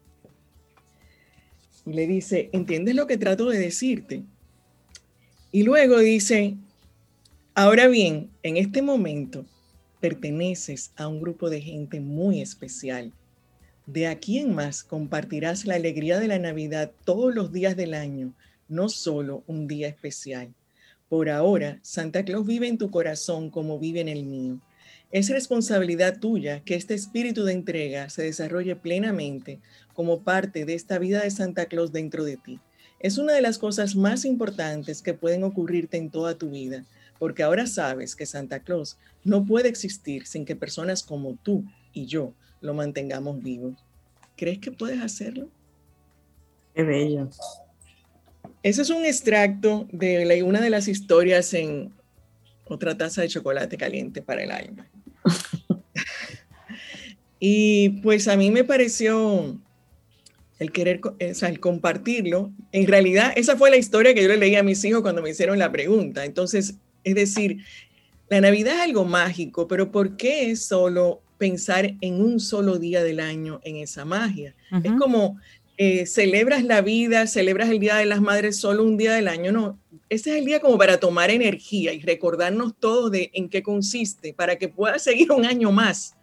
Y 1.87 1.93
le 1.93 2.09
dice, 2.09 2.51
¿entiendes 2.53 2.97
lo 2.97 3.07
que 3.07 3.17
trato 3.17 3.49
de 3.49 3.61
decirte? 3.61 4.25
Y 5.53 5.63
luego 5.63 6.01
dice, 6.01 6.57
ahora 7.55 7.87
bien, 7.87 8.31
en 8.43 8.57
este 8.57 8.83
momento 8.83 9.47
perteneces 10.01 10.93
a 10.97 11.07
un 11.09 11.21
grupo 11.21 11.51
de 11.51 11.61
gente 11.61 12.01
muy 12.01 12.41
especial. 12.41 13.13
De 13.87 14.07
aquí 14.07 14.39
en 14.39 14.55
más 14.55 14.83
compartirás 14.83 15.67
la 15.67 15.75
alegría 15.75 16.19
de 16.19 16.29
la 16.29 16.39
Navidad 16.39 16.93
todos 17.05 17.35
los 17.35 17.53
días 17.53 17.77
del 17.77 17.95
año, 17.95 18.33
no 18.69 18.89
solo 18.89 19.43
un 19.47 19.67
día 19.67 19.89
especial. 19.89 20.55
Por 21.09 21.29
ahora, 21.29 21.81
Santa 21.83 22.25
Claus 22.25 22.47
vive 22.47 22.69
en 22.69 22.79
tu 22.79 22.91
corazón 22.91 23.51
como 23.51 23.79
vive 23.79 24.01
en 24.01 24.09
el 24.09 24.25
mío. 24.25 24.61
Es 25.11 25.29
responsabilidad 25.29 26.21
tuya 26.21 26.61
que 26.61 26.77
este 26.77 26.95
espíritu 26.95 27.45
de 27.45 27.53
entrega 27.53 28.09
se 28.11 28.23
desarrolle 28.23 28.77
plenamente 28.77 29.59
como 29.93 30.23
parte 30.23 30.65
de 30.65 30.75
esta 30.75 30.99
vida 30.99 31.23
de 31.23 31.33
Santa 31.33 31.67
Claus 31.67 31.93
dentro 31.93 32.23
de 32.25 32.37
ti. 32.37 32.61
Es 33.01 33.19
una 33.19 33.33
de 33.33 33.41
las 33.41 33.59
cosas 33.59 33.97
más 33.97 34.25
importantes 34.25 35.03
que 35.03 35.15
pueden 35.15 35.43
ocurrirte 35.43 35.97
en 35.97 36.11
toda 36.11 36.39
tu 36.39 36.51
vida 36.51 36.85
porque 37.21 37.43
ahora 37.43 37.67
sabes 37.67 38.17
que 38.17 38.25
Santa 38.25 38.61
Claus 38.61 38.97
no 39.25 39.45
puede 39.45 39.69
existir 39.69 40.27
sin 40.27 40.47
que 40.47 40.57
personas 40.57 41.03
como 41.03 41.37
tú 41.37 41.63
y 41.93 42.07
yo 42.07 42.33
lo 42.63 42.73
mantengamos 42.73 43.43
vivo. 43.43 43.77
¿Crees 44.39 44.59
que 44.59 44.73
puedes 44.73 45.03
hacerlo? 45.03 45.51
Qué 46.75 46.83
bello. 46.83 47.29
Ese 48.63 48.81
es 48.81 48.89
un 48.89 49.05
extracto 49.05 49.87
de 49.93 50.43
una 50.43 50.63
de 50.63 50.71
las 50.71 50.89
historias 50.89 51.53
en 51.53 51.93
otra 52.65 52.97
taza 52.97 53.21
de 53.21 53.29
chocolate 53.29 53.77
caliente 53.77 54.23
para 54.23 54.43
el 54.43 54.51
alma. 54.51 54.89
y 57.39 58.01
pues 58.01 58.29
a 58.29 58.37
mí 58.39 58.51
me 58.51 58.65
pareció 58.65 59.59
el 60.59 60.73
querer, 60.73 61.03
o 61.05 61.35
sea, 61.35 61.51
el 61.51 61.61
compartirlo. 61.61 62.51
En 62.73 62.87
realidad, 62.87 63.35
esa 63.37 63.59
fue 63.59 63.71
la 63.71 63.77
historia 63.77 64.15
que 64.15 64.23
yo 64.23 64.29
le 64.29 64.39
leí 64.39 64.57
a 64.57 64.63
mis 64.63 64.83
hijos 64.87 65.03
cuando 65.03 65.21
me 65.21 65.29
hicieron 65.29 65.59
la 65.59 65.71
pregunta. 65.71 66.25
Entonces, 66.25 66.77
es 67.05 67.15
decir, 67.15 67.59
la 68.29 68.41
Navidad 68.41 68.75
es 68.77 68.81
algo 68.83 69.05
mágico, 69.05 69.67
pero 69.67 69.91
¿por 69.91 70.17
qué 70.17 70.51
es 70.51 70.65
solo 70.65 71.21
pensar 71.39 71.95
en 72.01 72.21
un 72.21 72.39
solo 72.39 72.79
día 72.79 73.03
del 73.03 73.21
año 73.21 73.61
en 73.65 73.77
esa 73.77 74.05
magia? 74.05 74.55
Es 74.85 74.93
como 74.93 75.39
eh, 75.83 76.05
celebras 76.07 76.63
la 76.63 76.83
vida, 76.83 77.27
celebras 77.27 77.71
el 77.71 77.81
Día 77.81 77.97
de 77.97 78.05
las 78.05 78.21
Madres 78.21 78.57
solo 78.59 78.85
un 78.85 78.99
día 78.99 79.15
del 79.15 79.29
año, 79.29 79.51
no. 79.51 79.79
Ese 80.11 80.31
es 80.31 80.37
el 80.37 80.45
día 80.45 80.61
como 80.61 80.77
para 80.77 81.01
tomar 81.01 81.31
energía 81.31 81.93
y 81.93 82.01
recordarnos 82.03 82.75
todos 82.79 83.11
de 83.11 83.31
en 83.33 83.49
qué 83.49 83.63
consiste, 83.63 84.35
para 84.35 84.59
que 84.59 84.69
pueda 84.69 84.99
seguir 85.01 85.33
un 85.33 85.47
año 85.47 85.73
más. 85.73 86.15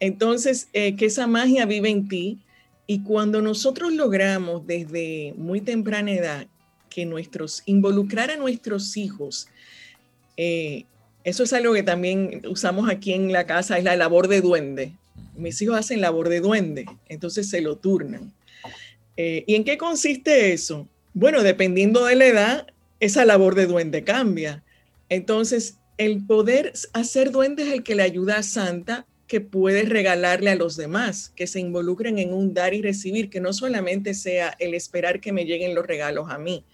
Entonces, 0.00 0.68
eh, 0.72 0.96
que 0.96 1.06
esa 1.06 1.26
magia 1.26 1.66
vive 1.66 1.88
en 1.88 2.08
ti 2.08 2.40
y 2.86 3.04
cuando 3.04 3.40
nosotros 3.40 3.92
logramos 3.92 4.66
desde 4.66 5.34
muy 5.38 5.60
temprana 5.60 6.12
edad 6.12 6.46
que 6.90 7.06
nuestros, 7.06 7.62
involucrar 7.66 8.30
a 8.30 8.36
nuestros 8.36 8.96
hijos 8.96 9.48
eh, 10.36 10.84
eso 11.24 11.42
es 11.42 11.52
algo 11.52 11.72
que 11.72 11.82
también 11.82 12.42
usamos 12.48 12.90
aquí 12.90 13.12
en 13.12 13.32
la 13.32 13.46
casa, 13.46 13.78
es 13.78 13.84
la 13.84 13.96
labor 13.96 14.28
de 14.28 14.40
duende. 14.40 14.92
Mis 15.36 15.60
hijos 15.62 15.78
hacen 15.78 16.00
labor 16.00 16.28
de 16.28 16.40
duende, 16.40 16.86
entonces 17.08 17.48
se 17.48 17.60
lo 17.60 17.76
turnan. 17.76 18.32
Eh, 19.16 19.44
¿Y 19.46 19.54
en 19.54 19.64
qué 19.64 19.78
consiste 19.78 20.52
eso? 20.52 20.86
Bueno, 21.14 21.42
dependiendo 21.42 22.04
de 22.04 22.16
la 22.16 22.26
edad, 22.26 22.66
esa 23.00 23.24
labor 23.24 23.54
de 23.54 23.66
duende 23.66 24.04
cambia. 24.04 24.62
Entonces, 25.08 25.78
el 25.96 26.24
poder 26.24 26.72
hacer 26.92 27.30
duende 27.30 27.62
es 27.62 27.72
el 27.72 27.82
que 27.82 27.94
le 27.94 28.02
ayuda 28.02 28.38
a 28.38 28.42
Santa 28.42 29.06
que 29.26 29.40
puede 29.40 29.84
regalarle 29.84 30.50
a 30.50 30.56
los 30.56 30.76
demás, 30.76 31.32
que 31.34 31.46
se 31.46 31.58
involucren 31.58 32.18
en 32.18 32.34
un 32.34 32.52
dar 32.52 32.74
y 32.74 32.82
recibir, 32.82 33.30
que 33.30 33.40
no 33.40 33.52
solamente 33.52 34.14
sea 34.14 34.54
el 34.58 34.74
esperar 34.74 35.20
que 35.20 35.32
me 35.32 35.46
lleguen 35.46 35.74
los 35.74 35.86
regalos 35.86 36.30
a 36.30 36.38
mí, 36.38 36.64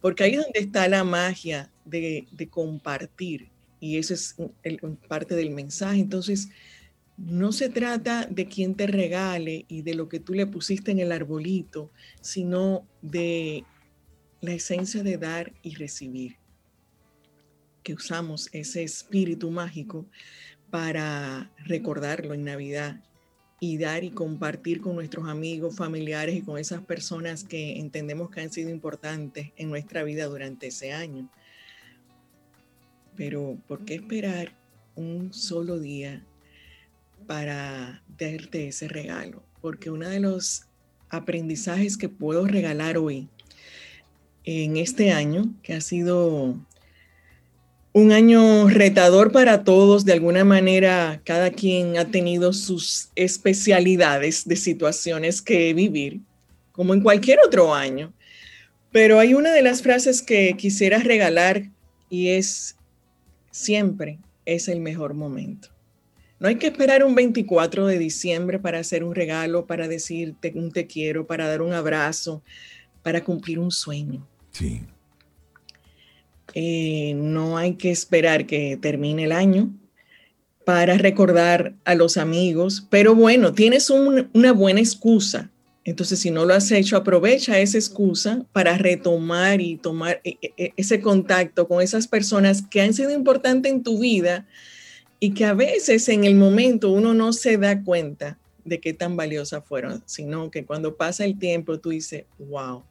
porque 0.00 0.24
ahí 0.24 0.34
es 0.34 0.42
donde 0.42 0.60
está 0.60 0.86
la 0.88 1.02
magia 1.02 1.70
de, 1.84 2.26
compartir 2.50 3.50
y 3.80 3.98
eso 3.98 4.14
es 4.14 4.36
parte 5.08 5.34
del 5.34 5.50
mensaje. 5.50 6.00
Entonces, 6.00 6.48
no 7.16 7.52
se 7.52 7.68
trata 7.68 8.26
de 8.26 8.46
quién 8.46 8.74
te 8.74 8.86
regale 8.86 9.66
y 9.68 9.82
de 9.82 9.94
lo 9.94 10.08
que 10.08 10.20
tú 10.20 10.34
le 10.34 10.46
pusiste 10.46 10.90
en 10.90 10.98
el 10.98 11.12
arbolito, 11.12 11.90
sino 12.20 12.86
de 13.02 13.64
la 14.40 14.52
esencia 14.52 15.02
de 15.02 15.16
dar 15.16 15.52
y 15.62 15.74
recibir, 15.76 16.36
que 17.82 17.94
usamos 17.94 18.48
ese 18.52 18.82
espíritu 18.82 19.50
mágico 19.50 20.06
para 20.70 21.52
recordarlo 21.64 22.34
en 22.34 22.44
Navidad 22.44 23.02
y 23.60 23.78
dar 23.78 24.04
y 24.04 24.10
compartir 24.10 24.80
con 24.80 24.96
nuestros 24.96 25.28
amigos, 25.28 25.76
familiares 25.76 26.36
y 26.36 26.42
con 26.42 26.58
esas 26.58 26.82
personas 26.82 27.44
que 27.44 27.78
entendemos 27.78 28.28
que 28.30 28.40
han 28.40 28.52
sido 28.52 28.70
importantes 28.70 29.52
en 29.56 29.70
nuestra 29.70 30.02
vida 30.02 30.26
durante 30.26 30.66
ese 30.66 30.92
año. 30.92 31.30
Pero 33.16 33.58
¿por 33.68 33.84
qué 33.84 33.94
esperar 33.94 34.52
un 34.96 35.32
solo 35.32 35.78
día 35.78 36.24
para 37.26 38.02
darte 38.18 38.68
ese 38.68 38.88
regalo? 38.88 39.42
Porque 39.60 39.90
uno 39.90 40.08
de 40.08 40.20
los 40.20 40.64
aprendizajes 41.08 41.96
que 41.96 42.08
puedo 42.08 42.46
regalar 42.46 42.98
hoy 42.98 43.28
en 44.44 44.76
este 44.76 45.12
año, 45.12 45.54
que 45.62 45.74
ha 45.74 45.80
sido 45.80 46.58
un 47.92 48.10
año 48.10 48.68
retador 48.68 49.30
para 49.30 49.62
todos, 49.62 50.04
de 50.04 50.12
alguna 50.12 50.44
manera 50.44 51.20
cada 51.24 51.50
quien 51.50 51.96
ha 51.96 52.10
tenido 52.10 52.52
sus 52.52 53.10
especialidades 53.14 54.46
de 54.46 54.56
situaciones 54.56 55.40
que 55.40 55.72
vivir, 55.72 56.20
como 56.72 56.92
en 56.92 57.00
cualquier 57.00 57.38
otro 57.46 57.72
año. 57.72 58.12
Pero 58.90 59.20
hay 59.20 59.34
una 59.34 59.52
de 59.52 59.62
las 59.62 59.82
frases 59.82 60.22
que 60.22 60.54
quisiera 60.56 60.98
regalar 60.98 61.70
y 62.10 62.30
es 62.30 62.76
siempre 63.54 64.18
es 64.44 64.66
el 64.66 64.80
mejor 64.80 65.14
momento. 65.14 65.68
No 66.40 66.48
hay 66.48 66.56
que 66.56 66.66
esperar 66.66 67.04
un 67.04 67.14
24 67.14 67.86
de 67.86 67.98
diciembre 67.98 68.58
para 68.58 68.80
hacer 68.80 69.04
un 69.04 69.14
regalo, 69.14 69.64
para 69.66 69.86
decirte 69.86 70.52
un 70.56 70.72
te 70.72 70.88
quiero, 70.88 71.26
para 71.28 71.46
dar 71.46 71.62
un 71.62 71.72
abrazo, 71.72 72.42
para 73.02 73.22
cumplir 73.22 73.60
un 73.60 73.70
sueño. 73.70 74.26
Sí. 74.50 74.82
Eh, 76.54 77.14
no 77.14 77.56
hay 77.56 77.74
que 77.74 77.92
esperar 77.92 78.44
que 78.44 78.76
termine 78.76 79.24
el 79.24 79.32
año 79.32 79.70
para 80.64 80.98
recordar 80.98 81.74
a 81.84 81.94
los 81.94 82.16
amigos, 82.16 82.84
pero 82.90 83.14
bueno, 83.14 83.54
tienes 83.54 83.88
una 83.88 84.52
buena 84.52 84.80
excusa. 84.80 85.50
Entonces, 85.84 86.18
si 86.18 86.30
no 86.30 86.46
lo 86.46 86.54
has 86.54 86.70
hecho, 86.70 86.96
aprovecha 86.96 87.58
esa 87.58 87.76
excusa 87.76 88.46
para 88.52 88.78
retomar 88.78 89.60
y 89.60 89.76
tomar 89.76 90.20
e, 90.24 90.38
e, 90.40 90.52
e, 90.56 90.72
ese 90.76 91.00
contacto 91.00 91.68
con 91.68 91.82
esas 91.82 92.08
personas 92.08 92.62
que 92.62 92.80
han 92.80 92.94
sido 92.94 93.10
importantes 93.10 93.70
en 93.70 93.82
tu 93.82 93.98
vida 93.98 94.46
y 95.20 95.34
que 95.34 95.44
a 95.44 95.52
veces 95.52 96.08
en 96.08 96.24
el 96.24 96.36
momento 96.36 96.90
uno 96.90 97.12
no 97.12 97.32
se 97.34 97.58
da 97.58 97.82
cuenta 97.82 98.38
de 98.64 98.80
qué 98.80 98.94
tan 98.94 99.16
valiosas 99.16 99.62
fueron, 99.64 100.02
sino 100.06 100.50
que 100.50 100.64
cuando 100.64 100.96
pasa 100.96 101.26
el 101.26 101.38
tiempo 101.38 101.78
tú 101.78 101.90
dices, 101.90 102.24
wow, 102.38 102.82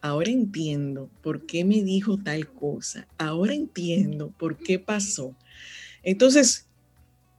ahora 0.00 0.30
entiendo 0.30 1.08
por 1.22 1.46
qué 1.46 1.64
me 1.64 1.82
dijo 1.82 2.18
tal 2.18 2.48
cosa, 2.48 3.06
ahora 3.18 3.54
entiendo 3.54 4.32
por 4.36 4.56
qué 4.56 4.80
pasó. 4.80 5.34
Entonces, 6.02 6.65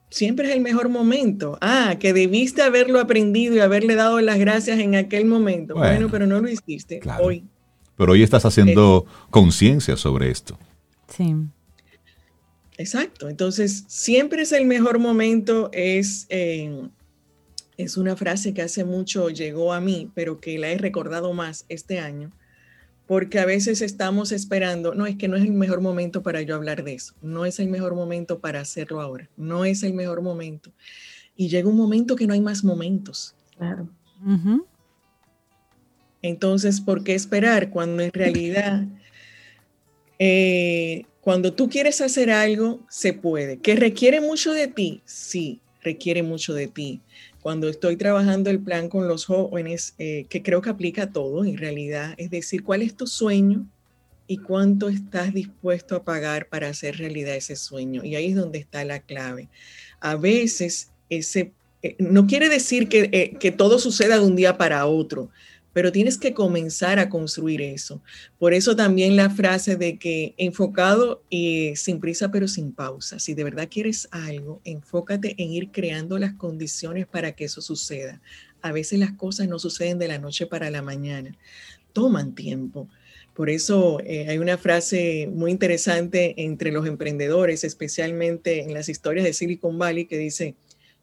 siempre 0.09 0.49
es 0.49 0.55
el 0.55 0.61
mejor 0.61 0.89
momento. 0.89 1.57
Ah, 1.61 1.97
que 1.99 2.13
debiste 2.13 2.61
haberlo 2.61 2.99
aprendido 2.99 3.55
y 3.55 3.59
haberle 3.59 3.95
dado 3.95 4.21
las 4.21 4.39
gracias 4.39 4.79
en 4.79 4.95
aquel 4.95 5.25
momento. 5.25 5.75
Bueno, 5.75 6.09
pero 6.09 6.27
no 6.27 6.39
lo 6.39 6.49
hiciste 6.49 6.99
hoy. 7.19 7.43
Pero 7.95 8.11
hoy 8.11 8.23
estás 8.23 8.45
haciendo 8.45 9.05
conciencia 9.29 9.97
sobre 9.97 10.29
esto. 10.29 10.57
Sí. 11.07 11.35
Exacto. 12.77 13.27
Entonces, 13.27 13.85
siempre 13.87 14.43
es 14.43 14.51
el 14.51 14.65
mejor 14.65 14.99
momento, 14.99 15.69
es, 15.73 16.27
eh, 16.29 16.89
es 17.77 17.97
una 17.97 18.15
frase 18.15 18.53
que 18.53 18.61
hace 18.61 18.83
mucho 18.83 19.29
llegó 19.29 19.73
a 19.73 19.81
mí, 19.81 20.11
pero 20.13 20.39
que 20.39 20.59
la 20.59 20.69
he 20.69 20.77
recordado 20.77 21.33
más 21.33 21.65
este 21.69 21.99
año, 21.99 22.31
porque 23.07 23.39
a 23.39 23.45
veces 23.45 23.81
estamos 23.81 24.33
esperando, 24.33 24.93
no 24.93 25.05
es 25.05 25.15
que 25.15 25.29
no 25.29 25.37
es 25.37 25.43
el 25.43 25.53
mejor 25.53 25.79
momento 25.79 26.21
para 26.21 26.41
yo 26.41 26.55
hablar 26.55 26.83
de 26.83 26.93
eso, 26.93 27.15
no 27.21 27.45
es 27.45 27.59
el 27.59 27.69
mejor 27.69 27.95
momento 27.95 28.39
para 28.39 28.59
hacerlo 28.59 29.01
ahora, 29.01 29.29
no 29.37 29.63
es 29.65 29.81
el 29.83 29.93
mejor 29.93 30.21
momento. 30.21 30.71
Y 31.35 31.47
llega 31.47 31.69
un 31.69 31.77
momento 31.77 32.15
que 32.15 32.27
no 32.27 32.33
hay 32.33 32.41
más 32.41 32.63
momentos. 32.63 33.35
Claro. 33.57 33.89
Entonces, 36.21 36.81
¿por 36.81 37.03
qué 37.03 37.15
esperar 37.15 37.69
cuando 37.69 38.03
en 38.03 38.11
realidad, 38.11 38.85
eh, 40.19 41.05
cuando 41.21 41.53
tú 41.53 41.69
quieres 41.69 42.01
hacer 42.01 42.31
algo, 42.31 42.85
se 42.89 43.13
puede? 43.13 43.59
¿Que 43.59 43.75
requiere 43.75 44.19
mucho 44.19 44.51
de 44.51 44.67
ti? 44.67 45.01
Sí, 45.05 45.61
requiere 45.81 46.23
mucho 46.23 46.53
de 46.53 46.67
ti 46.67 47.01
cuando 47.47 47.69
estoy 47.69 47.95
trabajando 47.95 48.49
el 48.49 48.59
plan 48.59 48.89
con 48.89 49.07
los 49.07 49.25
jóvenes, 49.25 49.95
eh, 49.99 50.25
que 50.27 50.43
creo 50.43 50.61
que 50.61 50.69
aplica 50.69 51.03
a 51.03 51.11
todo 51.13 51.45
en 51.45 51.55
realidad, 51.55 52.13
es 52.17 52.29
decir, 52.29 52.61
¿cuál 52.61 52.81
es 52.81 52.93
tu 52.93 53.07
sueño 53.07 53.65
y 54.27 54.39
cuánto 54.39 54.89
estás 54.89 55.33
dispuesto 55.33 55.95
a 55.95 56.03
pagar 56.03 56.49
para 56.49 56.67
hacer 56.67 56.97
realidad 56.97 57.37
ese 57.37 57.55
sueño? 57.55 58.03
Y 58.03 58.17
ahí 58.17 58.31
es 58.31 58.35
donde 58.35 58.59
está 58.59 58.83
la 58.83 58.99
clave. 58.99 59.47
A 60.01 60.17
veces 60.17 60.91
ese, 61.09 61.53
eh, 61.83 61.95
no 61.99 62.27
quiere 62.27 62.49
decir 62.49 62.89
que, 62.89 63.09
eh, 63.13 63.37
que 63.39 63.53
todo 63.53 63.79
suceda 63.79 64.19
de 64.19 64.25
un 64.25 64.35
día 64.35 64.57
para 64.57 64.85
otro, 64.85 65.29
pero 65.77 65.91
tienes 65.91 66.17
que 66.17 66.33
comenzar 66.33 66.97
a 66.97 67.07
construir 67.07 67.61
eso. 67.61 68.01
Por 68.39 68.55
eso 68.55 68.75
también 68.75 69.15
la 69.15 69.29
frase 69.29 69.75
de 69.75 69.99
que 69.99 70.33
enfocado 70.37 71.21
y 71.29 71.75
sin 71.75 71.99
prisa 71.99 72.31
pero 72.31 72.47
sin 72.47 72.71
pausa. 72.71 73.19
Si 73.19 73.35
de 73.35 73.43
verdad 73.43 73.67
quieres 73.69 74.07
algo, 74.09 74.59
enfócate 74.63 75.35
en 75.37 75.51
ir 75.51 75.69
creando 75.71 76.17
las 76.17 76.33
condiciones 76.33 77.05
para 77.05 77.33
que 77.33 77.45
eso 77.45 77.61
suceda. 77.61 78.23
A 78.63 78.71
veces 78.71 78.97
las 78.97 79.11
cosas 79.11 79.47
no 79.49 79.59
suceden 79.59 79.99
de 79.99 80.07
la 80.07 80.17
noche 80.17 80.47
para 80.47 80.71
la 80.71 80.81
mañana, 80.81 81.37
toman 81.93 82.33
tiempo. 82.33 82.89
Por 83.35 83.51
eso 83.51 83.99
eh, 83.99 84.29
hay 84.29 84.39
una 84.39 84.57
frase 84.57 85.29
muy 85.31 85.51
interesante 85.51 86.33
entre 86.37 86.71
los 86.71 86.87
emprendedores, 86.87 87.63
especialmente 87.63 88.63
en 88.63 88.73
las 88.73 88.89
historias 88.89 89.25
de 89.25 89.33
Silicon 89.33 89.77
Valley, 89.77 90.07
que 90.07 90.17
dice, 90.17 90.55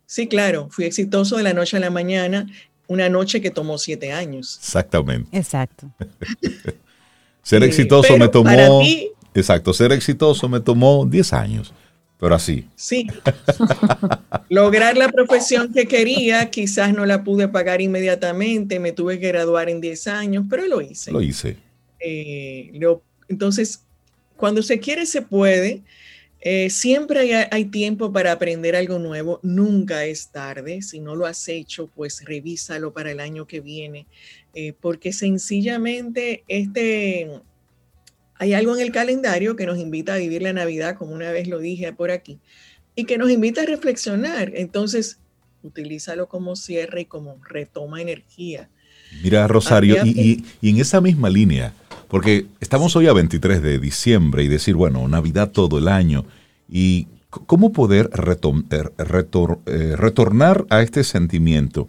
sí, 0.05 0.27
claro, 0.27 0.67
fui 0.69 0.85
exitoso 0.85 1.37
de 1.37 1.45
la 1.45 1.55
noche 1.55 1.77
a 1.77 1.81
la 1.81 1.91
mañana 1.91 2.49
una 2.87 3.09
noche 3.09 3.41
que 3.41 3.51
tomó 3.51 3.79
siete 3.79 4.13
años. 4.13 4.59
Exactamente. 4.61 5.37
Exacto. 5.37 5.91
ser 7.43 7.63
exitoso 7.63 8.17
me 8.17 8.29
tomó. 8.29 8.83
exacto, 9.35 9.73
ser 9.73 9.93
exitoso 9.93 10.49
me 10.49 10.61
tomó 10.61 11.07
diez 11.07 11.33
años, 11.33 11.73
pero 12.19 12.35
así. 12.35 12.69
Sí. 12.77 13.07
Lograr 14.49 14.97
la 14.97 15.09
profesión 15.09 15.73
que 15.73 15.87
quería, 15.87 16.51
quizás 16.51 16.93
no 16.95 17.07
la 17.07 17.25
pude 17.25 17.49
pagar 17.49 17.81
inmediatamente, 17.81 18.79
me 18.79 18.93
tuve 18.93 19.19
que 19.19 19.29
graduar 19.29 19.69
en 19.69 19.81
diez 19.81 20.07
años, 20.07 20.45
pero 20.49 20.67
lo 20.67 20.81
hice. 20.81 21.11
Lo 21.13 21.21
hice. 21.21 21.57
Eh, 22.01 22.73
entonces, 23.29 23.83
cuando 24.37 24.63
se 24.63 24.79
quiere, 24.79 25.07
se 25.07 25.23
puede. 25.23 25.83
Eh, 26.47 26.69
siempre 26.69 27.49
hay, 27.51 27.65
tiempo 27.65 28.13
para 28.13 28.33
aprender 28.33 28.77
algo 28.77 28.99
nuevo, 28.99 29.41
nunca 29.43 30.05
es 30.05 30.29
tarde. 30.29 30.83
Si 30.83 31.01
no 31.01 31.17
lo 31.17 31.25
has 31.25 31.49
hecho, 31.49 31.87
pues 31.87 32.23
revísalo 32.23 32.93
para 32.93 33.11
el 33.11 33.21
año 33.21 33.47
que 33.47 33.63
viene, 33.63 34.07
eh, 34.53 34.75
porque 34.79 35.15
sencillamente 35.15 36.45
este, 36.47 37.31
hay 38.35 38.53
algo 38.53 38.77
en 38.77 38.83
el 38.83 38.93
calendario 38.93 39.57
que 39.57 39.65
nos 39.65 39.79
invita 39.79 40.13
a 40.13 40.19
vivir 40.19 40.43
la 40.43 40.53
Navidad, 40.53 40.99
como 40.99 41.15
una 41.15 41.33
vez 41.33 41.49
lo 41.49 41.61
dije 41.61 41.95
por 41.95 42.11
aquí, 42.11 42.41
y 42.95 43.05
que 43.05 43.17
nos 43.17 43.31
invita 43.31 43.63
a 43.63 43.67
reflexionar. 43.67 44.53
Entonces, 44.55 45.21
utilízalo 45.63 46.29
como 46.29 46.57
cierre 46.57 47.01
y 47.01 47.05
como 47.07 47.41
retoma 47.49 48.03
energía. 48.03 48.69
Mira, 49.23 49.49
Rosario, 49.49 49.97
y 50.05 50.45
en 50.61 50.79
esa 50.79 51.01
misma 51.01 51.31
línea, 51.31 51.73
porque 52.09 52.47
estamos 52.61 52.95
hoy 52.97 53.07
a 53.07 53.13
23 53.13 53.63
de 53.63 53.79
diciembre 53.79 54.45
y 54.45 54.49
decir, 54.49 54.75
bueno, 54.75 55.07
Navidad 55.09 55.51
todo 55.51 55.79
el 55.79 55.89
año. 55.89 56.25
¿Y 56.69 57.09
cómo 57.29 57.73
poder 57.73 58.11
er, 58.13 58.91
eh, 59.67 59.97
retornar 59.97 60.65
a 60.71 60.83
este 60.83 61.05
sentimiento? 61.05 61.89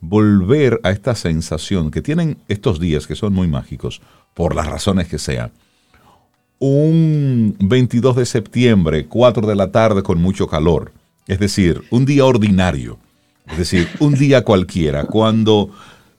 Volver 0.00 0.80
a 0.82 0.90
esta 0.90 1.14
sensación 1.14 1.90
que 1.90 2.02
tienen 2.02 2.38
estos 2.48 2.78
días 2.78 3.06
que 3.06 3.16
son 3.16 3.32
muy 3.32 3.48
mágicos, 3.48 4.00
por 4.34 4.54
las 4.54 4.66
razones 4.66 5.08
que 5.08 5.18
sean. 5.18 5.52
Un 6.58 7.56
22 7.60 8.16
de 8.16 8.26
septiembre, 8.26 9.06
4 9.06 9.46
de 9.46 9.54
la 9.54 9.70
tarde 9.70 10.02
con 10.02 10.20
mucho 10.20 10.46
calor. 10.46 10.92
Es 11.26 11.38
decir, 11.38 11.82
un 11.90 12.04
día 12.04 12.24
ordinario. 12.24 12.98
Es 13.50 13.58
decir, 13.58 13.88
un 14.00 14.14
día 14.14 14.42
cualquiera, 14.42 15.04
cuando 15.04 15.70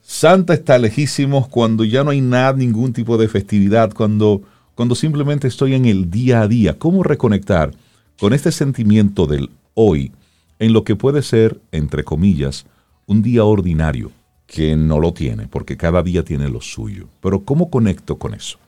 Santa 0.07 0.53
está 0.53 0.77
lejísimos 0.77 1.47
cuando 1.47 1.83
ya 1.83 2.03
no 2.03 2.11
hay 2.11 2.21
nada, 2.21 2.53
ningún 2.53 2.93
tipo 2.93 3.17
de 3.17 3.27
festividad, 3.27 3.91
cuando, 3.91 4.43
cuando 4.75 4.93
simplemente 4.93 5.47
estoy 5.47 5.73
en 5.73 5.85
el 5.85 6.11
día 6.11 6.41
a 6.41 6.47
día. 6.47 6.77
¿Cómo 6.77 7.01
reconectar 7.01 7.71
con 8.19 8.31
este 8.31 8.51
sentimiento 8.51 9.25
del 9.25 9.49
hoy 9.73 10.11
en 10.59 10.73
lo 10.73 10.83
que 10.83 10.95
puede 10.95 11.23
ser, 11.23 11.59
entre 11.71 12.03
comillas, 12.03 12.67
un 13.07 13.23
día 13.23 13.45
ordinario, 13.45 14.11
que 14.45 14.75
no 14.75 14.99
lo 14.99 15.11
tiene, 15.11 15.47
porque 15.47 15.75
cada 15.75 16.03
día 16.03 16.23
tiene 16.23 16.49
lo 16.49 16.61
suyo? 16.61 17.09
Pero 17.19 17.43
¿cómo 17.43 17.71
conecto 17.71 18.19
con 18.19 18.35
eso? 18.35 18.59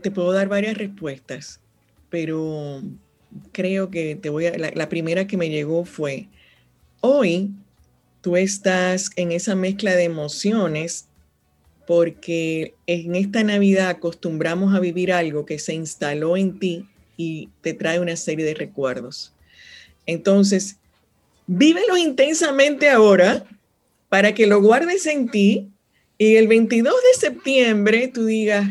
te 0.00 0.10
puedo 0.10 0.32
dar 0.32 0.48
varias 0.48 0.76
respuestas, 0.78 1.60
pero 2.08 2.80
creo 3.52 3.90
que 3.90 4.16
te 4.16 4.30
voy 4.30 4.46
a, 4.46 4.56
la 4.56 4.88
primera 4.88 5.26
que 5.26 5.36
me 5.36 5.50
llegó 5.50 5.84
fue, 5.84 6.28
hoy 7.02 7.52
tú 8.28 8.36
estás 8.36 9.10
en 9.16 9.32
esa 9.32 9.54
mezcla 9.54 9.96
de 9.96 10.04
emociones 10.04 11.06
porque 11.86 12.74
en 12.86 13.14
esta 13.14 13.42
Navidad 13.42 13.88
acostumbramos 13.88 14.74
a 14.74 14.80
vivir 14.80 15.14
algo 15.14 15.46
que 15.46 15.58
se 15.58 15.72
instaló 15.72 16.36
en 16.36 16.58
ti 16.58 16.84
y 17.16 17.48
te 17.62 17.72
trae 17.72 18.00
una 18.00 18.16
serie 18.16 18.44
de 18.44 18.52
recuerdos. 18.52 19.32
Entonces, 20.04 20.76
vívelo 21.46 21.96
intensamente 21.96 22.90
ahora 22.90 23.46
para 24.10 24.34
que 24.34 24.46
lo 24.46 24.60
guardes 24.60 25.06
en 25.06 25.30
ti 25.30 25.70
y 26.18 26.36
el 26.36 26.48
22 26.48 26.92
de 26.92 27.18
septiembre 27.18 28.08
tú 28.08 28.26
digas, 28.26 28.68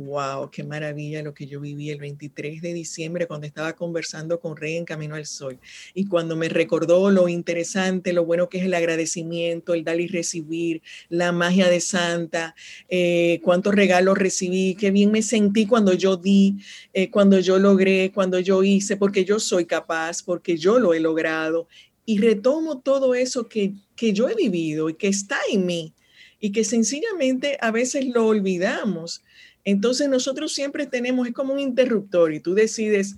Wow, 0.00 0.50
qué 0.50 0.64
maravilla 0.64 1.22
lo 1.22 1.34
que 1.34 1.46
yo 1.46 1.60
viví 1.60 1.90
el 1.90 1.98
23 1.98 2.62
de 2.62 2.72
diciembre 2.72 3.26
cuando 3.26 3.46
estaba 3.46 3.74
conversando 3.74 4.40
con 4.40 4.56
Rey 4.56 4.76
en 4.76 4.86
Camino 4.86 5.14
al 5.14 5.26
Sol. 5.26 5.58
Y 5.92 6.06
cuando 6.06 6.36
me 6.36 6.48
recordó 6.48 7.10
lo 7.10 7.28
interesante, 7.28 8.14
lo 8.14 8.24
bueno 8.24 8.48
que 8.48 8.60
es 8.60 8.64
el 8.64 8.72
agradecimiento, 8.72 9.74
el 9.74 9.84
dar 9.84 10.00
y 10.00 10.06
recibir, 10.06 10.80
la 11.10 11.32
magia 11.32 11.68
de 11.68 11.80
Santa, 11.80 12.54
eh, 12.88 13.40
cuántos 13.44 13.74
regalos 13.74 14.16
recibí, 14.16 14.74
qué 14.74 14.90
bien 14.90 15.10
me 15.10 15.20
sentí 15.20 15.66
cuando 15.66 15.92
yo 15.92 16.16
di, 16.16 16.56
eh, 16.94 17.10
cuando 17.10 17.38
yo 17.38 17.58
logré, 17.58 18.10
cuando 18.10 18.38
yo 18.38 18.62
hice, 18.62 18.96
porque 18.96 19.26
yo 19.26 19.38
soy 19.38 19.66
capaz, 19.66 20.22
porque 20.22 20.56
yo 20.56 20.78
lo 20.78 20.94
he 20.94 21.00
logrado. 21.00 21.68
Y 22.06 22.20
retomo 22.20 22.78
todo 22.80 23.14
eso 23.14 23.48
que, 23.48 23.74
que 23.96 24.14
yo 24.14 24.30
he 24.30 24.34
vivido 24.34 24.88
y 24.88 24.94
que 24.94 25.08
está 25.08 25.38
en 25.52 25.66
mí 25.66 25.92
y 26.40 26.52
que 26.52 26.64
sencillamente 26.64 27.58
a 27.60 27.70
veces 27.70 28.06
lo 28.06 28.26
olvidamos 28.26 29.22
entonces 29.70 30.08
nosotros 30.08 30.52
siempre 30.52 30.86
tenemos, 30.86 31.26
es 31.26 31.34
como 31.34 31.52
un 31.52 31.60
interruptor 31.60 32.32
y 32.32 32.40
tú 32.40 32.54
decides, 32.54 33.16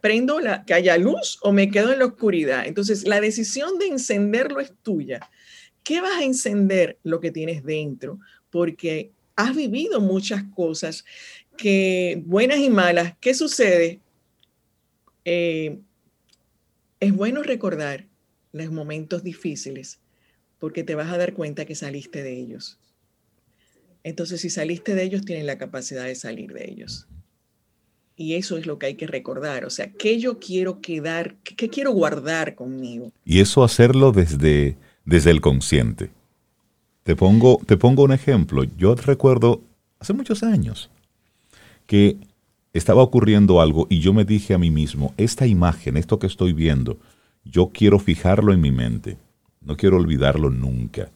prendo 0.00 0.40
la, 0.40 0.64
que 0.64 0.74
haya 0.74 0.98
luz 0.98 1.38
o 1.42 1.52
me 1.52 1.70
quedo 1.70 1.92
en 1.92 2.00
la 2.00 2.06
oscuridad. 2.06 2.66
Entonces 2.66 3.06
la 3.06 3.20
decisión 3.20 3.78
de 3.78 3.86
encenderlo 3.86 4.60
es 4.60 4.72
tuya. 4.82 5.20
¿Qué 5.82 6.00
vas 6.00 6.20
a 6.20 6.24
encender 6.24 6.98
lo 7.02 7.20
que 7.20 7.30
tienes 7.30 7.64
dentro? 7.64 8.18
Porque 8.50 9.10
has 9.36 9.54
vivido 9.54 10.00
muchas 10.00 10.44
cosas 10.54 11.04
que 11.56 12.22
buenas 12.26 12.58
y 12.58 12.70
malas. 12.70 13.14
¿Qué 13.20 13.34
sucede? 13.34 14.00
Eh, 15.24 15.78
es 17.00 17.14
bueno 17.14 17.42
recordar 17.42 18.06
los 18.52 18.70
momentos 18.70 19.22
difíciles 19.22 20.00
porque 20.58 20.84
te 20.84 20.94
vas 20.94 21.12
a 21.12 21.18
dar 21.18 21.34
cuenta 21.34 21.66
que 21.66 21.74
saliste 21.74 22.22
de 22.22 22.38
ellos. 22.38 22.78
Entonces, 24.04 24.42
si 24.42 24.50
saliste 24.50 24.94
de 24.94 25.02
ellos, 25.02 25.24
tienes 25.24 25.46
la 25.46 25.56
capacidad 25.56 26.04
de 26.04 26.14
salir 26.14 26.52
de 26.52 26.70
ellos. 26.70 27.08
Y 28.16 28.34
eso 28.34 28.58
es 28.58 28.66
lo 28.66 28.78
que 28.78 28.86
hay 28.86 28.94
que 28.94 29.06
recordar. 29.06 29.64
O 29.64 29.70
sea, 29.70 29.90
¿qué 29.90 30.20
yo 30.20 30.38
quiero 30.38 30.80
quedar, 30.80 31.36
qué, 31.42 31.68
quiero 31.68 31.90
guardar 31.90 32.54
conmigo? 32.54 33.10
Y 33.24 33.40
eso 33.40 33.64
hacerlo 33.64 34.12
desde, 34.12 34.76
desde 35.04 35.30
el 35.30 35.40
consciente. 35.40 36.10
Te 37.02 37.16
pongo, 37.16 37.60
te 37.66 37.76
pongo 37.76 38.04
un 38.04 38.12
ejemplo. 38.12 38.64
Yo 38.76 38.94
recuerdo 38.94 39.62
hace 39.98 40.12
muchos 40.12 40.42
años 40.42 40.90
que 41.86 42.18
estaba 42.74 43.02
ocurriendo 43.02 43.60
algo 43.60 43.86
y 43.88 44.00
yo 44.00 44.12
me 44.12 44.24
dije 44.24 44.52
a 44.52 44.58
mí 44.58 44.70
mismo, 44.70 45.14
esta 45.16 45.46
imagen, 45.46 45.96
esto 45.96 46.18
que 46.18 46.26
estoy 46.26 46.52
viendo, 46.52 46.98
yo 47.44 47.70
quiero 47.72 47.98
fijarlo 47.98 48.52
en 48.52 48.60
mi 48.60 48.70
mente. 48.70 49.16
No 49.62 49.76
quiero 49.76 49.96
olvidarlo 49.96 50.50
nunca. 50.50 51.10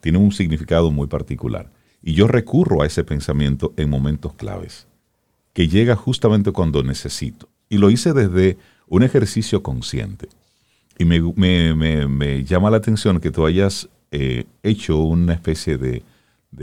Tiene 0.00 0.18
un 0.18 0.30
significado 0.30 0.90
muy 0.90 1.06
particular. 1.06 1.70
Y 2.02 2.14
yo 2.14 2.28
recurro 2.28 2.82
a 2.82 2.86
ese 2.86 3.04
pensamiento 3.04 3.72
en 3.76 3.90
momentos 3.90 4.34
claves 4.34 4.86
que 5.52 5.68
llega 5.68 5.96
justamente 5.96 6.52
cuando 6.52 6.82
necesito. 6.82 7.48
Y 7.68 7.78
lo 7.78 7.90
hice 7.90 8.12
desde 8.12 8.58
un 8.86 9.02
ejercicio 9.02 9.62
consciente. 9.62 10.28
Y 10.98 11.04
me, 11.04 12.44
llama 12.44 12.70
la 12.70 12.76
atención 12.76 13.20
que 13.20 13.30
tú 13.30 13.44
hayas 13.44 13.88
eh, 14.10 14.44
hecho 14.62 14.98
una 14.98 15.34
especie 15.34 15.76
de, 15.76 16.02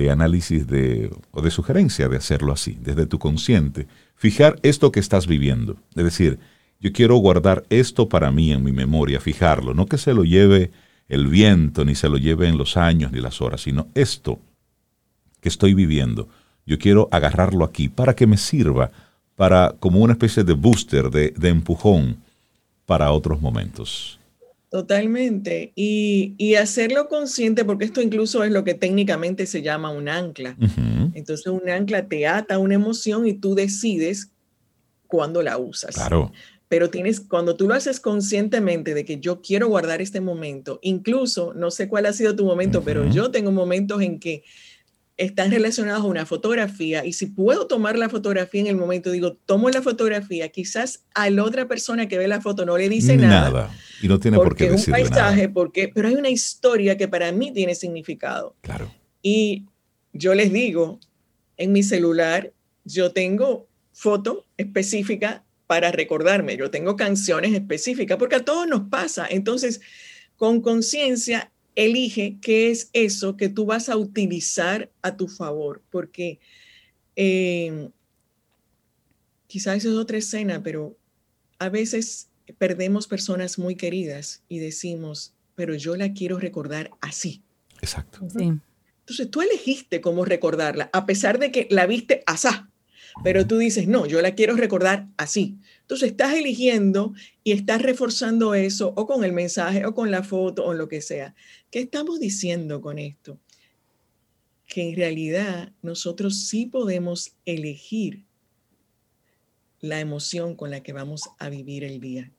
análisis 0.09 0.67
de, 0.67 1.11
o 1.31 1.41
de 1.41 1.51
sugerencia 1.51 2.07
de 2.07 2.17
hacerlo 2.17 2.53
así, 2.53 2.77
desde 2.81 3.05
tu 3.05 3.19
consciente. 3.19 3.88
Fijar 4.15 4.59
esto 4.63 4.91
que 4.91 4.99
estás 4.99 5.27
viviendo. 5.27 5.77
Es 5.95 6.03
decir, 6.03 6.39
yo 6.79 6.91
quiero 6.91 7.15
guardar 7.17 7.65
esto 7.69 8.09
para 8.09 8.31
mí 8.31 8.51
en 8.51 8.63
mi 8.63 8.71
memoria, 8.71 9.19
fijarlo, 9.19 9.73
no 9.73 9.86
que 9.88 9.97
se 9.97 10.13
lo 10.13 10.23
lleve 10.23 10.71
el 11.07 11.27
viento, 11.27 11.86
ni 11.86 11.95
se 11.95 12.09
lo 12.09 12.17
lleve 12.17 12.47
en 12.47 12.57
los 12.57 12.77
años 12.77 13.11
ni 13.11 13.19
las 13.19 13.41
horas, 13.41 13.61
sino 13.61 13.88
esto 13.93 14.39
que 15.46 15.50
estoy 15.50 15.76
viviendo 15.76 16.28
yo 16.66 16.80
quiero 16.80 17.08
agarrarlo 17.12 17.64
aquí 17.64 17.89
para 17.89 18.16
que 18.16 18.28
me 18.28 18.38
sirva 18.38 18.91
para 19.36 19.76
como 19.80 20.00
una 20.00 20.14
especie 20.14 20.43
de 20.43 20.54
booster, 20.54 21.10
de, 21.10 21.34
empujón 21.50 22.18
para 22.86 23.12
otros 23.12 23.41
momentos. 23.41 24.20
Totalmente. 24.70 25.74
Y, 25.76 26.56
hacerlo 26.56 27.08
consciente, 27.08 27.66
porque 27.66 27.86
esto 27.86 28.02
incluso 28.02 28.43
es 28.43 28.52
lo 28.52 28.64
que 28.64 28.74
técnicamente 28.74 29.46
se 29.46 29.62
llama 29.62 29.91
un 29.91 30.08
ancla. 30.08 30.58
Entonces 31.14 31.48
un 31.48 31.70
ancla 31.70 32.08
te 32.08 32.28
ata 32.28 32.60
una 32.60 32.76
emoción 32.76 33.28
y 33.28 33.34
tú 33.34 33.56
decides 33.56 34.32
cuándo 35.08 35.41
la 35.41 35.58
usas. 35.58 35.96
Claro. 35.96 36.32
Pero 36.68 36.89
tienes, 36.89 37.20
cuando 37.20 37.56
tú 37.56 37.68
lo 37.68 37.74
haces 37.74 38.00
conscientemente 38.00 38.93
de 38.93 39.06
que 39.06 39.20
yo 39.20 39.41
quiero 39.41 39.68
guardar 39.68 40.02
este 40.02 40.20
momento, 40.20 40.80
incluso, 40.82 41.54
no 41.54 41.72
sé 41.72 41.88
cuál 41.88 42.06
ha 42.06 42.14
sido 42.14 42.36
tu 42.36 42.46
momento, 42.46 42.82
pero 42.84 43.10
yo 43.12 43.32
tengo 43.32 43.52
momentos 43.52 44.02
en 44.02 44.20
que 44.20 44.43
están 45.18 45.49
relacionados 45.49 46.03
a 46.03 46.07
una 46.07 46.26
fotografía 46.26 47.05
y 47.05 47.13
si 47.13 47.28
puedo 47.28 47.68
tomar 47.68 47.97
la 47.97 48.09
fotografía 48.09 48.61
en 48.61 48.68
el 48.68 48.76
momento, 48.76 49.11
digo, 49.11 49.34
tomo 49.45 49.70
la 49.70 49.82
fotografía, 49.82 50.49
quizás 50.49 51.05
a 51.13 51.30
la 51.30 51.43
otra 51.43 51.68
persona 51.68 52.07
que 52.07 52.18
ve 52.18 52.28
la 52.28 52.41
foto 52.41 52.66
no 52.66 52.78
le 52.78 52.89
dice 52.89 53.16
nada. 53.16 53.49
Nada. 53.49 53.78
Y 54.01 54.07
no 54.09 54.20
tiene 54.20 54.38
por 54.38 54.55
qué 54.55 54.70
decir 54.70 54.93
un 54.93 54.99
paisaje, 54.99 55.47
Porque, 55.47 55.89
pero 55.93 56.09
hay 56.09 56.16
una 56.16 56.30
historia 56.30 56.97
que 56.97 57.07
para 57.07 57.32
mí 57.32 57.53
tiene 57.53 57.76
significado. 57.76 58.55
Claro. 58.61 58.91
Y 59.22 59.66
yo 60.11 60.36
les 60.36 60.51
digo, 60.51 60.99
en 61.55 61.72
mi 61.72 61.82
celular 61.82 62.51
yo 62.84 63.11
tengo 63.11 63.68
foto 63.93 64.45
específica 64.57 65.45
para 65.66 65.91
recordarme, 65.91 66.57
yo 66.57 66.70
tengo 66.70 66.95
canciones 66.97 67.53
específicas, 67.53 68.18
porque 68.18 68.36
a 68.36 68.45
todos 68.45 68.68
nos 68.68 68.89
pasa. 68.89 69.26
Entonces, 69.30 69.82
con 70.36 70.61
conciencia 70.61 71.51
elige 71.76 72.38
qué 72.41 72.71
es 72.71 72.89
eso 72.93 73.38
que 73.38 73.49
tú 73.49 73.65
vas 73.65 73.89
a 73.89 73.97
utilizar 73.97 74.89
a 75.01 75.15
tu 75.17 75.28
favor, 75.28 75.82
porque 75.89 76.39
eh, 77.15 77.89
quizás 79.47 79.86
es 79.86 79.93
otra 79.93 80.17
escena, 80.17 80.63
pero 80.63 80.97
a 81.59 81.69
veces 81.69 82.30
perdemos 82.57 83.07
personas 83.07 83.57
muy 83.57 83.76
queridas 83.76 84.43
y 84.47 84.59
decimos, 84.59 85.34
pero 85.55 85.76
yo 85.76 85.95
la 85.95 86.13
quiero 86.13 86.39
recordar 86.39 86.91
así. 87.01 87.41
Exacto. 87.82 88.19
Entonces 88.21 89.30
tú 89.30 89.41
elegiste 89.41 90.01
cómo 90.01 90.26
recordarla, 90.26 90.89
a 90.93 91.05
pesar 91.05 91.39
de 91.39 91.51
que 91.51 91.67
la 91.69 91.86
viste 91.86 92.23
asá, 92.26 92.69
pero 93.23 93.47
tú 93.47 93.57
dices, 93.57 93.88
no, 93.88 94.05
yo 94.05 94.21
la 94.21 94.36
quiero 94.36 94.55
recordar 94.55 95.07
así. 95.17 95.57
Entonces 95.86 96.09
estás 96.09 96.33
eligiendo 96.33 97.13
y 97.43 97.51
estás 97.51 97.79
reforzando 97.79 98.55
eso 98.55 98.91
o 98.95 99.05
con 99.05 99.23
el 99.23 99.33
mensaje 99.33 99.86
o 99.86 99.93
con 99.93 100.09
la 100.09 100.23
foto 100.23 100.65
o 100.65 100.73
lo 100.73 100.88
que 100.88 100.99
sea. 100.99 101.36
¿Qué 101.69 101.77
estamos 101.77 102.19
diciendo 102.19 102.81
con 102.81 102.97
esto? 102.97 103.38
Que 104.65 104.89
en 104.89 104.95
realidad 104.95 105.73
nosotros 105.83 106.47
sí 106.47 106.65
podemos 106.65 107.36
elegir 107.45 108.25
la 109.79 109.99
emoción 109.99 110.55
con 110.55 110.71
la 110.71 110.81
que 110.81 110.91
vamos 110.91 111.29
a 111.38 111.49
vivir 111.49 111.83
el 111.83 111.99
día. 111.99 112.31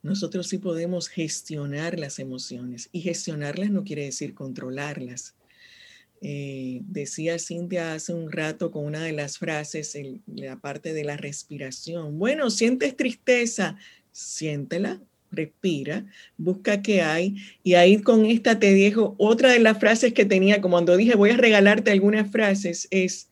Nosotros 0.00 0.46
sí 0.46 0.58
podemos 0.58 1.08
gestionar 1.08 1.98
las 1.98 2.20
emociones 2.20 2.88
y 2.92 3.00
gestionarlas 3.00 3.70
no 3.70 3.82
quiere 3.82 4.04
decir 4.04 4.32
controlarlas. 4.32 5.34
Eh, 6.26 6.80
decía 6.86 7.38
Cintia 7.38 7.92
hace 7.92 8.14
un 8.14 8.32
rato 8.32 8.70
con 8.70 8.86
una 8.86 9.02
de 9.02 9.12
las 9.12 9.36
frases, 9.36 9.94
la 10.24 10.58
parte 10.58 10.94
de 10.94 11.04
la 11.04 11.18
respiración. 11.18 12.18
Bueno, 12.18 12.48
sientes 12.48 12.96
tristeza, 12.96 13.76
siéntela, 14.10 15.02
respira, 15.30 16.06
busca 16.38 16.80
qué 16.80 17.02
hay. 17.02 17.36
Y 17.62 17.74
ahí 17.74 18.00
con 18.00 18.24
esta 18.24 18.58
te 18.58 18.72
dejo 18.72 19.14
otra 19.18 19.52
de 19.52 19.58
las 19.58 19.78
frases 19.78 20.14
que 20.14 20.24
tenía, 20.24 20.62
como 20.62 20.76
cuando 20.76 20.96
dije 20.96 21.14
voy 21.14 21.28
a 21.28 21.36
regalarte 21.36 21.90
algunas 21.90 22.30
frases, 22.30 22.88
es 22.90 23.28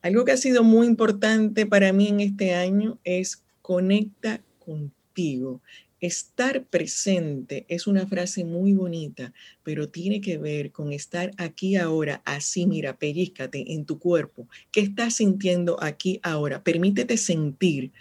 algo 0.00 0.24
que 0.24 0.30
ha 0.30 0.36
sido 0.36 0.62
muy 0.62 0.86
importante 0.86 1.66
para 1.66 1.92
mí 1.92 2.06
en 2.06 2.20
este 2.20 2.54
año, 2.54 3.00
es 3.02 3.42
conecta 3.62 4.40
contigo. 4.60 5.60
Estar 6.02 6.64
presente 6.64 7.64
es 7.68 7.86
una 7.86 8.08
frase 8.08 8.44
muy 8.44 8.72
bonita, 8.72 9.32
pero 9.62 9.88
tiene 9.88 10.20
que 10.20 10.36
ver 10.36 10.72
con 10.72 10.92
estar 10.92 11.30
aquí 11.36 11.76
ahora, 11.76 12.22
así, 12.24 12.66
mira, 12.66 12.96
pellízcate 12.96 13.72
en 13.72 13.84
tu 13.84 14.00
cuerpo. 14.00 14.48
¿Qué 14.72 14.80
estás 14.80 15.14
sintiendo 15.14 15.80
aquí 15.80 16.18
ahora? 16.24 16.64
Permítete 16.64 17.16
sentir. 17.16 17.92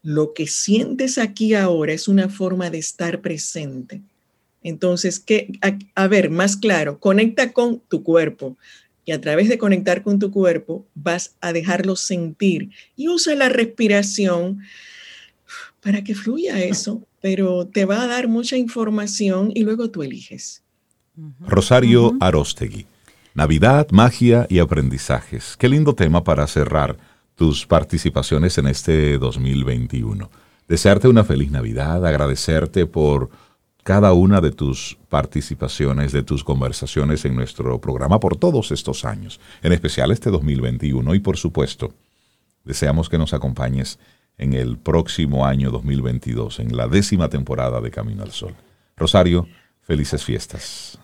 Lo 0.00 0.32
que 0.32 0.46
sientes 0.46 1.18
aquí 1.18 1.54
ahora 1.54 1.92
es 1.92 2.06
una 2.06 2.28
forma 2.28 2.70
de 2.70 2.78
estar 2.78 3.20
presente. 3.20 4.00
Entonces, 4.62 5.18
¿qué? 5.18 5.48
A, 5.60 5.76
a 5.96 6.06
ver, 6.06 6.30
más 6.30 6.56
claro, 6.56 7.00
conecta 7.00 7.52
con 7.52 7.80
tu 7.80 8.04
cuerpo 8.04 8.56
y 9.04 9.10
a 9.10 9.20
través 9.20 9.48
de 9.48 9.58
conectar 9.58 10.04
con 10.04 10.20
tu 10.20 10.30
cuerpo 10.30 10.86
vas 10.94 11.34
a 11.40 11.52
dejarlo 11.52 11.96
sentir 11.96 12.70
y 12.94 13.08
usa 13.08 13.34
la 13.34 13.48
respiración 13.48 14.60
para 15.80 16.04
que 16.04 16.14
fluya 16.14 16.62
eso 16.62 17.02
pero 17.20 17.66
te 17.66 17.84
va 17.84 18.02
a 18.02 18.06
dar 18.06 18.28
mucha 18.28 18.56
información 18.56 19.52
y 19.54 19.62
luego 19.62 19.90
tú 19.90 20.02
eliges. 20.02 20.62
Rosario 21.40 22.16
Arostegui. 22.20 22.86
Navidad, 23.34 23.88
magia 23.90 24.46
y 24.48 24.58
aprendizajes. 24.58 25.56
Qué 25.56 25.68
lindo 25.68 25.94
tema 25.94 26.24
para 26.24 26.46
cerrar 26.46 26.96
tus 27.36 27.66
participaciones 27.66 28.58
en 28.58 28.66
este 28.66 29.18
2021. 29.18 30.30
Desearte 30.66 31.08
una 31.08 31.24
feliz 31.24 31.50
Navidad, 31.50 32.04
agradecerte 32.04 32.86
por 32.86 33.30
cada 33.82 34.12
una 34.12 34.40
de 34.40 34.50
tus 34.50 34.98
participaciones, 35.08 36.12
de 36.12 36.22
tus 36.22 36.42
conversaciones 36.42 37.24
en 37.24 37.34
nuestro 37.34 37.80
programa 37.80 38.20
por 38.20 38.36
todos 38.36 38.72
estos 38.72 39.04
años, 39.04 39.40
en 39.62 39.72
especial 39.72 40.10
este 40.10 40.30
2021 40.30 41.14
y 41.14 41.20
por 41.20 41.36
supuesto, 41.36 41.92
deseamos 42.64 43.08
que 43.08 43.18
nos 43.18 43.32
acompañes 43.32 43.98
en 44.40 44.54
el 44.54 44.78
próximo 44.78 45.44
año 45.44 45.70
2022, 45.70 46.60
en 46.60 46.74
la 46.74 46.88
décima 46.88 47.28
temporada 47.28 47.80
de 47.82 47.90
Camino 47.90 48.22
al 48.22 48.32
Sol. 48.32 48.54
Rosario, 48.96 49.46
felices 49.82 50.24
fiestas. 50.24 50.98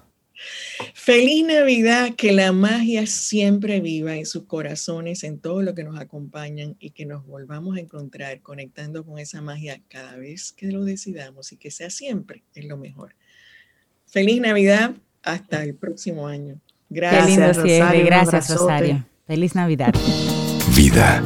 Feliz 0.94 1.44
Navidad, 1.44 2.14
que 2.16 2.32
la 2.32 2.52
magia 2.52 3.06
siempre 3.06 3.80
viva 3.80 4.16
en 4.16 4.24
sus 4.24 4.44
corazones, 4.44 5.22
en 5.22 5.38
todo 5.38 5.60
lo 5.60 5.74
que 5.74 5.84
nos 5.84 5.98
acompañan 5.98 6.76
y 6.78 6.90
que 6.90 7.04
nos 7.04 7.26
volvamos 7.26 7.76
a 7.76 7.80
encontrar 7.80 8.40
conectando 8.40 9.04
con 9.04 9.18
esa 9.18 9.42
magia 9.42 9.82
cada 9.88 10.16
vez 10.16 10.52
que 10.52 10.72
lo 10.72 10.84
decidamos 10.84 11.52
y 11.52 11.58
que 11.58 11.70
sea 11.70 11.90
siempre 11.90 12.42
es 12.54 12.64
lo 12.64 12.78
mejor. 12.78 13.14
Feliz 14.06 14.40
Navidad, 14.40 14.94
hasta 15.22 15.62
el 15.62 15.74
próximo 15.74 16.26
año. 16.26 16.58
Gracias, 16.88 17.56
Rosario. 17.58 18.06
Gracias, 18.06 18.50
Rosario. 18.50 19.06
Feliz 19.26 19.54
Navidad. 19.54 19.92
Vida 20.74 21.22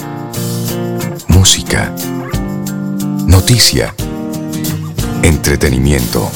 noticia, 3.27 3.95
entretenimiento. 5.23 6.29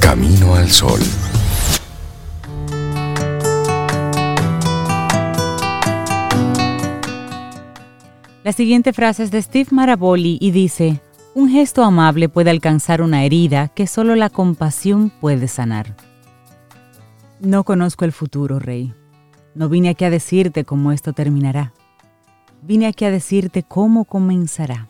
Camino 0.00 0.54
al 0.54 0.68
sol. 0.70 1.00
La 8.44 8.52
siguiente 8.52 8.92
frase 8.92 9.24
es 9.24 9.30
de 9.32 9.42
Steve 9.42 9.68
Maraboli 9.72 10.38
y 10.40 10.52
dice, 10.52 11.00
un 11.34 11.50
gesto 11.50 11.82
amable 11.82 12.28
puede 12.28 12.50
alcanzar 12.50 13.02
una 13.02 13.24
herida 13.24 13.68
que 13.68 13.88
solo 13.88 14.14
la 14.14 14.30
compasión 14.30 15.10
puede 15.10 15.48
sanar. 15.48 15.96
No 17.40 17.64
conozco 17.64 18.04
el 18.04 18.12
futuro, 18.12 18.60
Rey. 18.60 18.94
No 19.54 19.68
vine 19.68 19.88
aquí 19.88 20.04
a 20.04 20.10
decirte 20.10 20.64
cómo 20.64 20.92
esto 20.92 21.12
terminará 21.12 21.72
vine 22.66 22.86
aquí 22.86 23.04
a 23.04 23.10
decirte 23.10 23.62
cómo 23.62 24.04
comenzará. 24.04 24.88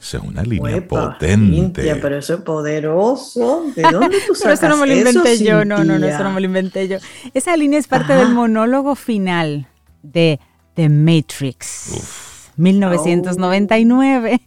Esa 0.00 0.16
es 0.16 0.22
una 0.22 0.42
línea 0.42 0.86
potente. 0.86 1.94
pero 2.00 2.16
eso 2.16 2.34
es 2.34 2.40
poderoso. 2.40 3.64
¿De 3.76 3.82
dónde 3.92 4.16
tú 4.26 4.34
sacas 4.34 4.58
pero 4.60 4.68
eso 4.68 4.68
no 4.68 4.76
me 4.78 4.86
lo 4.86 4.96
inventé 4.96 5.44
yo, 5.44 5.64
no, 5.64 5.84
no, 5.84 5.98
no, 5.98 6.06
eso 6.06 6.24
no 6.24 6.32
me 6.32 6.40
lo 6.40 6.46
inventé 6.46 6.88
yo. 6.88 6.98
Esa 7.34 7.56
línea 7.56 7.78
es 7.78 7.86
parte 7.86 8.14
del 8.14 8.30
monólogo 8.30 8.94
final 8.94 9.66
de 10.02 10.40
The 10.74 10.88
Matrix. 10.88 12.50
1999 12.56 14.40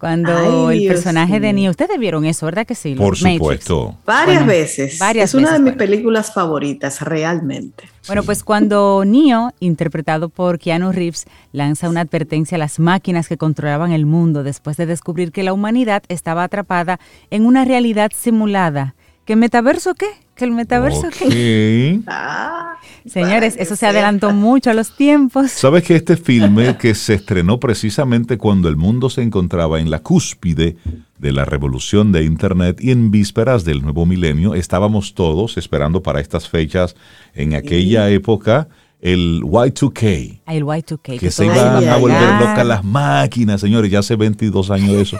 cuando 0.00 0.70
el 0.70 0.86
personaje 0.86 1.40
de 1.40 1.52
Neo, 1.52 1.70
ustedes 1.70 1.98
vieron 1.98 2.24
eso, 2.24 2.46
¿verdad 2.46 2.66
que 2.66 2.74
sí? 2.74 2.94
Por 2.94 3.18
supuesto. 3.18 3.98
Varias 4.06 4.46
veces. 4.46 4.98
Varias 4.98 5.28
es 5.30 5.34
una 5.34 5.52
de 5.52 5.58
mis 5.58 5.74
películas 5.74 6.32
favoritas, 6.32 7.02
realmente. 7.02 7.84
Bueno, 8.06 8.22
pues 8.22 8.42
cuando 8.42 9.04
Neo, 9.04 9.52
interpretado 9.60 10.30
por 10.30 10.58
Keanu 10.58 10.90
Reeves, 10.90 11.26
lanza 11.52 11.88
una 11.88 12.00
advertencia 12.00 12.56
a 12.56 12.58
las 12.58 12.78
máquinas 12.78 13.28
que 13.28 13.36
controlaban 13.36 13.92
el 13.92 14.06
mundo 14.06 14.42
después 14.42 14.76
de 14.76 14.86
descubrir 14.86 15.32
que 15.32 15.42
la 15.42 15.52
humanidad 15.52 16.02
estaba 16.08 16.44
atrapada 16.44 16.98
en 17.30 17.44
una 17.44 17.64
realidad 17.64 18.10
simulada. 18.14 18.94
¿Qué 19.24 19.36
metaverso 19.36 19.94
qué? 19.94 20.08
¿Que 20.34 20.44
el 20.44 20.52
metaverso 20.52 21.08
qué? 21.16 22.00
Ah, 22.06 22.70
Señores, 23.06 23.56
eso 23.58 23.76
se 23.76 23.86
adelantó 23.86 24.32
mucho 24.32 24.70
a 24.70 24.74
los 24.74 24.96
tiempos. 24.96 25.50
¿Sabes 25.50 25.84
que 25.84 25.96
este 25.96 26.16
filme 26.16 26.76
que 26.78 26.94
se 26.94 27.14
estrenó 27.14 27.60
precisamente 27.60 28.38
cuando 28.38 28.68
el 28.68 28.76
mundo 28.76 29.10
se 29.10 29.22
encontraba 29.22 29.80
en 29.80 29.90
la 29.90 30.00
cúspide 30.00 30.76
de 31.18 31.32
la 31.32 31.44
revolución 31.44 32.12
de 32.12 32.24
Internet 32.24 32.78
y 32.80 32.90
en 32.90 33.10
vísperas 33.10 33.64
del 33.64 33.82
nuevo 33.82 34.06
milenio, 34.06 34.54
estábamos 34.54 35.14
todos 35.14 35.56
esperando 35.58 36.02
para 36.02 36.20
estas 36.20 36.48
fechas 36.48 36.96
en 37.34 37.54
aquella 37.54 38.08
época 38.10 38.68
el 39.00 39.42
Y2K. 39.42 40.42
El 40.46 40.64
Y2K. 40.64 41.18
Que, 41.18 41.30
se 41.30 41.46
iban 41.46 41.88
a 41.88 41.96
volver 41.96 42.20
locas 42.40 42.66
las 42.66 42.84
máquinas, 42.84 43.60
señores, 43.60 43.90
ya 43.90 44.00
hace 44.00 44.16
22 44.16 44.70
años 44.70 44.90
eso. 44.90 45.18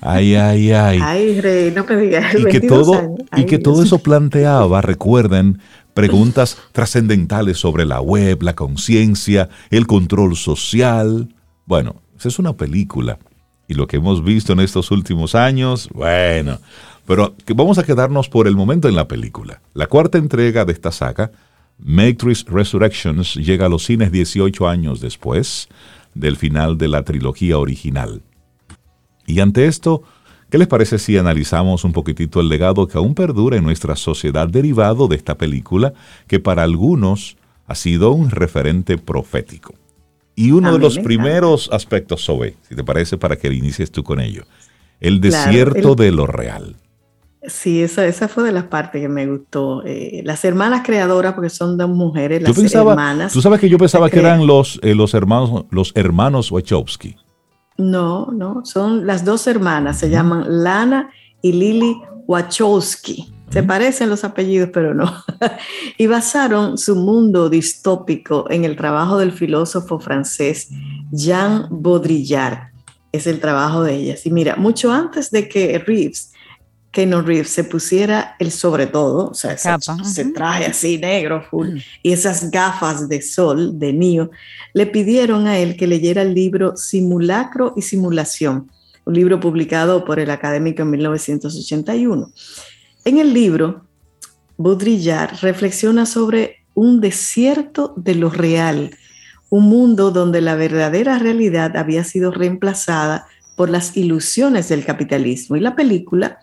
Ay, 0.00 0.34
ay, 0.34 0.72
ay. 0.72 1.00
Ay, 1.02 1.40
rey, 1.40 1.70
no 1.70 1.84
me 1.84 1.96
digas. 1.96 2.34
Y 2.34 2.44
que 2.46 2.60
todo, 2.60 3.16
y 3.36 3.44
que 3.44 3.58
todo 3.58 3.82
eso 3.82 3.98
planteaba, 3.98 4.80
recuerden, 4.80 5.60
preguntas 5.94 6.58
trascendentales 6.72 7.58
sobre 7.58 7.84
la 7.84 8.00
web, 8.00 8.42
la 8.42 8.54
conciencia, 8.54 9.48
el 9.70 9.86
control 9.86 10.36
social. 10.36 11.34
Bueno, 11.66 11.96
esa 12.16 12.28
es 12.28 12.38
una 12.38 12.54
película. 12.54 13.18
Y 13.66 13.74
lo 13.74 13.86
que 13.86 13.98
hemos 13.98 14.24
visto 14.24 14.54
en 14.54 14.60
estos 14.60 14.90
últimos 14.90 15.34
años, 15.34 15.88
bueno. 15.92 16.58
Pero 17.06 17.34
vamos 17.54 17.78
a 17.78 17.84
quedarnos 17.84 18.28
por 18.28 18.46
el 18.48 18.56
momento 18.56 18.88
en 18.88 18.94
la 18.94 19.08
película. 19.08 19.60
La 19.74 19.86
cuarta 19.86 20.18
entrega 20.18 20.64
de 20.64 20.72
esta 20.72 20.92
saga 20.92 21.30
Matrix 21.78 22.44
Resurrections 22.46 23.34
llega 23.34 23.66
a 23.66 23.68
los 23.68 23.84
cines 23.84 24.10
18 24.10 24.68
años 24.68 25.00
después 25.00 25.68
del 26.14 26.36
final 26.36 26.76
de 26.76 26.88
la 26.88 27.04
trilogía 27.04 27.58
original. 27.58 28.22
Y 29.26 29.40
ante 29.40 29.66
esto, 29.66 30.02
¿qué 30.50 30.58
les 30.58 30.66
parece 30.66 30.98
si 30.98 31.16
analizamos 31.16 31.84
un 31.84 31.92
poquitito 31.92 32.40
el 32.40 32.48
legado 32.48 32.86
que 32.88 32.98
aún 32.98 33.14
perdura 33.14 33.56
en 33.56 33.64
nuestra 33.64 33.94
sociedad 33.94 34.48
derivado 34.48 35.06
de 35.06 35.16
esta 35.16 35.36
película, 35.36 35.92
que 36.26 36.40
para 36.40 36.62
algunos 36.62 37.36
ha 37.66 37.74
sido 37.74 38.10
un 38.10 38.30
referente 38.30 38.98
profético? 38.98 39.74
Y 40.34 40.52
uno 40.52 40.72
de 40.72 40.78
los 40.78 40.98
primeros 40.98 41.68
aspectos, 41.72 42.24
Sobe, 42.24 42.56
si 42.68 42.74
te 42.74 42.84
parece, 42.84 43.18
para 43.18 43.36
que 43.36 43.52
inicies 43.52 43.90
tú 43.90 44.04
con 44.04 44.20
ello, 44.20 44.44
el 45.00 45.20
desierto 45.20 45.94
de 45.94 46.12
lo 46.12 46.26
real. 46.26 46.76
Sí, 47.48 47.82
esa, 47.82 48.06
esa 48.06 48.28
fue 48.28 48.44
de 48.44 48.52
las 48.52 48.64
partes 48.64 49.00
que 49.00 49.08
me 49.08 49.26
gustó. 49.26 49.82
Eh, 49.84 50.22
las 50.24 50.44
hermanas 50.44 50.82
creadoras, 50.84 51.32
porque 51.34 51.50
son 51.50 51.76
dos 51.78 51.88
mujeres, 51.88 52.42
las 52.42 52.74
hermanas. 52.74 53.32
Tú 53.32 53.40
sabes 53.40 53.58
que 53.60 53.68
yo 53.68 53.78
pensaba 53.78 54.10
que 54.10 54.18
eran 54.18 54.46
los, 54.46 54.78
eh, 54.82 54.94
los 54.94 55.14
hermanos, 55.14 55.64
los 55.70 55.92
hermanos 55.94 56.52
Wachowski. 56.52 57.16
No, 57.78 58.26
no, 58.32 58.64
son 58.64 59.06
las 59.06 59.24
dos 59.24 59.46
hermanas, 59.46 59.98
se 59.98 60.10
llaman 60.10 60.44
Lana 60.62 61.10
y 61.40 61.52
Lily 61.52 61.96
Wachowski. 62.26 63.32
Se 63.50 63.62
parecen 63.62 64.10
los 64.10 64.24
apellidos, 64.24 64.68
pero 64.72 64.94
no. 64.94 65.10
y 65.98 66.06
basaron 66.06 66.76
su 66.76 66.96
mundo 66.96 67.48
distópico 67.48 68.46
en 68.50 68.64
el 68.64 68.76
trabajo 68.76 69.16
del 69.16 69.32
filósofo 69.32 69.98
francés 69.98 70.68
Jean 71.12 71.66
Baudrillard. 71.70 72.72
Es 73.10 73.26
el 73.26 73.40
trabajo 73.40 73.84
de 73.84 73.94
ellas. 73.94 74.26
Y 74.26 74.30
mira, 74.30 74.56
mucho 74.56 74.92
antes 74.92 75.30
de 75.30 75.48
que 75.48 75.78
Reeves 75.78 76.32
Keanu 76.90 77.20
Reeves 77.20 77.50
se 77.50 77.64
pusiera 77.64 78.34
el 78.38 78.50
sobre 78.50 78.86
todo, 78.86 79.28
o 79.30 79.34
sea, 79.34 79.56
se, 79.58 80.24
traje 80.32 80.66
así 80.66 80.98
negro, 80.98 81.42
full, 81.42 81.78
y 82.02 82.12
esas 82.12 82.50
gafas 82.50 83.08
de 83.08 83.20
sol 83.20 83.78
de 83.78 83.92
Neo, 83.92 84.30
le 84.72 84.86
pidieron 84.86 85.46
a 85.46 85.58
él 85.58 85.76
que 85.76 85.86
leyera 85.86 86.22
el 86.22 86.34
libro 86.34 86.76
Simulacro 86.76 87.74
y 87.76 87.82
Simulación, 87.82 88.70
un 89.04 89.14
libro 89.14 89.38
publicado 89.38 90.04
por 90.04 90.18
el 90.18 90.30
académico 90.30 90.82
en 90.82 90.90
1981. 90.90 92.30
En 93.04 93.18
el 93.18 93.34
libro, 93.34 93.84
Baudrillard 94.56 95.40
reflexiona 95.40 96.06
sobre 96.06 96.64
un 96.74 97.00
desierto 97.00 97.92
de 97.96 98.14
lo 98.14 98.30
real, 98.30 98.90
un 99.50 99.64
mundo 99.64 100.10
donde 100.10 100.40
la 100.40 100.56
verdadera 100.56 101.18
realidad 101.18 101.76
había 101.76 102.04
sido 102.04 102.30
reemplazada 102.30 103.26
por 103.56 103.70
las 103.70 103.96
ilusiones 103.96 104.68
del 104.68 104.84
capitalismo. 104.84 105.56
Y 105.56 105.60
la 105.60 105.74
película 105.74 106.38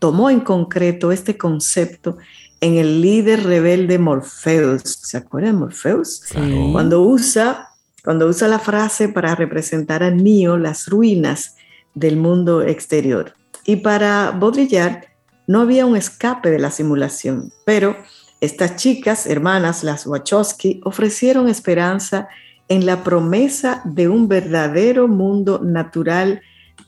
tomó 0.00 0.30
en 0.30 0.40
concreto 0.40 1.12
este 1.12 1.38
concepto 1.38 2.16
en 2.60 2.76
el 2.76 3.00
líder 3.00 3.44
rebelde 3.44 3.98
Morpheus. 3.98 4.82
¿Se 4.82 5.16
acuerdan 5.16 5.52
de 5.52 5.58
Morpheus? 5.60 6.24
Cuando, 6.72 7.02
usa, 7.02 7.68
cuando 8.02 8.26
usa 8.26 8.48
la 8.48 8.58
frase 8.58 9.08
para 9.08 9.36
representar 9.36 10.02
a 10.02 10.10
Neo 10.10 10.56
las 10.56 10.88
ruinas 10.88 11.54
del 11.94 12.16
mundo 12.16 12.62
exterior. 12.62 13.34
Y 13.64 13.76
para 13.76 14.32
Baudrillard 14.32 15.04
no 15.46 15.60
había 15.60 15.86
un 15.86 15.96
escape 15.96 16.50
de 16.50 16.58
la 16.58 16.70
simulación, 16.70 17.52
pero 17.64 17.96
estas 18.40 18.76
chicas, 18.76 19.26
hermanas, 19.26 19.84
las 19.84 20.06
Wachowski, 20.06 20.80
ofrecieron 20.84 21.48
esperanza 21.48 22.28
en 22.68 22.86
la 22.86 23.04
promesa 23.04 23.82
de 23.84 24.08
un 24.08 24.28
verdadero 24.28 25.08
mundo 25.08 25.60
natural 25.62 26.40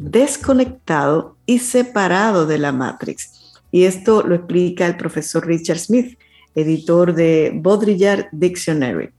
desconectado 0.03 1.37
y 1.47 1.61
separado 1.61 2.47
de 2.47 2.59
la 2.59 2.73
Matrix. 2.73 3.53
Y 3.71 3.85
esto 3.85 4.23
lo 4.23 4.35
explica 4.35 4.87
el 4.87 4.97
profesor 4.97 5.47
Richard 5.47 5.79
Smith, 5.79 6.19
editor 6.55 7.15
de 7.15 7.53
Baudrillard 7.55 8.27
Dictionary. 8.33 9.11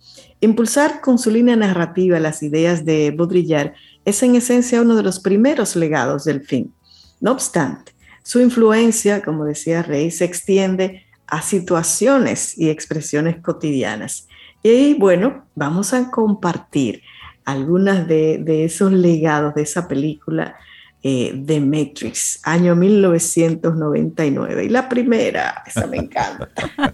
Impulsar 0.42 1.02
con 1.02 1.18
su 1.18 1.32
línea 1.32 1.56
narrativa 1.56 2.20
las 2.20 2.44
ideas 2.44 2.86
de 2.86 3.12
Baudrillard 3.12 3.74
es 4.06 4.22
en 4.24 4.36
esencia 4.36 4.82
uno 4.82 4.96
de 4.96 5.04
los 5.04 5.20
primeros 5.20 5.76
legados 5.76 6.26
del 6.26 6.42
fin. 6.42 6.74
No 7.22 7.32
obstante, 7.32 7.94
su 8.24 8.42
influencia, 8.42 9.22
como 9.22 9.46
decía 9.46 9.84
Rey, 9.84 10.12
se 10.12 10.26
extiende 10.26 11.06
a 11.28 11.42
situaciones 11.42 12.58
y 12.58 12.70
expresiones 12.70 13.38
cotidianas. 13.42 14.28
Y 14.62 14.94
bueno, 14.96 15.46
vamos 15.56 15.94
a 15.94 16.12
compartir 16.12 17.02
algunas 17.46 18.08
de, 18.08 18.66
esos 18.66 18.92
legados 18.92 19.56
de 19.56 19.64
esa 19.64 19.88
película 19.88 20.56
eh, 21.06 21.34
de 21.36 21.60
Matrix, 21.60 22.40
año 22.44 22.76
1999. 22.76 24.64
Y 24.64 24.70
la 24.70 24.88
primera, 24.88 25.62
esa 25.68 25.86
me 25.86 25.98
encanta. 25.98 26.50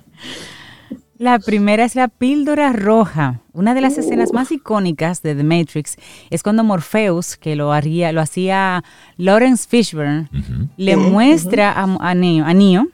La 1.19 1.37
primera 1.37 1.83
es 1.83 1.95
la 1.95 2.07
píldora 2.07 2.71
roja. 2.71 3.41
Una 3.51 3.73
de 3.73 3.81
las 3.81 3.97
uh. 3.97 3.99
escenas 3.99 4.31
más 4.31 4.53
icónicas 4.53 5.21
de 5.21 5.35
The 5.35 5.43
Matrix 5.43 5.97
es 6.29 6.43
cuando 6.43 6.63
Morpheus, 6.63 7.35
que 7.35 7.57
lo, 7.57 7.73
haría, 7.73 8.13
lo 8.13 8.21
hacía 8.21 8.85
Lawrence 9.17 9.67
Fishburne, 9.67 10.29
le 10.77 10.95
muestra 10.95 11.73
a, 11.73 11.83
a, 11.99 12.15
Neo, 12.15 12.45
a 12.45 12.53
Neo, 12.53 12.87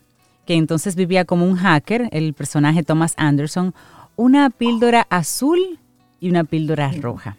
que 0.47 0.55
entonces 0.55 0.95
vivía 0.95 1.25
como 1.25 1.45
un 1.45 1.55
hacker, 1.55 2.09
el 2.11 2.33
personaje 2.33 2.81
Thomas 2.81 3.13
Anderson, 3.17 3.75
una 4.15 4.49
píldora 4.49 5.05
azul 5.11 5.77
y 6.19 6.29
una 6.29 6.45
píldora 6.45 6.91
roja. 6.99 7.37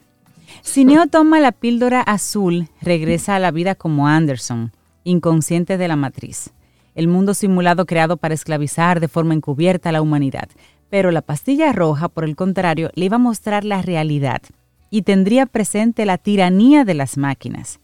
Si 0.67 0.85
Neo 0.85 1.07
toma 1.07 1.41
la 1.41 1.53
píldora 1.53 2.03
azul, 2.03 2.69
regresa 2.83 3.37
a 3.37 3.39
la 3.39 3.51
vida 3.51 3.77
como 3.77 4.09
Anderson, 4.09 4.73
inconsciente 5.05 5.79
de 5.79 5.89
la 5.89 5.97
matriz, 5.97 6.51
el 6.95 7.09
mundo 7.09 7.33
simulado 7.33 7.87
creado 7.87 8.19
para 8.19 8.35
esclavizar 8.35 9.01
de 9.01 9.09
forma 9.09 9.33
encubierta 9.33 9.89
a 9.89 9.93
la 9.93 10.03
humanidad. 10.03 10.51
Pero 10.91 11.13
la 11.13 11.23
pastilla 11.23 11.73
roja, 11.73 12.09
por 12.09 12.25
el 12.25 12.37
contrario, 12.37 12.91
le 12.95 13.07
iba 13.07 13.15
a 13.15 13.21
mostrar 13.21 13.65
la 13.65 13.81
realidad 13.81 14.43
y 14.91 15.03
tendría 15.03 15.47
presente 15.47 16.05
la 16.05 16.19
tiranía 16.19 16.85
de 16.85 16.95
las 16.95 17.17
máquinas. 17.17 17.79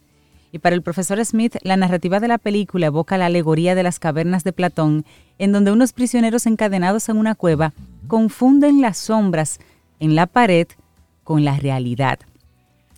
Y 0.51 0.59
para 0.59 0.75
el 0.75 0.83
profesor 0.83 1.25
Smith, 1.25 1.57
la 1.63 1.79
narrativa 1.79 2.21
de 2.21 2.29
la 2.29 2.37
película 2.37 2.87
evoca 2.87 3.17
la 3.17 3.27
alegoría 3.27 3.75
de 3.75 3.85
las 3.85 4.01
cavernas 4.01 4.45
de 4.45 4.53
Platón, 4.53 5.07
en 5.39 5.53
donde 5.53 5.73
unos 5.73 5.95
prisioneros 5.95 6.47
encadenados 6.47 7.09
en 7.09 7.17
una 7.17 7.37
cueva 7.37 7.73
confunden 8.07 8.83
las 8.83 8.99
sombras 8.99 9.61
en 9.99 10.15
la 10.15 10.27
pared 10.27 10.67
con 11.25 11.45
la 11.45 11.57
realidad 11.57 12.19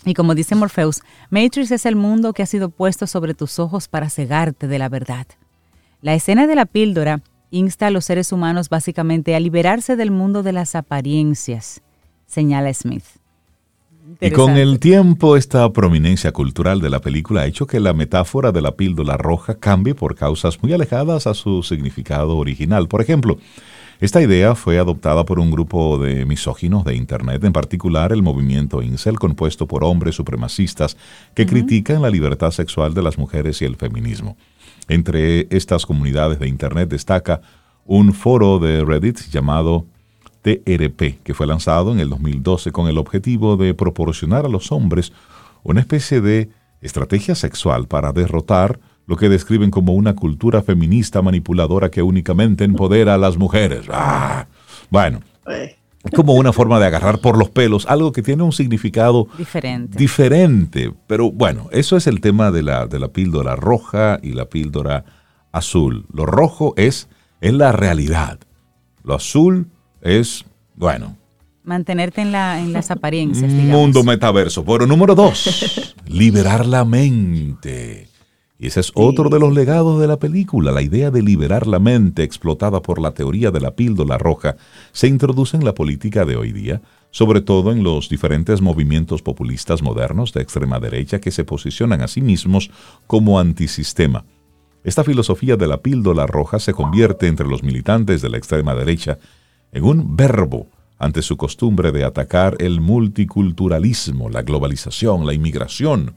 y 0.05 0.15
como 0.15 0.35
dice 0.35 0.55
Morpheus, 0.55 1.03
Matrix 1.31 1.71
es 1.71 1.87
el 1.87 1.97
mundo 1.97 2.33
que 2.33 2.43
ha 2.43 2.47
sido 2.47 2.71
puesto 2.71 3.07
sobre 3.07 3.35
tus 3.35 3.59
ojos 3.59 3.89
para 3.89 4.11
cegarte 4.11 4.67
de 4.69 4.79
la 4.79 4.89
verdad. 4.89 5.27
La 6.01 6.15
escena 6.15 6.47
de 6.47 6.55
la 6.55 6.67
píldora 6.67 7.23
insta 7.51 7.87
a 7.87 7.91
los 7.91 8.05
seres 8.05 8.33
humanos 8.33 8.69
básicamente 8.69 9.35
a 9.35 9.41
liberarse 9.41 9.97
del 9.97 10.11
mundo 10.11 10.43
de 10.43 10.53
las 10.53 10.75
apariencias, 10.75 11.83
señala 12.27 12.73
Smith. 12.75 13.05
Y 14.21 14.31
con 14.33 14.57
el 14.59 14.81
tiempo, 14.81 15.37
esta 15.37 15.73
prominencia 15.73 16.31
cultural 16.33 16.81
de 16.81 16.91
la 16.91 17.01
película 17.01 17.43
ha 17.43 17.47
hecho 17.47 17.67
que 17.67 17.81
la 17.81 17.95
metáfora 17.95 18.53
de 18.53 18.61
la 18.61 18.77
píldora 18.77 19.17
roja 19.17 19.55
cambie 19.55 19.95
por 19.95 20.15
causas 20.15 20.63
muy 20.63 20.75
alejadas 20.75 21.27
a 21.27 21.33
su 21.33 21.63
significado 21.63 22.37
original. 22.37 22.87
Por 22.87 23.01
ejemplo, 23.01 23.39
esta 24.01 24.21
idea 24.21 24.55
fue 24.55 24.79
adoptada 24.79 25.25
por 25.25 25.39
un 25.39 25.51
grupo 25.51 25.99
de 25.99 26.25
misóginos 26.25 26.85
de 26.85 26.97
Internet, 26.97 27.45
en 27.45 27.53
particular 27.53 28.13
el 28.13 28.23
movimiento 28.23 28.83
Incel, 28.83 29.19
compuesto 29.19 29.67
por 29.67 29.85
hombres 29.85 30.15
supremacistas 30.15 30.97
que 31.35 31.47
critican 31.47 32.03
la 32.03 32.11
libertad 32.11 32.51
sexual 32.51 32.95
de 32.95 33.03
las 33.03 33.19
mujeres 33.19 33.63
y 33.63 33.65
el 33.65 33.77
feminismo. 33.77 34.37
Entre 34.89 35.47
estas 35.51 35.87
comunidades 35.87 36.39
de 36.39 36.49
Internet 36.49 36.91
destaca 36.91 37.41
un 37.87 38.13
foro 38.13 38.59
de 38.59 38.85
Reddit 38.85 39.21
llamado 39.31 39.87
TRP, 40.43 41.23
que 41.23 41.35
fue 41.35 41.47
lanzado 41.47 41.93
en 41.93 42.01
el 42.01 42.11
2012 42.11 42.73
con 42.73 42.89
el 42.89 42.99
objetivo 42.99 43.57
de 43.57 43.73
proporcionar 43.75 44.45
a 44.45 44.49
los 44.49 44.73
hombres 44.73 45.13
una 45.63 45.81
especie 45.81 46.21
de 46.21 46.51
estrategia 46.83 47.35
sexual 47.35 47.87
para 47.87 48.13
derrotar 48.13 48.79
lo 49.07 49.17
que 49.17 49.29
describen 49.29 49.71
como 49.71 49.95
una 49.95 50.15
cultura 50.15 50.63
feminista 50.63 51.23
manipuladora 51.23 51.91
que 51.91 52.03
únicamente 52.03 52.65
empodera 52.65 53.15
a 53.15 53.19
las 53.19 53.37
mujeres. 53.37 53.87
Ah, 53.91 54.47
bueno, 54.91 55.21
como 56.15 56.35
una 56.35 56.53
forma 56.53 56.79
de 56.81 56.87
agarrar 56.87 57.19
por 57.19 57.39
los 57.39 57.51
pelos, 57.51 57.87
algo 57.87 58.13
que 58.13 58.23
tiene 58.23 58.43
un 58.43 58.53
significado 58.53 59.29
diferente. 59.39 59.99
diferente. 59.99 60.93
Pero 61.07 61.31
bueno, 61.31 61.69
eso 61.73 61.97
es 61.97 62.07
el 62.07 62.21
tema 62.21 62.51
de 62.51 62.63
la, 62.63 62.87
de 62.87 62.99
la 62.99 63.09
píldora 63.09 63.57
roja 63.57 64.19
y 64.23 64.33
la 64.33 64.47
píldora 64.47 65.05
azul. 65.53 66.07
Lo 66.13 66.27
rojo 66.27 66.75
es, 66.77 67.09
es 67.41 67.53
la 67.53 67.73
realidad. 67.73 68.39
Lo 69.03 69.15
azul 69.15 69.69
es, 70.03 70.45
bueno. 70.75 71.17
Mantenerte 71.63 72.21
en, 72.21 72.33
la, 72.33 72.61
en 72.61 72.75
las 72.75 72.91
apariencias. 72.91 73.51
Mundo 73.51 74.05
metaverso. 74.05 74.63
Bueno, 74.65 74.87
número 74.87 75.15
dos, 75.15 75.95
liberar 76.07 76.67
la 76.67 76.85
mente. 76.85 78.09
Ese 78.67 78.81
es 78.81 78.93
otro 78.95 79.29
de 79.29 79.39
los 79.39 79.53
legados 79.53 80.01
de 80.01 80.07
la 80.07 80.19
película. 80.19 80.73
La 80.73 80.81
idea 80.81 81.11
de 81.11 81.23
liberar 81.23 81.67
la 81.67 81.79
mente 81.79 82.23
explotada 82.23 82.81
por 82.81 82.99
la 82.99 83.13
teoría 83.13 83.51
de 83.51 83.61
la 83.61 83.73
píldora 83.73 84.17
roja 84.17 84.57
se 84.93 85.07
introduce 85.07 85.59
en 85.59 85.67
la 85.67 85.75
política 85.75 86.25
de 86.25 86.37
hoy 86.37 86.51
día, 86.51 86.81
sobre 87.11 87.43
todo 87.43 87.73
en 87.73 87.83
los 87.83 88.09
diferentes 88.09 88.63
movimientos 88.63 89.21
populistas 89.21 89.83
modernos 89.83 90.33
de 90.33 90.41
extrema 90.41 90.81
derecha 90.81 91.21
que 91.21 91.31
se 91.31 91.45
posicionan 91.45 92.01
a 92.01 92.09
sí 92.09 92.23
mismos 92.23 92.71
como 93.07 93.39
antisistema. 93.39 94.25
Esta 94.83 95.05
filosofía 95.05 95.57
de 95.57 95.67
la 95.67 95.83
píldora 95.83 96.27
roja 96.27 96.59
se 96.59 96.73
convierte 96.73 97.27
entre 97.27 97.47
los 97.47 97.63
militantes 97.63 98.23
de 98.23 98.31
la 98.31 98.39
extrema 98.39 98.75
derecha 98.75 99.19
en 99.73 99.85
un 99.85 100.17
verbo 100.17 100.69
ante 100.99 101.21
su 101.21 101.37
costumbre 101.37 101.93
de 101.93 102.05
atacar 102.05 102.57
el 102.61 102.81
multiculturalismo, 102.81 104.31
la 104.31 104.41
globalización, 104.41 105.27
la 105.27 105.35
inmigración, 105.35 106.15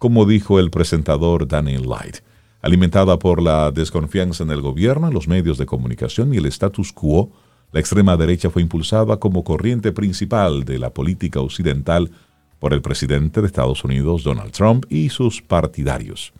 como 0.00 0.24
dijo 0.24 0.58
el 0.58 0.70
presentador 0.70 1.46
Daniel 1.46 1.86
Light. 1.86 2.20
Alimentada 2.62 3.18
por 3.18 3.42
la 3.42 3.70
desconfianza 3.70 4.42
en 4.42 4.50
el 4.50 4.62
gobierno, 4.62 5.08
en 5.08 5.12
los 5.12 5.28
medios 5.28 5.58
de 5.58 5.66
comunicación 5.66 6.32
y 6.32 6.38
el 6.38 6.46
status 6.46 6.90
quo, 6.90 7.30
la 7.70 7.80
extrema 7.80 8.16
derecha 8.16 8.48
fue 8.48 8.62
impulsada 8.62 9.18
como 9.18 9.44
corriente 9.44 9.92
principal 9.92 10.64
de 10.64 10.78
la 10.78 10.94
política 10.94 11.40
occidental 11.40 12.10
por 12.58 12.72
el 12.72 12.80
presidente 12.80 13.42
de 13.42 13.46
Estados 13.46 13.84
Unidos, 13.84 14.24
Donald 14.24 14.52
Trump, 14.52 14.86
y 14.88 15.10
sus 15.10 15.42
partidarios. 15.42 16.32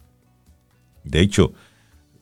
De 1.05 1.21
hecho, 1.21 1.53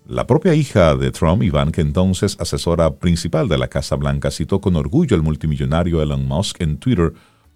la 0.09 0.27
propia 0.27 0.55
hija 0.55 0.97
de 0.97 1.13
Trump, 1.13 1.43
que 1.73 1.81
entonces 1.81 2.37
asesora 2.41 2.97
principal 2.97 3.47
de 3.47 3.59
la 3.59 3.69
Casa 3.69 3.95
Blanca, 3.95 4.33
citó 4.33 4.61
con 4.61 4.75
orgullo 4.75 5.15
al 5.15 5.23
multimillonario 5.23 6.03
Elon 6.03 6.27
Musk 6.27 6.63
en 6.63 6.79
Twitter 6.79 7.13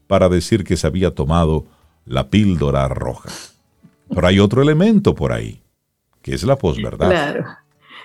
para 0.06 0.28
decir 0.28 0.62
que 0.62 0.76
se 0.76 0.86
había 0.86 1.16
tomado 1.16 1.66
la 2.06 2.30
píldora 2.30 2.86
roja. 2.86 3.28
Pero 4.14 4.26
hay 4.26 4.40
otro 4.40 4.62
elemento 4.62 5.14
por 5.14 5.32
ahí, 5.32 5.62
que 6.20 6.34
es 6.34 6.42
la 6.44 6.56
posverdad. 6.56 7.08
Claro, 7.08 7.44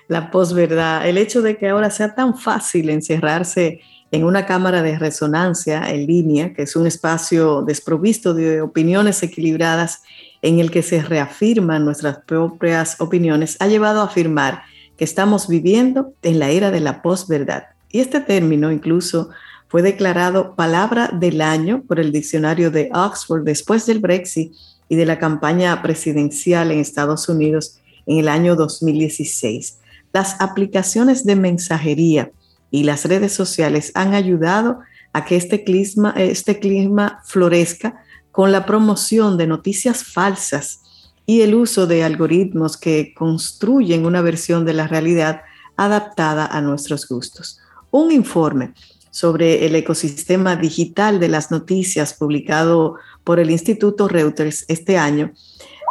la 0.08 0.32
posverdad. 0.32 1.08
El 1.08 1.18
hecho 1.18 1.42
de 1.42 1.58
que 1.58 1.70
ahora 1.70 1.90
sea 1.90 2.16
tan 2.16 2.38
fácil 2.38 2.90
encerrarse 2.90 3.82
en 4.12 4.24
una 4.24 4.46
cámara 4.46 4.82
de 4.82 4.98
resonancia 4.98 5.90
en 5.90 6.08
línea, 6.08 6.54
que 6.54 6.64
es 6.64 6.76
un 6.76 6.88
espacio 6.88 7.62
desprovisto 7.62 8.34
de 8.34 8.62
opiniones 8.62 9.22
equilibradas 9.22 10.02
en 10.42 10.60
el 10.60 10.72
que 10.72 10.82
se 10.82 11.02
reafirman 11.02 11.84
nuestras 11.84 12.20
propias 12.20 13.02
opiniones, 13.02 13.58
ha 13.60 13.68
llevado 13.68 14.02
a 14.02 14.06
afirmar 14.06 14.64
que 14.98 15.04
estamos 15.04 15.48
viviendo 15.48 16.14
en 16.22 16.40
la 16.40 16.50
era 16.50 16.72
de 16.72 16.80
la 16.80 17.02
posverdad. 17.02 17.66
Y 17.90 18.00
este 18.00 18.20
término 18.22 18.72
incluso 18.72 19.30
fue 19.68 19.82
declarado 19.82 20.56
palabra 20.56 21.10
del 21.14 21.42
año 21.42 21.84
por 21.88 22.00
el 22.00 22.12
diccionario 22.12 22.72
de 22.72 22.90
Oxford 22.94 23.44
después 23.44 23.86
del 23.86 24.00
Brexit 24.00 24.54
y 24.90 24.96
de 24.96 25.06
la 25.06 25.20
campaña 25.20 25.82
presidencial 25.82 26.72
en 26.72 26.80
Estados 26.80 27.30
Unidos 27.30 27.80
en 28.06 28.20
el 28.20 28.28
año 28.28 28.56
2016. 28.56 29.80
Las 30.14 30.40
aplicaciones 30.40 31.26
de 31.26 31.36
mensajería 31.36 32.32
y 32.72 32.84
las 32.84 33.06
redes 33.06 33.34
sociales 33.34 33.92
han 33.96 34.14
ayudado 34.14 34.80
a 35.14 35.26
que 35.26 35.36
este 35.36 35.64
clima, 35.64 36.14
este 36.18 36.60
clima 36.60 37.22
florezca 37.26 38.02
con 38.32 38.52
la 38.52 38.66
promoción 38.66 39.38
de 39.38 39.48
noticias 39.48 40.04
falsas 40.04 40.82
y 41.26 41.42
el 41.42 41.56
uso 41.56 41.88
de 41.88 42.04
algoritmos 42.04 42.78
que 42.78 43.14
construyen 43.14 44.06
una 44.06 44.22
versión 44.22 44.66
de 44.66 44.74
la 44.74 44.88
realidad 44.88 45.42
adaptada 45.76 46.46
a 46.46 46.62
nuestros 46.62 47.08
gustos. 47.08 47.60
Un 47.92 48.12
informe 48.12 48.74
sobre 49.12 49.66
el 49.66 49.76
ecosistema 49.76 50.56
digital 50.56 51.20
de 51.20 51.28
las 51.28 51.52
noticias 51.52 52.14
publicado 52.14 52.96
por 53.28 53.42
el 53.42 53.52
Instituto 53.52 54.08
Reuters 54.08 54.64
este 54.70 54.98
año, 54.98 55.34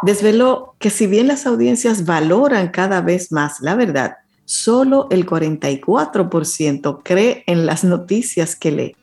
desveló 0.01 0.73
que 0.79 0.89
si 0.89 1.05
bien 1.05 1.27
las 1.27 1.45
audiencias 1.45 2.03
valoran 2.03 2.69
cada 2.69 3.01
vez 3.01 3.31
más 3.31 3.61
la 3.61 3.75
verdad, 3.75 4.17
solo 4.45 5.05
el 5.11 5.27
44% 5.27 7.01
cree 7.03 7.43
en 7.45 7.67
las 7.67 7.83
noticias 7.83 8.55
que 8.55 8.71
lee. 8.71 8.95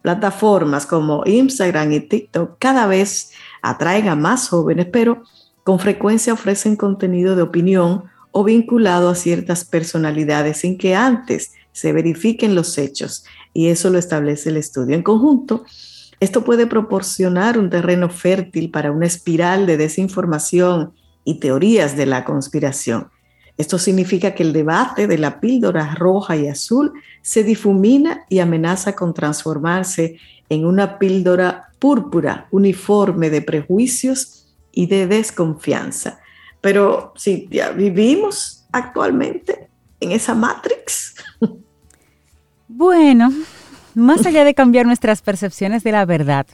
Plataformas 0.00 0.86
como 0.86 1.24
Instagram 1.26 1.92
y 1.92 2.00
TikTok 2.00 2.56
cada 2.58 2.86
vez 2.86 3.32
atraen 3.60 4.08
a 4.08 4.16
más 4.16 4.48
jóvenes, 4.48 4.86
pero 4.90 5.24
con 5.62 5.78
frecuencia 5.78 6.32
ofrecen 6.32 6.76
contenido 6.76 7.36
de 7.36 7.42
opinión 7.42 8.04
o 8.30 8.42
vinculado 8.42 9.10
a 9.10 9.14
ciertas 9.14 9.66
personalidades 9.66 10.60
sin 10.60 10.78
que 10.78 10.94
antes 10.94 11.52
se 11.72 11.92
verifiquen 11.92 12.54
los 12.54 12.78
hechos. 12.78 13.26
Y 13.52 13.68
eso 13.68 13.90
lo 13.90 13.98
establece 13.98 14.48
el 14.48 14.56
estudio. 14.56 14.96
En 14.96 15.02
conjunto, 15.02 15.66
esto 16.22 16.44
puede 16.44 16.68
proporcionar 16.68 17.58
un 17.58 17.68
terreno 17.68 18.08
fértil 18.08 18.70
para 18.70 18.92
una 18.92 19.06
espiral 19.06 19.66
de 19.66 19.76
desinformación 19.76 20.92
y 21.24 21.40
teorías 21.40 21.96
de 21.96 22.06
la 22.06 22.24
conspiración. 22.24 23.08
Esto 23.58 23.76
significa 23.76 24.32
que 24.32 24.44
el 24.44 24.52
debate 24.52 25.08
de 25.08 25.18
la 25.18 25.40
píldora 25.40 25.96
roja 25.96 26.36
y 26.36 26.46
azul 26.46 26.92
se 27.22 27.42
difumina 27.42 28.24
y 28.28 28.38
amenaza 28.38 28.94
con 28.94 29.14
transformarse 29.14 30.16
en 30.48 30.64
una 30.64 31.00
píldora 31.00 31.70
púrpura 31.80 32.46
uniforme 32.52 33.28
de 33.28 33.42
prejuicios 33.42 34.54
y 34.70 34.86
de 34.86 35.08
desconfianza. 35.08 36.20
Pero 36.60 37.14
si 37.16 37.48
ya 37.50 37.72
vivimos 37.72 38.64
actualmente 38.70 39.68
en 39.98 40.12
esa 40.12 40.36
matrix. 40.36 41.16
Bueno, 42.68 43.32
más 43.94 44.24
allá 44.26 44.44
de 44.44 44.54
cambiar 44.54 44.86
nuestras 44.86 45.22
percepciones 45.22 45.84
de 45.84 45.92
la 45.92 46.04
verdad, 46.04 46.46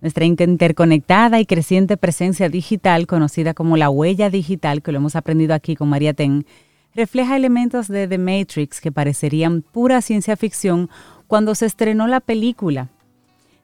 nuestra 0.00 0.24
interconectada 0.24 1.40
y 1.40 1.46
creciente 1.46 1.96
presencia 1.96 2.48
digital, 2.48 3.06
conocida 3.06 3.54
como 3.54 3.76
la 3.76 3.90
huella 3.90 4.30
digital, 4.30 4.82
que 4.82 4.92
lo 4.92 4.98
hemos 4.98 5.16
aprendido 5.16 5.54
aquí 5.54 5.74
con 5.74 5.88
María 5.88 6.14
Ten, 6.14 6.46
refleja 6.94 7.36
elementos 7.36 7.88
de 7.88 8.06
The 8.06 8.18
Matrix 8.18 8.80
que 8.80 8.92
parecerían 8.92 9.62
pura 9.62 10.00
ciencia 10.00 10.36
ficción 10.36 10.88
cuando 11.26 11.54
se 11.54 11.66
estrenó 11.66 12.06
la 12.06 12.20
película. 12.20 12.88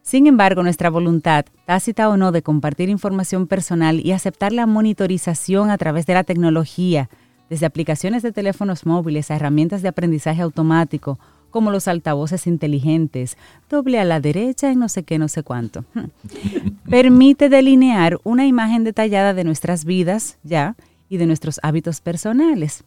Sin 0.03 0.27
embargo, 0.27 0.65
nuestra 0.65 0.91
voluntad, 0.91 1.45
tácita 1.65 2.09
o 2.09 2.17
no, 2.17 2.33
de 2.33 2.43
compartir 2.43 2.89
información 2.89 3.47
personal 3.47 4.05
y 4.05 4.13
aceptar 4.13 4.53
la 4.53 4.67
monitorización 4.67 5.71
a 5.71 5.79
través 5.79 6.07
de 6.07 6.15
la 6.15 6.25
tecnología, 6.25 7.09
desde 7.49 7.67
aplicaciones 7.67 8.23
de 8.23 8.33
teléfonos 8.33 8.85
móviles 8.85 9.31
a 9.31 9.37
herramientas 9.37 9.83
de 9.83 9.89
aprendizaje 9.89 10.43
automático 10.43 11.19
como 11.53 11.71
los 11.71 11.87
altavoces 11.87 12.49
inteligentes, 12.49 13.37
doble 13.71 14.01
a 14.01 14.05
la 14.05 14.19
derecha 14.21 14.73
y 14.73 14.77
no 14.77 14.89
sé 14.89 15.05
qué, 15.05 15.19
no 15.19 15.29
sé 15.29 15.45
cuánto. 15.45 15.85
Permite 16.91 17.49
delinear 17.49 18.19
una 18.25 18.47
imagen 18.47 18.83
detallada 18.83 19.35
de 19.35 19.45
nuestras 19.45 19.85
vidas 19.85 20.39
ya 20.43 20.75
y 21.09 21.19
de 21.19 21.27
nuestros 21.27 21.61
hábitos 21.63 22.01
personales. 22.01 22.83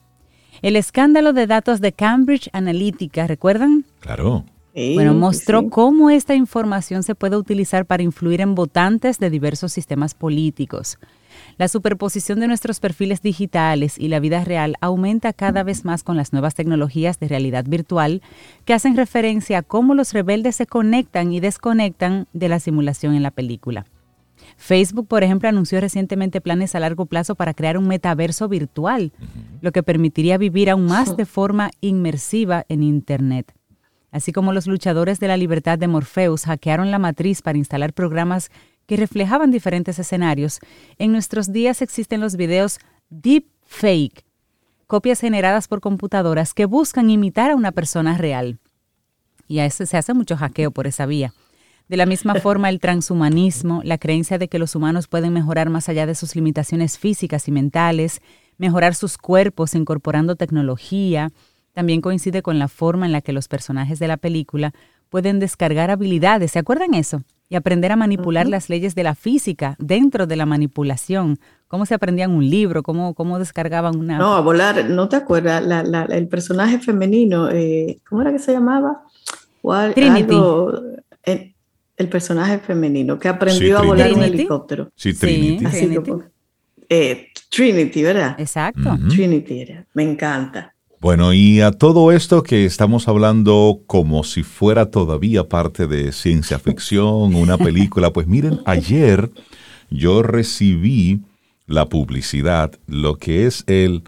El 0.62 0.76
escándalo 0.76 1.32
de 1.32 1.48
datos 1.48 1.80
de 1.80 1.94
Cambridge 1.94 2.50
Analytica, 2.52 3.28
¿recuerdan? 3.28 3.86
Claro. 4.00 4.46
bueno, 4.74 5.14
mostró 5.14 5.70
cómo 5.70 6.10
esta 6.10 6.36
información 6.36 7.04
se 7.04 7.16
puede 7.16 7.38
utilizar 7.38 7.86
para 7.86 8.04
influir 8.04 8.42
en 8.42 8.56
votantes 8.56 9.20
de 9.20 9.30
diversos 9.30 9.72
sistemas 9.72 10.14
políticos. 10.14 10.98
La 11.58 11.70
superposición 11.70 12.42
de 12.42 12.48
nuestros 12.48 12.82
perfiles 12.82 13.22
digitales 13.22 13.98
y 13.98 14.10
la 14.10 14.20
vida 14.20 14.44
real 14.44 14.76
aumenta 14.82 15.32
cada 15.32 15.64
vez 15.64 15.86
más 15.86 16.04
con 16.04 16.18
las 16.18 16.34
nuevas 16.34 16.54
tecnologías 16.54 17.18
de 17.20 17.30
realidad 17.30 17.64
virtual 17.66 18.22
que 18.66 18.74
hacen 18.74 18.98
referencia 18.98 19.60
a 19.60 19.64
cómo 19.64 19.94
los 19.94 20.12
rebeldes 20.12 20.58
se 20.58 20.68
conectan 20.68 21.32
y 21.32 21.40
desconectan 21.40 22.28
de 22.34 22.50
la 22.50 22.60
simulación 22.60 23.16
en 23.16 23.24
la 23.24 23.32
película. 23.32 23.86
Facebook, 24.58 25.08
por 25.08 25.24
ejemplo, 25.24 25.48
anunció 25.48 25.80
recientemente 25.80 26.42
planes 26.42 26.76
a 26.76 26.82
largo 26.82 27.06
plazo 27.06 27.36
para 27.36 27.54
crear 27.54 27.78
un 27.78 27.88
metaverso 27.88 28.50
virtual, 28.50 29.14
lo 29.62 29.72
que 29.72 29.82
permitiría 29.82 30.38
vivir 30.38 30.70
aún 30.70 30.86
más 30.86 31.16
de 31.16 31.26
forma 31.26 31.72
inmersiva 31.80 32.66
en 32.68 32.84
Internet. 32.84 33.54
Así 34.12 34.32
como 34.32 34.54
los 34.54 34.68
luchadores 34.68 35.20
de 35.20 35.28
la 35.28 35.36
libertad 35.36 35.78
de 35.78 35.88
Morpheus 35.88 36.46
hackearon 36.46 36.92
la 36.92 37.00
matriz 37.00 37.42
para 37.42 37.58
instalar 37.58 37.92
programas 37.92 38.50
que 38.86 38.98
reflejaban 38.98 39.52
diferentes 39.52 40.00
escenarios, 40.00 40.60
en 40.98 41.12
nuestros 41.12 41.52
días 41.52 41.82
existen 41.82 42.22
los 42.22 42.36
videos 42.36 42.80
deepfake, 43.10 44.26
copias 44.88 45.20
generadas 45.20 45.68
por 45.68 45.82
computadoras 45.82 46.54
que 46.54 46.66
buscan 46.66 47.10
imitar 47.10 47.52
a 47.52 47.56
una 47.56 47.72
persona 47.72 48.18
real. 48.18 48.60
Y 49.48 49.60
a 49.60 49.66
ese 49.66 49.86
se 49.86 49.98
hace 49.98 50.14
mucho 50.14 50.38
hackeo 50.38 50.72
por 50.72 50.88
esa 50.88 51.06
vía. 51.06 51.34
De 51.88 51.98
la 51.98 52.06
misma 52.06 52.36
forma, 52.42 52.70
el 52.70 52.80
transhumanismo, 52.80 53.82
la 53.84 53.98
creencia 53.98 54.38
de 54.38 54.48
que 54.48 54.60
los 54.60 54.76
humanos 54.76 55.08
pueden 55.08 55.34
mejorar 55.34 55.70
más 55.70 55.90
allá 55.90 56.06
de 56.06 56.16
sus 56.16 56.36
limitaciones 56.36 56.98
físicas 56.98 57.48
y 57.48 57.52
mentales, 57.52 58.22
mejorar 58.58 58.96
sus 58.96 59.18
cuerpos 59.18 59.76
incorporando 59.76 60.36
tecnología, 60.36 61.32
también 61.74 62.02
coincide 62.02 62.42
con 62.42 62.58
la 62.58 62.68
forma 62.68 63.06
en 63.06 63.12
la 63.12 63.22
que 63.22 63.34
los 63.34 63.48
personajes 63.48 64.00
de 64.00 64.08
la 64.08 64.18
película 64.18 64.74
pueden 65.10 65.40
descargar 65.40 65.92
habilidades, 65.92 66.52
¿se 66.52 66.60
acuerdan 66.60 66.94
eso? 66.94 67.24
Y 67.48 67.56
aprender 67.56 67.92
a 67.92 67.96
manipular 67.96 68.48
las 68.48 68.70
leyes 68.70 68.96
de 68.96 69.04
la 69.04 69.14
física 69.14 69.76
dentro 69.78 70.26
de 70.26 70.36
la 70.36 70.46
manipulación. 70.46 71.38
¿Cómo 71.68 71.86
se 71.86 71.94
aprendían 71.94 72.32
un 72.32 72.50
libro? 72.50 72.82
¿Cómo, 72.82 73.14
cómo 73.14 73.38
descargaban 73.38 73.98
una...? 73.98 74.18
No, 74.18 74.34
a 74.36 74.42
volar, 74.42 74.90
¿no 74.90 75.10
te 75.10 75.16
acuerdas? 75.16 75.64
el 76.10 76.28
personaje 76.28 76.80
femenino, 76.80 77.50
eh, 77.52 78.00
¿cómo 78.08 78.22
era 78.22 78.32
que 78.32 78.40
se 78.40 78.52
llamaba? 78.52 79.04
Trinity. 79.94 80.36
el, 81.98 82.10
personaje 82.10 82.60
femenino 82.60 83.18
que 83.18 83.28
aprendió 83.28 83.80
a 83.80 83.82
volar 83.82 84.14
un 84.14 84.24
helicóptero. 84.24 84.92
Sí, 84.96 85.14
Trinity. 85.14 85.66
Eh, 86.88 87.30
Trinity, 87.50 88.04
¿verdad? 88.04 88.36
Exacto. 88.38 88.98
Trinity 89.10 89.62
era. 89.62 89.86
Me 89.94 90.04
encanta. 90.04 90.75
Bueno, 91.06 91.34
y 91.34 91.62
a 91.62 91.70
todo 91.70 92.12
esto 92.12 92.42
que 92.42 92.66
estamos 92.66 93.08
hablando 93.08 93.84
como 93.86 94.24
si 94.24 94.42
fuera 94.42 94.90
todavía 94.90 95.48
parte 95.48 95.86
de 95.86 96.12
ciencia 96.12 96.58
ficción, 96.58 97.36
una 97.36 97.60
película, 97.60 98.12
pues 98.12 98.26
miren, 98.26 98.62
ayer 98.66 99.30
yo 99.92 100.24
recibí 100.24 101.22
la 101.68 101.90
publicidad, 101.90 102.80
lo 102.88 103.20
que 103.20 103.46
es 103.46 103.64
el, 103.68 104.02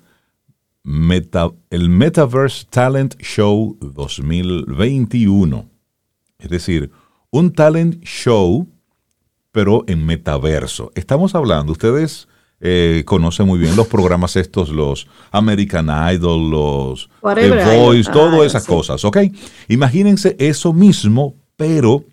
Meta, 0.82 1.52
el 1.70 1.88
Metaverse 1.90 2.66
Talent 2.68 3.16
Show 3.22 3.78
2021. 3.80 5.70
Es 6.40 6.50
decir, 6.50 6.90
un 7.30 7.54
talent 7.54 8.04
show, 8.06 8.68
pero 9.52 9.84
en 9.86 10.04
metaverso. 10.04 10.92
Estamos 10.96 11.36
hablando, 11.36 11.74
ustedes 11.74 12.28
eh, 12.60 13.04
conoce 13.06 13.44
muy 13.44 13.60
bien 13.60 13.76
los 13.76 13.88
programas 13.88 14.36
estos, 14.36 14.70
los 14.70 15.08
American 15.32 15.90
Idol, 16.14 16.50
los 16.50 17.10
The 17.22 17.78
Voice, 17.78 18.12
todas 18.12 18.48
esas 18.48 18.66
cosas, 18.66 19.06
¿ok? 19.06 19.18
Imagínense 19.68 20.36
eso 20.40 20.74
mismo, 20.74 21.36
pero 21.56 22.04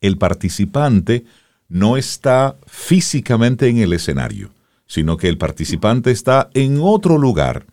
el 0.00 0.16
participante 0.16 1.24
no 1.68 1.96
está 1.98 2.56
físicamente 2.66 3.68
en 3.68 3.78
el 3.78 3.92
escenario, 3.92 4.50
sino 4.86 5.18
que 5.18 5.28
el 5.28 5.36
participante 5.36 6.10
está 6.10 6.48
en 6.54 6.78
otro 6.80 7.18
lugar. 7.18 7.66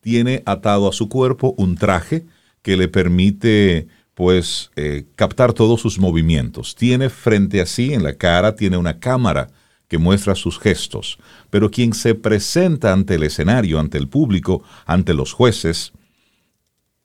Tiene 0.00 0.42
atado 0.46 0.88
a 0.88 0.92
su 0.92 1.08
cuerpo 1.08 1.54
un 1.58 1.76
traje 1.76 2.24
que 2.62 2.76
le 2.76 2.88
permite 2.88 3.88
pues 4.14 4.70
eh, 4.76 5.04
captar 5.16 5.52
todos 5.52 5.80
sus 5.80 5.98
movimientos. 5.98 6.74
Tiene 6.74 7.10
frente 7.10 7.60
a 7.60 7.66
sí 7.66 7.92
en 7.92 8.02
la 8.02 8.14
cara, 8.14 8.56
tiene 8.56 8.76
una 8.78 8.98
cámara 8.98 9.48
que 9.92 9.98
muestra 9.98 10.34
sus 10.34 10.58
gestos, 10.58 11.18
pero 11.50 11.70
quien 11.70 11.92
se 11.92 12.14
presenta 12.14 12.94
ante 12.94 13.16
el 13.16 13.24
escenario, 13.24 13.78
ante 13.78 13.98
el 13.98 14.08
público, 14.08 14.62
ante 14.86 15.12
los 15.12 15.34
jueces, 15.34 15.92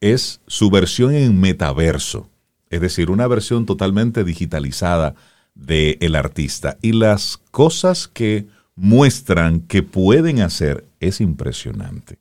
es 0.00 0.40
su 0.46 0.70
versión 0.70 1.12
en 1.12 1.38
metaverso, 1.38 2.30
es 2.70 2.80
decir, 2.80 3.10
una 3.10 3.26
versión 3.26 3.66
totalmente 3.66 4.24
digitalizada 4.24 5.16
del 5.54 5.98
el 6.00 6.14
artista. 6.14 6.78
Y 6.80 6.92
las 6.92 7.36
cosas 7.50 8.08
que 8.08 8.46
muestran 8.74 9.60
que 9.60 9.82
pueden 9.82 10.40
hacer 10.40 10.86
es 10.98 11.20
impresionante. 11.20 12.16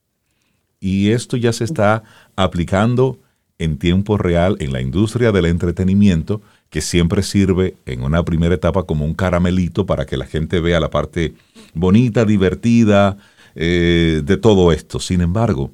Y 0.82 1.12
esto 1.12 1.38
ya 1.38 1.54
se 1.54 1.64
está 1.64 2.04
aplicando 2.36 3.22
en 3.58 3.78
tiempo 3.78 4.18
real 4.18 4.58
en 4.60 4.74
la 4.74 4.82
industria 4.82 5.32
del 5.32 5.46
entretenimiento 5.46 6.42
que 6.70 6.82
siempre 6.82 7.24
sirve 7.24 7.76
en 7.86 8.04
una 8.04 8.24
primera 8.24 8.56
etapa 8.56 8.84
como 8.84 9.06
un 9.06 9.14
caramelito 9.14 9.86
para 9.86 10.06
que 10.06 10.18
la 10.18 10.26
gente 10.26 10.60
vea 10.60 10.80
la 10.80 10.90
parte 10.90 11.34
bonita, 11.74 12.26
divertida 12.26 13.18
eh, 13.56 14.22
de 14.24 14.38
todo 14.38 14.72
esto. 14.72 15.00
Sin 15.00 15.22
embargo, 15.22 15.72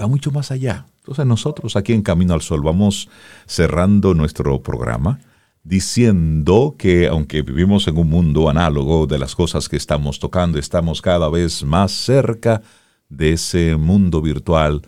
va 0.00 0.06
mucho 0.06 0.30
más 0.30 0.50
allá. 0.50 0.86
Entonces 0.98 1.26
nosotros 1.26 1.76
aquí 1.76 1.92
en 1.92 2.02
Camino 2.02 2.34
al 2.34 2.42
Sol 2.42 2.62
vamos 2.62 3.08
cerrando 3.46 4.14
nuestro 4.14 4.62
programa 4.62 5.20
diciendo 5.62 6.74
que 6.78 7.06
aunque 7.08 7.42
vivimos 7.42 7.86
en 7.88 7.98
un 7.98 8.08
mundo 8.08 8.48
análogo 8.48 9.06
de 9.06 9.18
las 9.18 9.34
cosas 9.34 9.68
que 9.68 9.76
estamos 9.76 10.18
tocando, 10.18 10.58
estamos 10.58 11.02
cada 11.02 11.28
vez 11.28 11.62
más 11.64 11.92
cerca 11.92 12.62
de 13.08 13.32
ese 13.32 13.76
mundo 13.76 14.22
virtual 14.22 14.82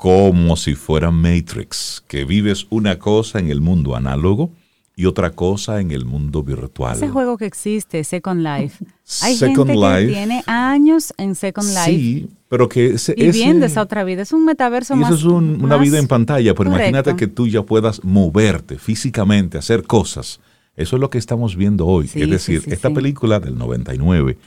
como 0.00 0.56
si 0.56 0.76
fuera 0.76 1.10
Matrix, 1.10 2.02
que 2.08 2.24
vives 2.24 2.66
una 2.70 2.98
cosa 2.98 3.38
en 3.38 3.50
el 3.50 3.60
mundo 3.60 3.94
análogo 3.94 4.50
y 4.96 5.04
otra 5.04 5.32
cosa 5.32 5.78
en 5.78 5.90
el 5.90 6.06
mundo 6.06 6.42
virtual. 6.42 6.96
Ese 6.96 7.10
juego 7.10 7.36
que 7.36 7.44
existe, 7.44 8.02
Second 8.02 8.40
Life. 8.40 8.82
Hay 9.20 9.36
gente 9.36 9.62
que 9.62 10.06
tiene 10.06 10.42
años 10.46 11.12
en 11.18 11.34
Second 11.34 11.68
Life. 11.68 11.84
Sí, 11.84 12.30
pero 12.48 12.66
que 12.66 12.96
viviendo 13.14 13.66
esa 13.66 13.82
otra 13.82 14.02
vida. 14.02 14.22
Es 14.22 14.32
un 14.32 14.46
metaverso 14.46 14.96
más. 14.96 15.12
Eso 15.12 15.18
es 15.18 15.34
una 15.34 15.76
vida 15.76 15.98
en 15.98 16.08
pantalla, 16.08 16.54
pero 16.54 16.70
imagínate 16.70 17.14
que 17.14 17.26
tú 17.26 17.46
ya 17.46 17.62
puedas 17.62 18.02
moverte 18.02 18.78
físicamente, 18.78 19.58
hacer 19.58 19.82
cosas. 19.82 20.40
Eso 20.76 20.96
es 20.96 21.00
lo 21.00 21.10
que 21.10 21.18
estamos 21.18 21.56
viendo 21.56 21.86
hoy. 21.86 22.10
es 22.14 22.30
decir, 22.30 22.62
esta 22.68 22.88
película 22.88 23.38
del 23.38 23.58
99 23.58 24.38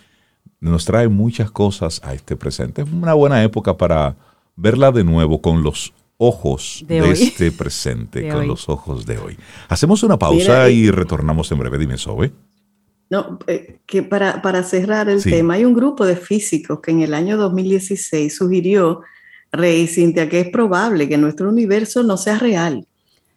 nos 0.61 0.85
trae 0.85 1.09
muchas 1.09 1.51
cosas 1.51 2.01
a 2.03 2.15
este 2.15 2.35
presente. 2.35 2.81
Es 2.81 2.91
una 2.91 3.13
buena 3.13 3.43
época 3.43 3.77
para 3.77 4.15
verla 4.55 4.91
de 4.91 5.03
nuevo 5.03 5.41
con 5.41 5.63
los 5.63 5.93
ojos 6.17 6.83
de, 6.87 7.11
este 7.11 7.51
presente, 7.57 8.29
con 8.29 8.47
los 8.47 8.69
ojos 8.69 9.05
de 9.05 9.17
hoy. 9.17 9.37
Hacemos 9.67 10.03
una 10.03 10.17
pausa 10.17 10.69
y 10.69 10.89
retornamos 10.91 11.51
en 11.51 11.59
breve. 11.59 11.77
Dime, 11.77 11.97
Sobe. 11.97 12.31
No, 13.09 13.37
eh, 13.47 13.79
que 13.85 14.01
para, 14.01 14.41
para, 14.41 14.63
cerrar 14.63 15.07
el 15.09 15.21
tema, 15.21 15.55
hay 15.55 15.65
un 15.65 15.73
grupo 15.73 16.05
de 16.05 16.15
físicos 16.15 16.79
que 16.79 16.91
en 16.91 17.01
el 17.01 17.13
año 17.13 17.37
2016 17.37 18.35
sugirió, 18.35 19.01
Rey 19.51 19.85
Cintia, 19.85 20.27
que 20.27 20.39
es 20.39 20.49
probable 20.49 21.07
que 21.07 21.17
nuestro 21.17 21.47
universo 21.49 22.01
no 22.01 22.17
sea 22.17 22.39
real 22.39 22.87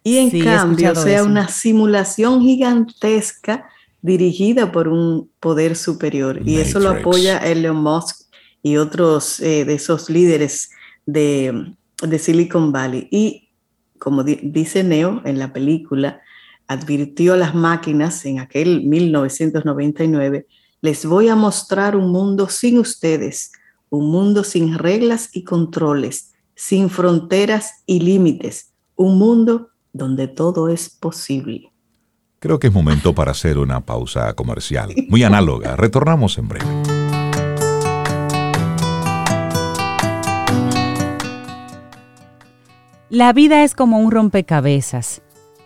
y 0.03 0.17
en 0.17 0.41
cambio 0.41 0.95
sea 0.95 1.23
una 1.23 1.49
simulación 1.49 2.41
gigantesca 2.41 3.69
dirigida 4.01 4.71
por 4.71 4.87
un 4.87 5.29
poder 5.39 5.75
superior. 5.75 6.39
Y 6.45 6.57
eso 6.57 6.79
lo 6.79 6.89
apoya 6.91 7.39
Elon 7.39 7.75
Musk 7.75 8.21
y 8.63 8.77
otros 8.77 9.39
eh, 9.41 9.65
de 9.65 9.73
esos 9.73 10.09
líderes 10.09 10.71
de, 11.07 11.73
Silicon 12.19 12.71
Valley. 12.71 13.07
Y 13.09 13.49
como 13.97 14.23
dice 14.23 14.83
Neo 14.83 15.21
en 15.25 15.39
la 15.39 15.51
película, 15.51 16.21
advirtió 16.67 17.33
a 17.33 17.37
las 17.37 17.55
máquinas 17.55 18.23
en 18.25 18.39
aquel 18.39 18.83
1999, 18.83 20.45
les 20.81 21.05
voy 21.05 21.29
a 21.29 21.35
mostrar 21.35 21.95
un 21.95 22.11
mundo 22.11 22.49
sin 22.49 22.77
ustedes, 22.77 23.51
un 23.89 24.11
mundo 24.11 24.43
sin 24.43 24.77
reglas 24.77 25.29
y 25.33 25.43
controles, 25.43 26.33
sin 26.53 26.89
fronteras 26.89 27.83
y 27.87 28.01
límites, 28.01 28.73
un 28.95 29.17
mundo 29.17 29.69
donde 29.93 30.27
todo 30.27 30.67
es 30.67 30.89
posible. 30.89 31.71
Creo 32.39 32.59
que 32.59 32.67
es 32.67 32.73
momento 32.73 33.15
para 33.15 33.31
hacer 33.31 33.57
una 33.57 33.81
pausa 33.81 34.33
comercial, 34.33 34.93
muy 35.09 35.23
análoga. 35.23 35.75
Retornamos 35.75 36.37
en 36.37 36.47
breve. 36.47 36.86
La 43.09 43.31
vida 43.31 43.63
es 43.63 43.73
como 43.73 43.99
un 43.99 44.11
rompecabezas. 44.11 45.21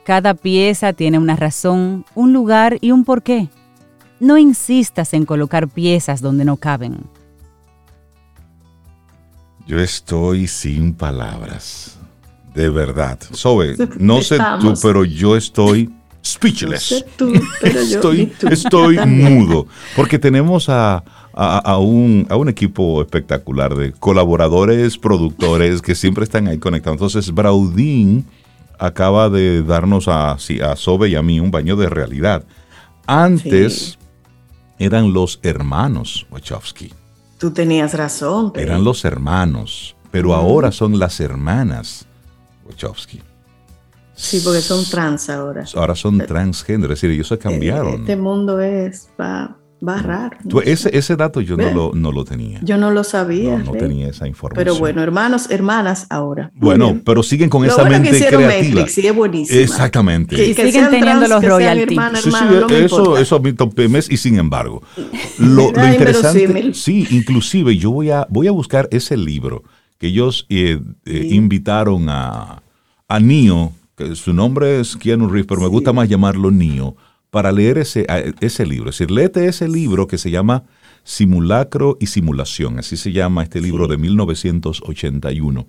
Cada 0.05 0.35
pieza 0.35 0.93
tiene 0.93 1.17
una 1.17 1.35
razón, 1.35 2.05
un 2.13 2.33
lugar 2.33 2.77
y 2.81 2.91
un 2.91 3.03
porqué. 3.03 3.49
No 4.19 4.37
insistas 4.37 5.13
en 5.15 5.25
colocar 5.25 5.67
piezas 5.67 6.21
donde 6.21 6.45
no 6.45 6.57
caben. 6.57 6.99
Yo 9.65 9.79
estoy 9.79 10.47
sin 10.47 10.93
palabras. 10.93 11.97
De 12.53 12.69
verdad. 12.69 13.17
Sobe, 13.31 13.75
no 13.97 14.21
sé 14.21 14.37
tú, 14.59 14.73
pero 14.79 15.03
yo 15.03 15.35
estoy 15.35 15.91
speechless. 16.23 17.03
estoy, 17.63 18.31
estoy 18.49 18.97
mudo. 19.07 19.67
Porque 19.95 20.19
tenemos 20.19 20.69
a, 20.69 21.03
a, 21.33 21.77
un, 21.77 22.27
a 22.29 22.35
un 22.35 22.49
equipo 22.49 23.01
espectacular 23.01 23.75
de 23.75 23.91
colaboradores, 23.93 24.97
productores 24.97 25.81
que 25.81 25.95
siempre 25.95 26.23
están 26.23 26.47
ahí 26.47 26.57
conectados. 26.57 26.97
Entonces, 26.97 27.33
Braudín 27.33 28.25
acaba 28.79 29.29
de 29.29 29.63
darnos 29.63 30.07
a, 30.07 30.31
a 30.31 30.75
Sobe 30.75 31.09
y 31.09 31.15
a 31.15 31.21
mí 31.21 31.39
un 31.39 31.51
baño 31.51 31.75
de 31.75 31.89
realidad. 31.89 32.43
Antes 33.05 33.97
eran 34.79 35.13
los 35.13 35.39
hermanos 35.43 36.25
Wachowski. 36.31 36.93
Tú 37.37 37.51
tenías 37.51 37.93
razón. 37.93 38.53
Eran 38.55 38.83
los 38.83 39.05
hermanos, 39.05 39.95
pero 40.11 40.33
ahora 40.33 40.71
son 40.71 40.99
las 40.99 41.19
hermanas 41.19 42.05
Wachowski. 42.65 43.21
Sí, 44.21 44.39
porque 44.43 44.61
son 44.61 44.85
trans 44.85 45.29
ahora. 45.29 45.65
Ahora 45.75 45.95
son 45.95 46.19
transgénero, 46.19 46.93
es 46.93 47.01
decir, 47.01 47.09
ellos 47.09 47.27
se 47.27 47.39
cambiaron. 47.39 48.01
Este 48.01 48.15
mundo 48.15 48.61
es, 48.61 49.09
va, 49.19 49.57
va 49.85 49.97
raro. 49.97 50.37
ese, 50.63 50.95
ese 50.95 51.15
dato 51.15 51.41
yo 51.41 51.57
no 51.57 51.71
lo, 51.71 51.91
no 51.95 52.11
lo, 52.11 52.23
tenía. 52.23 52.59
Yo 52.61 52.77
no 52.77 52.91
lo 52.91 53.03
sabía. 53.03 53.57
No, 53.57 53.73
no 53.73 53.79
tenía 53.79 54.09
esa 54.09 54.27
información. 54.27 54.63
Pero 54.63 54.77
bueno, 54.77 55.01
hermanos, 55.01 55.49
hermanas 55.49 56.05
ahora. 56.11 56.51
Bueno, 56.53 57.01
pero 57.03 57.23
siguen 57.23 57.49
con 57.49 57.65
esa 57.65 57.81
bueno 57.81 57.99
mente 57.99 58.11
que 58.11 58.27
creativa. 58.27 58.47
Netflix, 58.47 58.93
sí, 58.93 59.07
es 59.07 59.15
buenísima. 59.15 59.59
Exactamente. 59.59 60.35
Que, 60.35 60.49
y 60.49 60.53
siguen 60.53 60.91
teniendo 60.91 61.27
los 61.27 61.43
royalties. 61.43 61.99
sí, 62.21 62.31
sí, 62.31 62.45
no 62.47 62.69
eso, 62.69 63.17
eso 63.17 63.35
a 63.35 63.39
mí 63.39 63.55
mes 63.89 64.09
y 64.09 64.17
sin 64.17 64.37
embargo. 64.37 64.83
Lo, 65.39 65.71
lo 65.71 65.87
interesante, 65.87 66.73
sí, 66.75 67.07
inclusive 67.09 67.75
yo 67.75 67.89
voy 67.89 68.11
a, 68.11 68.27
voy 68.29 68.47
a 68.47 68.51
buscar 68.51 68.87
ese 68.91 69.17
libro 69.17 69.63
que 69.97 70.07
ellos 70.07 70.45
eh, 70.49 70.79
eh, 71.05 71.27
invitaron 71.31 72.07
a, 72.09 72.61
a 73.07 73.19
Nio 73.19 73.73
su 74.15 74.33
nombre 74.33 74.79
es 74.79 74.95
Keanu 74.95 75.27
Reeves, 75.27 75.47
pero 75.47 75.61
me 75.61 75.67
gusta 75.67 75.93
más 75.93 76.09
llamarlo 76.09 76.51
Neo, 76.51 76.95
para 77.29 77.51
leer 77.51 77.77
ese, 77.77 78.05
ese 78.41 78.65
libro. 78.65 78.89
Es 78.89 78.97
decir, 78.97 79.11
léete 79.11 79.47
ese 79.47 79.67
libro 79.67 80.07
que 80.07 80.17
se 80.17 80.29
llama 80.29 80.63
Simulacro 81.03 81.97
y 81.99 82.07
Simulación, 82.07 82.79
así 82.79 82.97
se 82.97 83.11
llama 83.11 83.43
este 83.43 83.61
libro 83.61 83.87
de 83.87 83.97
1981 83.97 85.65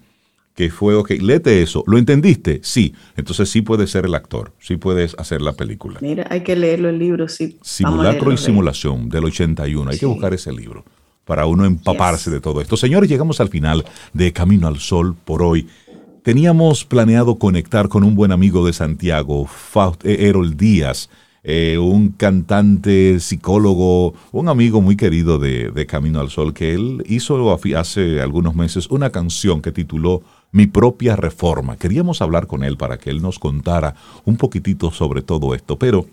que 0.55 0.71
fue, 0.71 0.95
ok, 0.95 1.13
léete 1.21 1.63
eso, 1.63 1.83
¿lo 1.87 1.97
entendiste? 1.97 2.61
Sí, 2.63 2.95
entonces 3.17 3.49
sí 3.49 3.63
puedes 3.63 3.91
ser 3.91 4.05
el 4.05 4.15
actor, 4.15 4.53
sí 4.59 4.77
puedes 4.77 5.15
hacer 5.19 5.41
la 5.41 5.55
película. 5.55 5.99
Mira, 6.03 6.27
hay 6.29 6.43
que 6.43 6.57
leerlo 6.57 6.89
el 6.91 6.99
libro, 6.99 7.29
sí. 7.29 7.57
Simulacro 7.63 8.33
y 8.33 8.37
Simulación 8.37 9.09
del 9.09 9.25
81, 9.25 9.91
hay 9.91 9.99
que 9.99 10.07
buscar 10.07 10.35
ese 10.35 10.53
libro 10.53 10.85
para 11.25 11.47
uno 11.47 11.65
empaparse 11.65 12.31
de 12.31 12.41
todo 12.41 12.61
esto. 12.61 12.77
Señores, 12.77 13.09
llegamos 13.09 13.41
al 13.41 13.49
final 13.49 13.85
de 14.13 14.33
Camino 14.33 14.67
al 14.67 14.79
Sol 14.79 15.15
por 15.15 15.43
hoy. 15.43 15.69
Teníamos 16.23 16.85
planeado 16.85 17.35
conectar 17.37 17.89
con 17.89 18.05
un 18.05 18.15
buen 18.15 18.31
amigo 18.31 18.65
de 18.65 18.73
Santiago, 18.73 19.45
Faust 19.45 20.05
eh, 20.05 20.33
Díaz, 20.55 21.11
eh, 21.43 21.79
un 21.79 22.11
cantante, 22.11 23.19
psicólogo, 23.19 24.15
un 24.31 24.49
amigo 24.49 24.81
muy 24.81 24.95
querido 24.95 25.41
de, 25.41 25.85
Camino 25.89 26.21
al 26.21 26.31
Sol, 26.31 26.55
que 26.55 26.75
él 26.75 27.03
hizo 27.09 27.59
hace 27.77 28.21
algunos 28.21 28.55
meses 28.55 28.87
una 28.89 29.11
canción 29.11 29.61
que 29.61 29.73
tituló 29.73 30.23
Mi 30.53 30.69
propia 30.69 31.17
reforma. 31.17 31.77
Queríamos 31.77 32.23
hablar 32.23 32.47
con 32.47 32.63
él 32.63 32.77
para 32.77 32.99
que 32.99 33.11
él 33.11 33.21
nos 33.21 33.41
contara 33.41 33.97
un 34.25 34.37
poquitito 34.37 34.93
sobre 34.93 35.23
todo 35.23 35.57
esto, 35.57 35.77
pero 35.77 36.07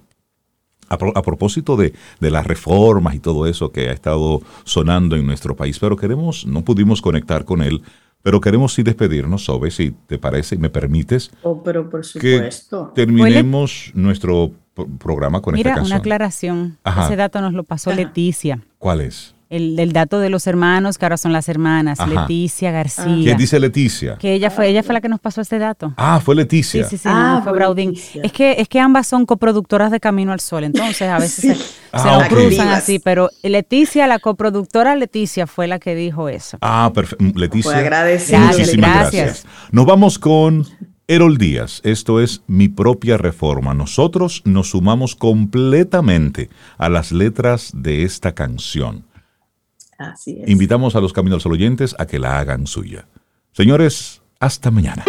a, 0.88 0.97
propósito 1.22 1.78
de, 1.78 1.93
de, 2.20 2.32
las 2.32 2.47
reformas 2.47 3.14
y 3.14 3.20
todo 3.20 3.45
eso 3.45 3.72
que 3.72 3.89
ha 3.89 3.91
estado 3.91 4.41
sonando 4.64 5.16
en 5.16 5.28
nuestro 5.28 5.55
país, 5.55 5.78
pero 5.78 5.95
queremos, 5.95 6.47
no 6.47 6.64
pudimos 6.64 6.99
conectar 6.99 7.45
con 7.45 7.62
él 7.62 7.84
pero 8.22 8.41
queremos 8.41 8.74
sí 8.74 8.84
despedirnos, 8.84 9.45
Sobe, 9.45 9.72
si 9.72 9.91
te 9.91 10.17
parece 10.17 10.55
y 10.55 10.57
me 10.57 10.70
permites. 10.70 11.32
Oh, 11.43 11.63
pero 11.63 11.89
por 11.89 12.05
supuesto. 12.05 12.91
Que 12.93 13.05
terminemos 13.05 13.91
nuestro 13.93 14.51
programa 14.99 15.41
con 15.41 15.55
esta 15.55 15.70
canción. 15.70 15.84
Mira, 15.86 15.95
una 15.95 15.99
aclaración. 15.99 16.78
Ese 17.05 17.15
dato 17.15 17.41
nos 17.41 17.53
lo 17.53 17.63
pasó 17.63 17.93
Leticia. 17.93 18.61
¿Cuál 18.78 19.01
es? 19.01 19.36
El, 19.50 19.93
dato 19.93 20.20
de 20.20 20.30
los 20.30 20.45
hermanos, 20.45 20.97
que 20.97 21.06
ahora 21.06 21.18
son 21.18 21.34
las 21.34 21.50
hermanas, 21.50 22.00
Leticia 22.08 22.72
García. 22.72 23.06
¿Quién 23.06 23.38
dice 23.38 23.60
Leticia? 23.60 24.18
Que 24.18 24.34
ella 24.34 24.52
fue, 24.52 24.68
ella 24.68 24.84
fue 24.84 24.93
la 24.93 25.02
que 25.02 25.10
nos 25.10 25.20
pasó 25.20 25.41
este 25.41 25.58
dato. 25.58 25.93
Ah, 25.97 26.22
fue 26.24 26.36
Leticia. 26.36 26.84
Sí, 26.84 26.91
sí, 26.91 26.97
sí, 26.97 27.10
ah, 27.12 27.41
fue 27.43 27.54
Braudín. 27.54 27.95
Es 28.24 28.32
que, 28.32 28.56
es 28.60 28.68
que 28.68 28.80
ambas 28.80 29.08
son 29.08 29.26
coproductoras 29.26 29.91
de 29.91 30.00
Camino 30.00 30.32
al 30.32 30.39
Sol, 30.39 30.64
entonces 30.64 31.02
a 31.02 31.18
veces 31.20 31.58
se, 31.58 31.66
ah, 31.93 32.26
cruzan 32.30 32.70
así, 32.70 33.00
pero 33.00 33.30
Leticia, 33.41 34.06
la 34.08 34.20
coproductora 34.20 34.95
Leticia 34.95 35.47
fue 35.47 35.68
la 35.68 35.80
que 35.80 35.95
dijo 35.95 36.30
eso. 36.30 36.58
Ah, 36.62 36.91
perfecto. 36.93 37.26
Leticia. 37.36 37.72
Fue 37.72 37.80
agradecida. 37.80 38.39
Muchísimas 38.39 38.91
gracias. 38.91 39.26
gracias. 39.26 39.45
Nos 39.72 39.86
vamos 39.86 40.20
con 40.20 40.68
Erol 41.08 41.39
Díaz, 41.39 41.82
esto 41.84 42.20
es 42.20 42.43
mi 42.45 42.68
propia 42.68 43.18
reforma. 43.18 43.74
Nosotros 43.74 44.43
nos 44.45 44.70
sumamos 44.70 45.16
completamente 45.16 46.52
a 46.78 46.88
las 46.88 47.12
letras 47.12 47.72
de 47.74 48.04
esta 48.04 48.36
canción. 48.36 49.09
Así 50.00 50.39
es. 50.41 50.50
Invitamos 50.50 50.95
a 50.95 51.02
los 51.02 51.14
Caminos 51.14 51.43
Sol 51.43 51.52
oyentes 51.52 51.95
a 52.00 52.08
que 52.08 52.18
la 52.18 52.39
hagan 52.39 52.66
suya. 52.66 53.08
Señores, 53.52 54.22
hasta 54.39 54.72
mañana. 54.72 55.04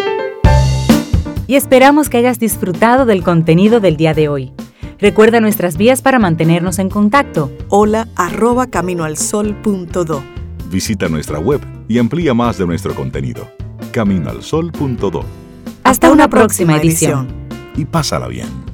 Y 1.46 1.54
esperamos 1.54 2.08
que 2.08 2.18
hayas 2.18 2.38
disfrutado 2.38 3.06
del 3.06 3.22
contenido 3.22 3.80
del 3.80 3.96
día 3.96 4.14
de 4.14 4.28
hoy. 4.28 4.52
Recuerda 4.98 5.40
nuestras 5.40 5.76
vías 5.76 6.02
para 6.02 6.18
mantenernos 6.18 6.78
en 6.78 6.90
contacto. 6.90 7.50
Hola 7.68 8.08
arroba 8.16 8.66
caminoalsol.do. 8.66 10.22
Visita 10.70 11.08
nuestra 11.08 11.38
web 11.38 11.60
y 11.88 11.98
amplía 11.98 12.34
más 12.34 12.58
de 12.58 12.66
nuestro 12.66 12.94
contenido. 12.94 13.48
Caminoalsol.do. 13.92 15.24
Hasta, 15.82 16.12
una, 16.12 16.28
próxima, 16.28 16.76
edición. 16.76 17.28
Y 17.76 17.84
pásala 17.84 18.28
bien. 18.28 18.69